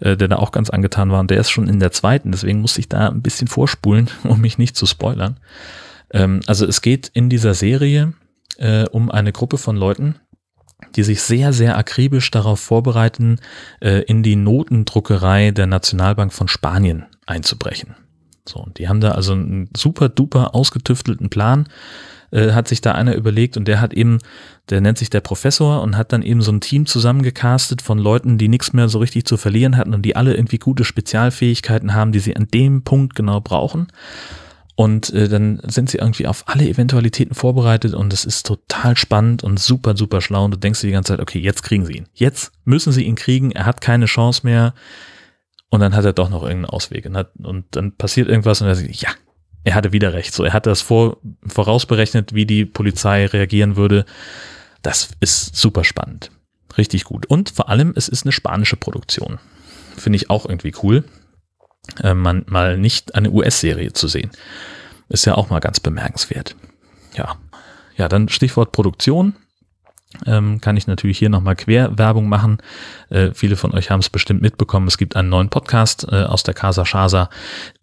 äh, 0.00 0.14
der 0.16 0.28
da 0.28 0.36
auch 0.36 0.52
ganz 0.52 0.68
angetan 0.68 1.10
war 1.10 1.20
und 1.20 1.30
der 1.30 1.40
ist 1.40 1.50
schon 1.50 1.66
in 1.66 1.80
der 1.80 1.90
zweiten, 1.90 2.32
deswegen 2.32 2.60
musste 2.60 2.80
ich 2.80 2.88
da 2.90 3.08
ein 3.08 3.22
bisschen 3.22 3.48
vorspulen, 3.48 4.10
um 4.24 4.42
mich 4.42 4.58
nicht 4.58 4.76
zu 4.76 4.84
spoilern. 4.84 5.38
Ähm, 6.10 6.40
also 6.46 6.66
es 6.66 6.82
geht 6.82 7.10
in 7.14 7.30
dieser 7.30 7.54
Serie 7.54 8.12
äh, 8.60 8.84
um 8.90 9.10
eine 9.10 9.32
Gruppe 9.32 9.58
von 9.58 9.76
Leuten, 9.76 10.16
die 10.94 11.02
sich 11.02 11.22
sehr, 11.22 11.52
sehr 11.52 11.76
akribisch 11.76 12.30
darauf 12.30 12.60
vorbereiten, 12.60 13.38
äh, 13.80 14.02
in 14.02 14.22
die 14.22 14.36
Notendruckerei 14.36 15.50
der 15.50 15.66
Nationalbank 15.66 16.32
von 16.32 16.48
Spanien 16.48 17.06
einzubrechen. 17.26 17.96
So, 18.48 18.60
und 18.60 18.78
die 18.78 18.88
haben 18.88 19.00
da 19.00 19.12
also 19.12 19.32
einen 19.32 19.68
super 19.76 20.08
duper 20.08 20.54
ausgetüftelten 20.54 21.30
Plan, 21.30 21.68
äh, 22.30 22.52
hat 22.52 22.68
sich 22.68 22.80
da 22.80 22.92
einer 22.92 23.14
überlegt 23.14 23.56
und 23.56 23.66
der 23.68 23.80
hat 23.80 23.92
eben, 23.92 24.18
der 24.70 24.80
nennt 24.80 24.98
sich 24.98 25.10
der 25.10 25.20
Professor 25.20 25.82
und 25.82 25.96
hat 25.96 26.12
dann 26.12 26.22
eben 26.22 26.42
so 26.42 26.52
ein 26.52 26.60
Team 26.60 26.86
zusammengecastet 26.86 27.82
von 27.82 27.98
Leuten, 27.98 28.38
die 28.38 28.48
nichts 28.48 28.72
mehr 28.72 28.88
so 28.88 28.98
richtig 28.98 29.24
zu 29.24 29.36
verlieren 29.36 29.76
hatten 29.76 29.94
und 29.94 30.02
die 30.02 30.16
alle 30.16 30.34
irgendwie 30.34 30.58
gute 30.58 30.84
Spezialfähigkeiten 30.84 31.94
haben, 31.94 32.12
die 32.12 32.20
sie 32.20 32.36
an 32.36 32.48
dem 32.48 32.82
Punkt 32.82 33.14
genau 33.14 33.40
brauchen. 33.40 33.88
Und 34.80 35.12
äh, 35.12 35.28
dann 35.28 35.60
sind 35.66 35.90
sie 35.90 35.98
irgendwie 35.98 36.26
auf 36.26 36.44
alle 36.46 36.66
Eventualitäten 36.66 37.34
vorbereitet 37.34 37.92
und 37.92 38.14
es 38.14 38.24
ist 38.24 38.46
total 38.46 38.96
spannend 38.96 39.44
und 39.44 39.60
super, 39.60 39.94
super 39.94 40.22
schlau. 40.22 40.46
Und 40.46 40.52
du 40.52 40.56
denkst 40.56 40.80
dir 40.80 40.86
die 40.86 40.94
ganze 40.94 41.12
Zeit, 41.12 41.20
okay, 41.20 41.38
jetzt 41.38 41.62
kriegen 41.62 41.84
sie 41.84 41.98
ihn. 41.98 42.06
Jetzt 42.14 42.50
müssen 42.64 42.90
sie 42.90 43.02
ihn 43.02 43.14
kriegen. 43.14 43.50
Er 43.50 43.66
hat 43.66 43.82
keine 43.82 44.06
Chance 44.06 44.40
mehr. 44.42 44.72
Und 45.68 45.80
dann 45.80 45.94
hat 45.94 46.06
er 46.06 46.14
doch 46.14 46.30
noch 46.30 46.44
irgendeinen 46.44 46.72
Ausweg. 46.72 47.04
Und, 47.04 47.14
hat, 47.14 47.30
und 47.42 47.66
dann 47.72 47.92
passiert 47.92 48.28
irgendwas 48.28 48.62
und 48.62 48.68
er 48.68 48.74
sagt, 48.74 48.90
ja, 48.90 49.10
er 49.64 49.74
hatte 49.74 49.92
wieder 49.92 50.14
recht. 50.14 50.32
So, 50.32 50.44
er 50.44 50.54
hat 50.54 50.64
das 50.64 50.80
vor, 50.80 51.18
vorausberechnet, 51.46 52.34
wie 52.34 52.46
die 52.46 52.64
Polizei 52.64 53.26
reagieren 53.26 53.76
würde. 53.76 54.06
Das 54.80 55.10
ist 55.20 55.56
super 55.56 55.84
spannend. 55.84 56.30
Richtig 56.78 57.04
gut. 57.04 57.26
Und 57.26 57.50
vor 57.50 57.68
allem, 57.68 57.92
es 57.96 58.08
ist 58.08 58.24
eine 58.24 58.32
spanische 58.32 58.76
Produktion. 58.76 59.40
Finde 59.98 60.16
ich 60.16 60.30
auch 60.30 60.46
irgendwie 60.46 60.72
cool. 60.82 61.04
Äh, 62.02 62.14
man, 62.14 62.44
mal 62.46 62.78
nicht 62.78 63.14
eine 63.14 63.30
US-Serie 63.30 63.92
zu 63.92 64.08
sehen. 64.08 64.30
Ist 65.08 65.24
ja 65.24 65.34
auch 65.34 65.50
mal 65.50 65.60
ganz 65.60 65.80
bemerkenswert. 65.80 66.56
Ja. 67.14 67.36
Ja, 67.96 68.08
dann 68.08 68.28
Stichwort 68.28 68.72
Produktion 68.72 69.34
ähm, 70.26 70.60
kann 70.60 70.76
ich 70.76 70.86
natürlich 70.86 71.18
hier 71.18 71.28
nochmal 71.28 71.56
Querwerbung 71.56 72.28
machen. 72.28 72.58
Äh, 73.10 73.30
viele 73.32 73.56
von 73.56 73.72
euch 73.72 73.90
haben 73.90 74.00
es 74.00 74.10
bestimmt 74.10 74.42
mitbekommen. 74.42 74.88
Es 74.88 74.98
gibt 74.98 75.16
einen 75.16 75.28
neuen 75.28 75.50
Podcast 75.50 76.06
äh, 76.10 76.24
aus 76.24 76.42
der 76.42 76.54
Casa 76.54 76.84
Shasa, 76.84 77.30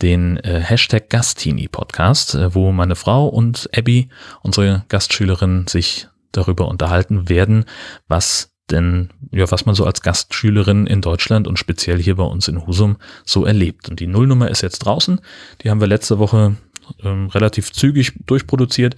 den 0.01 0.37
äh, 0.37 0.59
Hashtag 0.59 1.09
Gastini 1.09 1.67
Podcast, 1.67 2.35
äh, 2.35 2.53
wo 2.53 2.71
meine 2.71 2.95
Frau 2.95 3.27
und 3.27 3.69
Abby, 3.75 4.09
unsere 4.41 4.83
Gastschülerin, 4.89 5.67
sich 5.67 6.07
darüber 6.33 6.67
unterhalten 6.67 7.29
werden, 7.29 7.65
was 8.07 8.51
denn, 8.71 9.09
ja, 9.31 9.49
was 9.49 9.65
man 9.65 9.75
so 9.75 9.85
als 9.85 10.01
Gastschülerin 10.01 10.87
in 10.87 11.01
Deutschland 11.01 11.47
und 11.47 11.57
speziell 11.57 12.01
hier 12.01 12.15
bei 12.15 12.23
uns 12.23 12.47
in 12.47 12.65
Husum 12.65 12.97
so 13.25 13.45
erlebt. 13.45 13.89
Und 13.89 13.99
die 13.99 14.07
Nullnummer 14.07 14.49
ist 14.49 14.61
jetzt 14.61 14.79
draußen. 14.79 15.21
Die 15.61 15.69
haben 15.69 15.79
wir 15.79 15.87
letzte 15.87 16.19
Woche 16.19 16.57
ähm, 17.03 17.27
relativ 17.27 17.71
zügig 17.71 18.13
durchproduziert. 18.25 18.95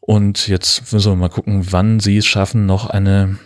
Und 0.00 0.48
jetzt 0.48 0.92
müssen 0.92 1.12
wir 1.12 1.16
mal 1.16 1.28
gucken, 1.28 1.66
wann 1.70 2.00
sie 2.00 2.16
es 2.16 2.26
schaffen, 2.26 2.66
noch 2.66 2.86
eine 2.86 3.38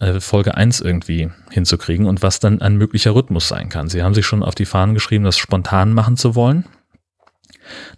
äh, 0.00 0.20
Folge 0.20 0.56
1 0.56 0.80
irgendwie 0.80 1.30
hinzukriegen 1.50 2.06
und 2.06 2.22
was 2.22 2.40
dann 2.40 2.60
ein 2.60 2.76
möglicher 2.76 3.14
Rhythmus 3.14 3.48
sein 3.48 3.68
kann. 3.68 3.88
Sie 3.88 4.02
haben 4.02 4.14
sich 4.14 4.26
schon 4.26 4.42
auf 4.42 4.54
die 4.54 4.64
Fahnen 4.64 4.94
geschrieben, 4.94 5.24
das 5.24 5.36
spontan 5.36 5.92
machen 5.92 6.16
zu 6.16 6.34
wollen. 6.34 6.64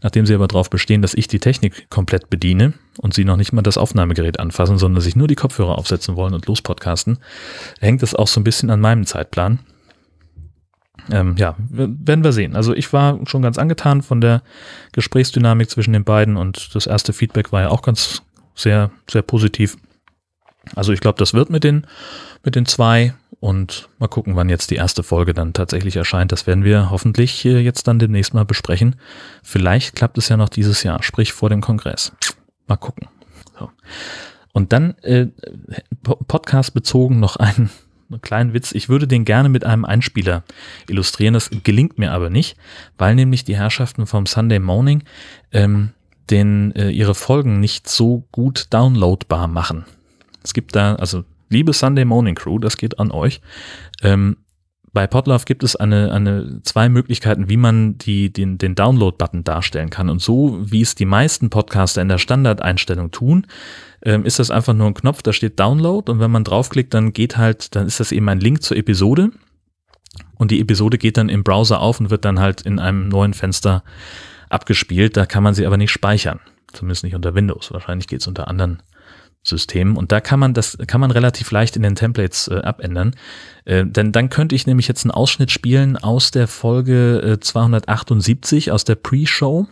Nachdem 0.02 0.26
sie 0.26 0.34
aber 0.34 0.48
darauf 0.48 0.70
bestehen, 0.70 1.02
dass 1.02 1.14
ich 1.14 1.28
die 1.28 1.40
Technik 1.40 1.90
komplett 1.90 2.30
bediene 2.30 2.72
und 2.98 3.14
sie 3.14 3.24
noch 3.24 3.36
nicht 3.36 3.52
mal 3.52 3.62
das 3.62 3.78
Aufnahmegerät 3.78 4.40
anfassen, 4.40 4.78
sondern 4.78 5.02
sich 5.02 5.16
nur 5.16 5.28
die 5.28 5.34
Kopfhörer 5.34 5.76
aufsetzen 5.76 6.16
wollen 6.16 6.34
und 6.34 6.46
lospodcasten, 6.46 7.18
hängt 7.80 8.02
das 8.02 8.14
auch 8.14 8.28
so 8.28 8.40
ein 8.40 8.44
bisschen 8.44 8.70
an 8.70 8.80
meinem 8.80 9.04
Zeitplan 9.04 9.60
ähm, 11.10 11.36
ja, 11.38 11.56
werden 11.68 12.24
wir 12.24 12.32
sehen. 12.32 12.56
Also 12.56 12.74
ich 12.74 12.92
war 12.92 13.18
schon 13.26 13.42
ganz 13.42 13.58
angetan 13.58 14.02
von 14.02 14.20
der 14.20 14.42
Gesprächsdynamik 14.92 15.70
zwischen 15.70 15.92
den 15.92 16.04
beiden 16.04 16.36
und 16.36 16.74
das 16.74 16.86
erste 16.86 17.12
Feedback 17.12 17.52
war 17.52 17.62
ja 17.62 17.68
auch 17.70 17.82
ganz 17.82 18.22
sehr, 18.54 18.90
sehr 19.10 19.22
positiv. 19.22 19.76
Also 20.74 20.92
ich 20.92 21.00
glaube, 21.00 21.18
das 21.18 21.32
wird 21.32 21.50
mit 21.50 21.64
den, 21.64 21.86
mit 22.44 22.56
den 22.56 22.66
zwei 22.66 23.14
und 23.40 23.88
mal 23.98 24.08
gucken, 24.08 24.36
wann 24.36 24.48
jetzt 24.48 24.70
die 24.70 24.76
erste 24.76 25.02
Folge 25.02 25.32
dann 25.32 25.52
tatsächlich 25.52 25.96
erscheint. 25.96 26.32
Das 26.32 26.46
werden 26.46 26.64
wir 26.64 26.90
hoffentlich 26.90 27.44
jetzt 27.44 27.86
dann 27.86 27.98
demnächst 27.98 28.34
mal 28.34 28.44
besprechen. 28.44 28.96
Vielleicht 29.42 29.94
klappt 29.94 30.18
es 30.18 30.28
ja 30.28 30.36
noch 30.36 30.48
dieses 30.48 30.82
Jahr, 30.82 31.02
sprich 31.02 31.32
vor 31.32 31.48
dem 31.48 31.60
Kongress. 31.60 32.12
Mal 32.66 32.76
gucken. 32.76 33.08
So. 33.58 33.70
Und 34.52 34.72
dann 34.72 34.98
äh, 35.02 35.28
Podcast 36.02 36.74
bezogen 36.74 37.20
noch 37.20 37.36
ein 37.36 37.70
einen 38.10 38.22
kleinen 38.22 38.54
Witz. 38.54 38.72
Ich 38.72 38.88
würde 38.88 39.06
den 39.06 39.24
gerne 39.24 39.48
mit 39.48 39.64
einem 39.64 39.84
Einspieler 39.84 40.42
illustrieren. 40.88 41.34
Das 41.34 41.50
gelingt 41.62 41.98
mir 41.98 42.12
aber 42.12 42.30
nicht, 42.30 42.56
weil 42.96 43.14
nämlich 43.14 43.44
die 43.44 43.56
Herrschaften 43.56 44.06
vom 44.06 44.26
Sunday 44.26 44.58
Morning 44.58 45.02
ähm, 45.52 45.90
den, 46.30 46.74
äh, 46.74 46.90
ihre 46.90 47.14
Folgen 47.14 47.60
nicht 47.60 47.88
so 47.88 48.26
gut 48.32 48.66
downloadbar 48.70 49.46
machen. 49.46 49.84
Es 50.42 50.54
gibt 50.54 50.74
da, 50.74 50.94
also 50.94 51.24
liebe 51.48 51.72
Sunday 51.72 52.04
Morning 52.04 52.34
Crew, 52.34 52.58
das 52.58 52.76
geht 52.76 52.98
an 52.98 53.10
euch. 53.10 53.40
Ähm, 54.02 54.38
bei 54.92 55.06
Podlove 55.06 55.44
gibt 55.44 55.62
es 55.62 55.76
eine, 55.76 56.12
eine, 56.12 56.60
zwei 56.62 56.88
Möglichkeiten, 56.88 57.48
wie 57.48 57.56
man 57.56 57.98
die, 57.98 58.32
den, 58.32 58.58
den 58.58 58.74
Download-Button 58.74 59.44
darstellen 59.44 59.90
kann. 59.90 60.08
Und 60.08 60.22
so, 60.22 60.58
wie 60.60 60.80
es 60.80 60.94
die 60.94 61.04
meisten 61.04 61.50
Podcaster 61.50 62.00
in 62.00 62.08
der 62.08 62.18
Standardeinstellung 62.18 63.10
tun, 63.10 63.46
ähm, 64.02 64.24
ist 64.24 64.38
das 64.38 64.50
einfach 64.50 64.74
nur 64.74 64.86
ein 64.86 64.94
Knopf, 64.94 65.22
da 65.22 65.32
steht 65.32 65.60
Download 65.60 66.10
und 66.10 66.20
wenn 66.20 66.30
man 66.30 66.44
draufklickt, 66.44 66.94
dann 66.94 67.12
geht 67.12 67.36
halt, 67.36 67.74
dann 67.76 67.86
ist 67.86 68.00
das 68.00 68.12
eben 68.12 68.28
ein 68.28 68.40
Link 68.40 68.62
zur 68.62 68.76
Episode 68.76 69.30
und 70.36 70.50
die 70.50 70.60
Episode 70.60 70.98
geht 70.98 71.16
dann 71.16 71.28
im 71.28 71.44
Browser 71.44 71.80
auf 71.80 72.00
und 72.00 72.10
wird 72.10 72.24
dann 72.24 72.40
halt 72.40 72.62
in 72.62 72.78
einem 72.78 73.08
neuen 73.08 73.34
Fenster 73.34 73.82
abgespielt. 74.48 75.16
Da 75.16 75.26
kann 75.26 75.42
man 75.42 75.54
sie 75.54 75.66
aber 75.66 75.76
nicht 75.76 75.90
speichern. 75.90 76.40
Zumindest 76.72 77.04
nicht 77.04 77.14
unter 77.14 77.34
Windows. 77.34 77.72
Wahrscheinlich 77.72 78.08
geht 78.08 78.20
es 78.20 78.26
unter 78.26 78.48
anderen 78.48 78.82
Systemen. 79.42 79.96
Und 79.96 80.12
da 80.12 80.20
kann 80.20 80.40
man 80.40 80.54
das, 80.54 80.78
kann 80.86 81.00
man 81.00 81.10
relativ 81.10 81.50
leicht 81.50 81.76
in 81.76 81.82
den 81.82 81.94
Templates 81.94 82.48
äh, 82.48 82.56
abändern. 82.56 83.14
Äh, 83.64 83.86
denn 83.86 84.12
dann 84.12 84.30
könnte 84.30 84.54
ich 84.54 84.66
nämlich 84.66 84.88
jetzt 84.88 85.04
einen 85.04 85.10
Ausschnitt 85.10 85.50
spielen 85.50 85.96
aus 85.96 86.30
der 86.30 86.48
Folge 86.48 87.20
äh, 87.22 87.40
278, 87.40 88.72
aus 88.72 88.84
der 88.84 88.96
Pre-Show 88.96 89.66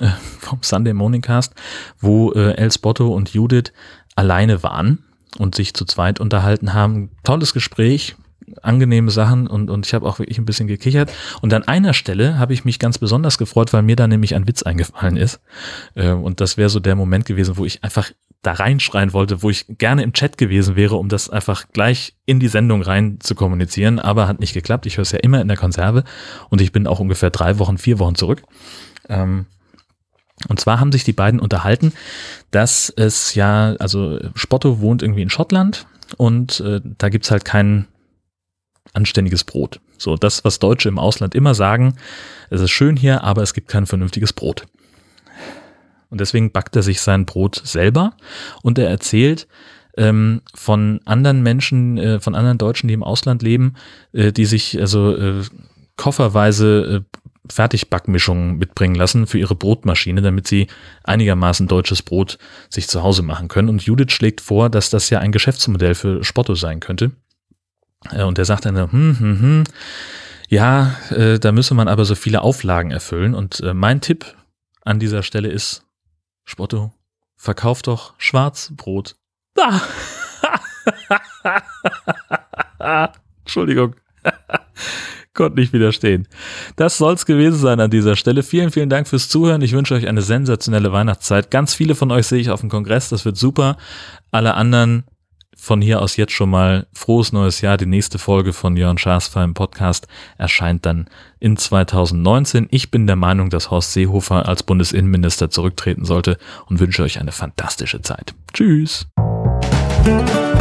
äh, 0.00 0.08
vom 0.40 0.58
Sunday 0.62 0.92
Morning 0.92 1.22
Cast, 1.22 1.54
wo 1.98 2.32
äh, 2.32 2.54
El 2.54 2.70
Spotto 2.70 3.08
und 3.08 3.32
Judith 3.32 3.72
alleine 4.16 4.62
waren 4.62 5.04
und 5.38 5.54
sich 5.54 5.74
zu 5.74 5.84
zweit 5.84 6.20
unterhalten 6.20 6.74
haben. 6.74 7.10
Tolles 7.24 7.54
Gespräch, 7.54 8.16
angenehme 8.62 9.10
Sachen 9.10 9.46
und, 9.46 9.70
und 9.70 9.86
ich 9.86 9.94
habe 9.94 10.06
auch 10.06 10.18
wirklich 10.18 10.38
ein 10.38 10.44
bisschen 10.44 10.66
gekichert. 10.66 11.12
Und 11.40 11.52
an 11.54 11.62
einer 11.64 11.94
Stelle 11.94 12.38
habe 12.38 12.52
ich 12.52 12.64
mich 12.64 12.78
ganz 12.78 12.98
besonders 12.98 13.38
gefreut, 13.38 13.72
weil 13.72 13.82
mir 13.82 13.96
da 13.96 14.06
nämlich 14.06 14.34
ein 14.34 14.46
Witz 14.46 14.62
eingefallen 14.62 15.16
ist. 15.16 15.40
Äh, 15.94 16.10
und 16.10 16.40
das 16.40 16.56
wäre 16.56 16.68
so 16.68 16.80
der 16.80 16.96
Moment 16.96 17.24
gewesen, 17.26 17.56
wo 17.56 17.64
ich 17.64 17.82
einfach 17.84 18.10
da 18.44 18.52
reinschreien 18.52 19.12
wollte, 19.12 19.42
wo 19.42 19.50
ich 19.50 19.64
gerne 19.68 20.02
im 20.02 20.12
Chat 20.12 20.38
gewesen 20.38 20.76
wäre, 20.76 20.96
um 20.96 21.08
das 21.08 21.30
einfach 21.30 21.66
gleich 21.72 22.14
in 22.26 22.40
die 22.40 22.48
Sendung 22.48 22.82
rein 22.82 23.18
zu 23.20 23.34
kommunizieren, 23.34 23.98
aber 23.98 24.28
hat 24.28 24.38
nicht 24.38 24.54
geklappt. 24.54 24.86
Ich 24.86 24.98
höre 24.98 25.02
es 25.02 25.12
ja 25.12 25.18
immer 25.18 25.40
in 25.40 25.48
der 25.48 25.56
Konserve 25.56 26.04
und 26.50 26.60
ich 26.60 26.70
bin 26.70 26.86
auch 26.86 27.00
ungefähr 27.00 27.30
drei 27.30 27.58
Wochen, 27.58 27.78
vier 27.78 27.98
Wochen 27.98 28.14
zurück. 28.14 28.42
Ähm, 29.08 29.46
und 30.48 30.60
zwar 30.60 30.78
haben 30.78 30.92
sich 30.92 31.04
die 31.04 31.12
beiden 31.12 31.40
unterhalten, 31.40 31.92
dass 32.50 32.90
es 32.90 33.34
ja, 33.34 33.74
also 33.78 34.18
Spotto 34.34 34.80
wohnt 34.80 35.02
irgendwie 35.02 35.22
in 35.22 35.30
Schottland 35.30 35.86
und 36.16 36.60
äh, 36.60 36.80
da 36.82 37.08
gibt's 37.08 37.30
halt 37.30 37.44
kein 37.44 37.86
anständiges 38.92 39.44
Brot. 39.44 39.80
So, 39.96 40.16
das, 40.16 40.44
was 40.44 40.58
Deutsche 40.58 40.88
im 40.88 40.98
Ausland 40.98 41.34
immer 41.34 41.54
sagen, 41.54 41.96
es 42.50 42.60
ist 42.60 42.70
schön 42.70 42.96
hier, 42.96 43.24
aber 43.24 43.42
es 43.42 43.54
gibt 43.54 43.68
kein 43.68 43.86
vernünftiges 43.86 44.32
Brot. 44.32 44.66
Und 46.14 46.20
deswegen 46.20 46.52
backt 46.52 46.76
er 46.76 46.84
sich 46.84 47.00
sein 47.00 47.26
Brot 47.26 47.60
selber 47.64 48.12
und 48.62 48.78
er 48.78 48.88
erzählt 48.88 49.48
ähm, 49.96 50.42
von 50.54 51.00
anderen 51.06 51.42
Menschen, 51.42 51.98
äh, 51.98 52.20
von 52.20 52.36
anderen 52.36 52.56
Deutschen, 52.56 52.86
die 52.86 52.94
im 52.94 53.02
Ausland 53.02 53.42
leben, 53.42 53.74
äh, 54.12 54.30
die 54.30 54.44
sich 54.44 54.80
also 54.80 55.16
äh, 55.16 55.42
kofferweise 55.96 57.02
äh, 57.02 57.18
Fertigbackmischungen 57.50 58.58
mitbringen 58.58 58.94
lassen 58.94 59.26
für 59.26 59.40
ihre 59.40 59.56
Brotmaschine, 59.56 60.22
damit 60.22 60.46
sie 60.46 60.68
einigermaßen 61.02 61.66
deutsches 61.66 62.02
Brot 62.02 62.38
sich 62.70 62.86
zu 62.86 63.02
Hause 63.02 63.22
machen 63.22 63.48
können. 63.48 63.68
Und 63.68 63.82
Judith 63.82 64.12
schlägt 64.12 64.40
vor, 64.40 64.70
dass 64.70 64.90
das 64.90 65.10
ja 65.10 65.18
ein 65.18 65.32
Geschäftsmodell 65.32 65.96
für 65.96 66.22
Spotto 66.22 66.54
sein 66.54 66.78
könnte. 66.78 67.10
Äh, 68.12 68.22
und 68.22 68.38
er 68.38 68.44
sagt 68.44 68.66
dann, 68.66 68.76
hm, 68.76 69.18
hm, 69.18 69.40
hm, 69.40 69.64
ja, 70.48 70.94
äh, 71.10 71.40
da 71.40 71.50
müsse 71.50 71.74
man 71.74 71.88
aber 71.88 72.04
so 72.04 72.14
viele 72.14 72.42
Auflagen 72.42 72.92
erfüllen. 72.92 73.34
Und 73.34 73.58
äh, 73.58 73.74
mein 73.74 74.00
Tipp 74.00 74.36
an 74.84 75.00
dieser 75.00 75.22
Stelle 75.22 75.48
ist, 75.48 75.84
Spotto, 76.44 76.92
verkauf 77.36 77.82
doch 77.82 78.14
Schwarzbrot. 78.18 79.16
Ah. 79.58 79.80
Entschuldigung. 83.44 83.96
Konnte 85.34 85.58
nicht 85.58 85.72
widerstehen. 85.72 86.28
Das 86.76 86.96
soll's 86.96 87.26
gewesen 87.26 87.58
sein 87.58 87.80
an 87.80 87.90
dieser 87.90 88.14
Stelle. 88.14 88.44
Vielen, 88.44 88.70
vielen 88.70 88.88
Dank 88.88 89.08
fürs 89.08 89.28
Zuhören. 89.28 89.62
Ich 89.62 89.72
wünsche 89.72 89.94
euch 89.94 90.06
eine 90.06 90.22
sensationelle 90.22 90.92
Weihnachtszeit. 90.92 91.50
Ganz 91.50 91.74
viele 91.74 91.96
von 91.96 92.12
euch 92.12 92.28
sehe 92.28 92.38
ich 92.38 92.50
auf 92.50 92.60
dem 92.60 92.70
Kongress. 92.70 93.08
Das 93.08 93.24
wird 93.24 93.36
super. 93.36 93.76
Alle 94.30 94.54
anderen 94.54 95.04
von 95.64 95.80
hier 95.80 96.02
aus 96.02 96.16
jetzt 96.16 96.32
schon 96.32 96.50
mal 96.50 96.86
frohes 96.92 97.32
neues 97.32 97.60
Jahr. 97.60 97.76
Die 97.76 97.86
nächste 97.86 98.18
Folge 98.18 98.52
von 98.52 98.76
Jörn 98.76 98.98
Schaas 98.98 99.34
im 99.34 99.54
Podcast 99.54 100.06
erscheint 100.38 100.84
dann 100.86 101.06
in 101.40 101.56
2019. 101.56 102.68
Ich 102.70 102.90
bin 102.90 103.06
der 103.06 103.16
Meinung, 103.16 103.50
dass 103.50 103.70
Horst 103.70 103.92
Seehofer 103.92 104.48
als 104.48 104.62
Bundesinnenminister 104.62 105.50
zurücktreten 105.50 106.04
sollte 106.04 106.38
und 106.66 106.80
wünsche 106.80 107.02
euch 107.02 107.18
eine 107.18 107.32
fantastische 107.32 108.02
Zeit. 108.02 108.34
Tschüss. 108.52 109.06
Musik 110.04 110.53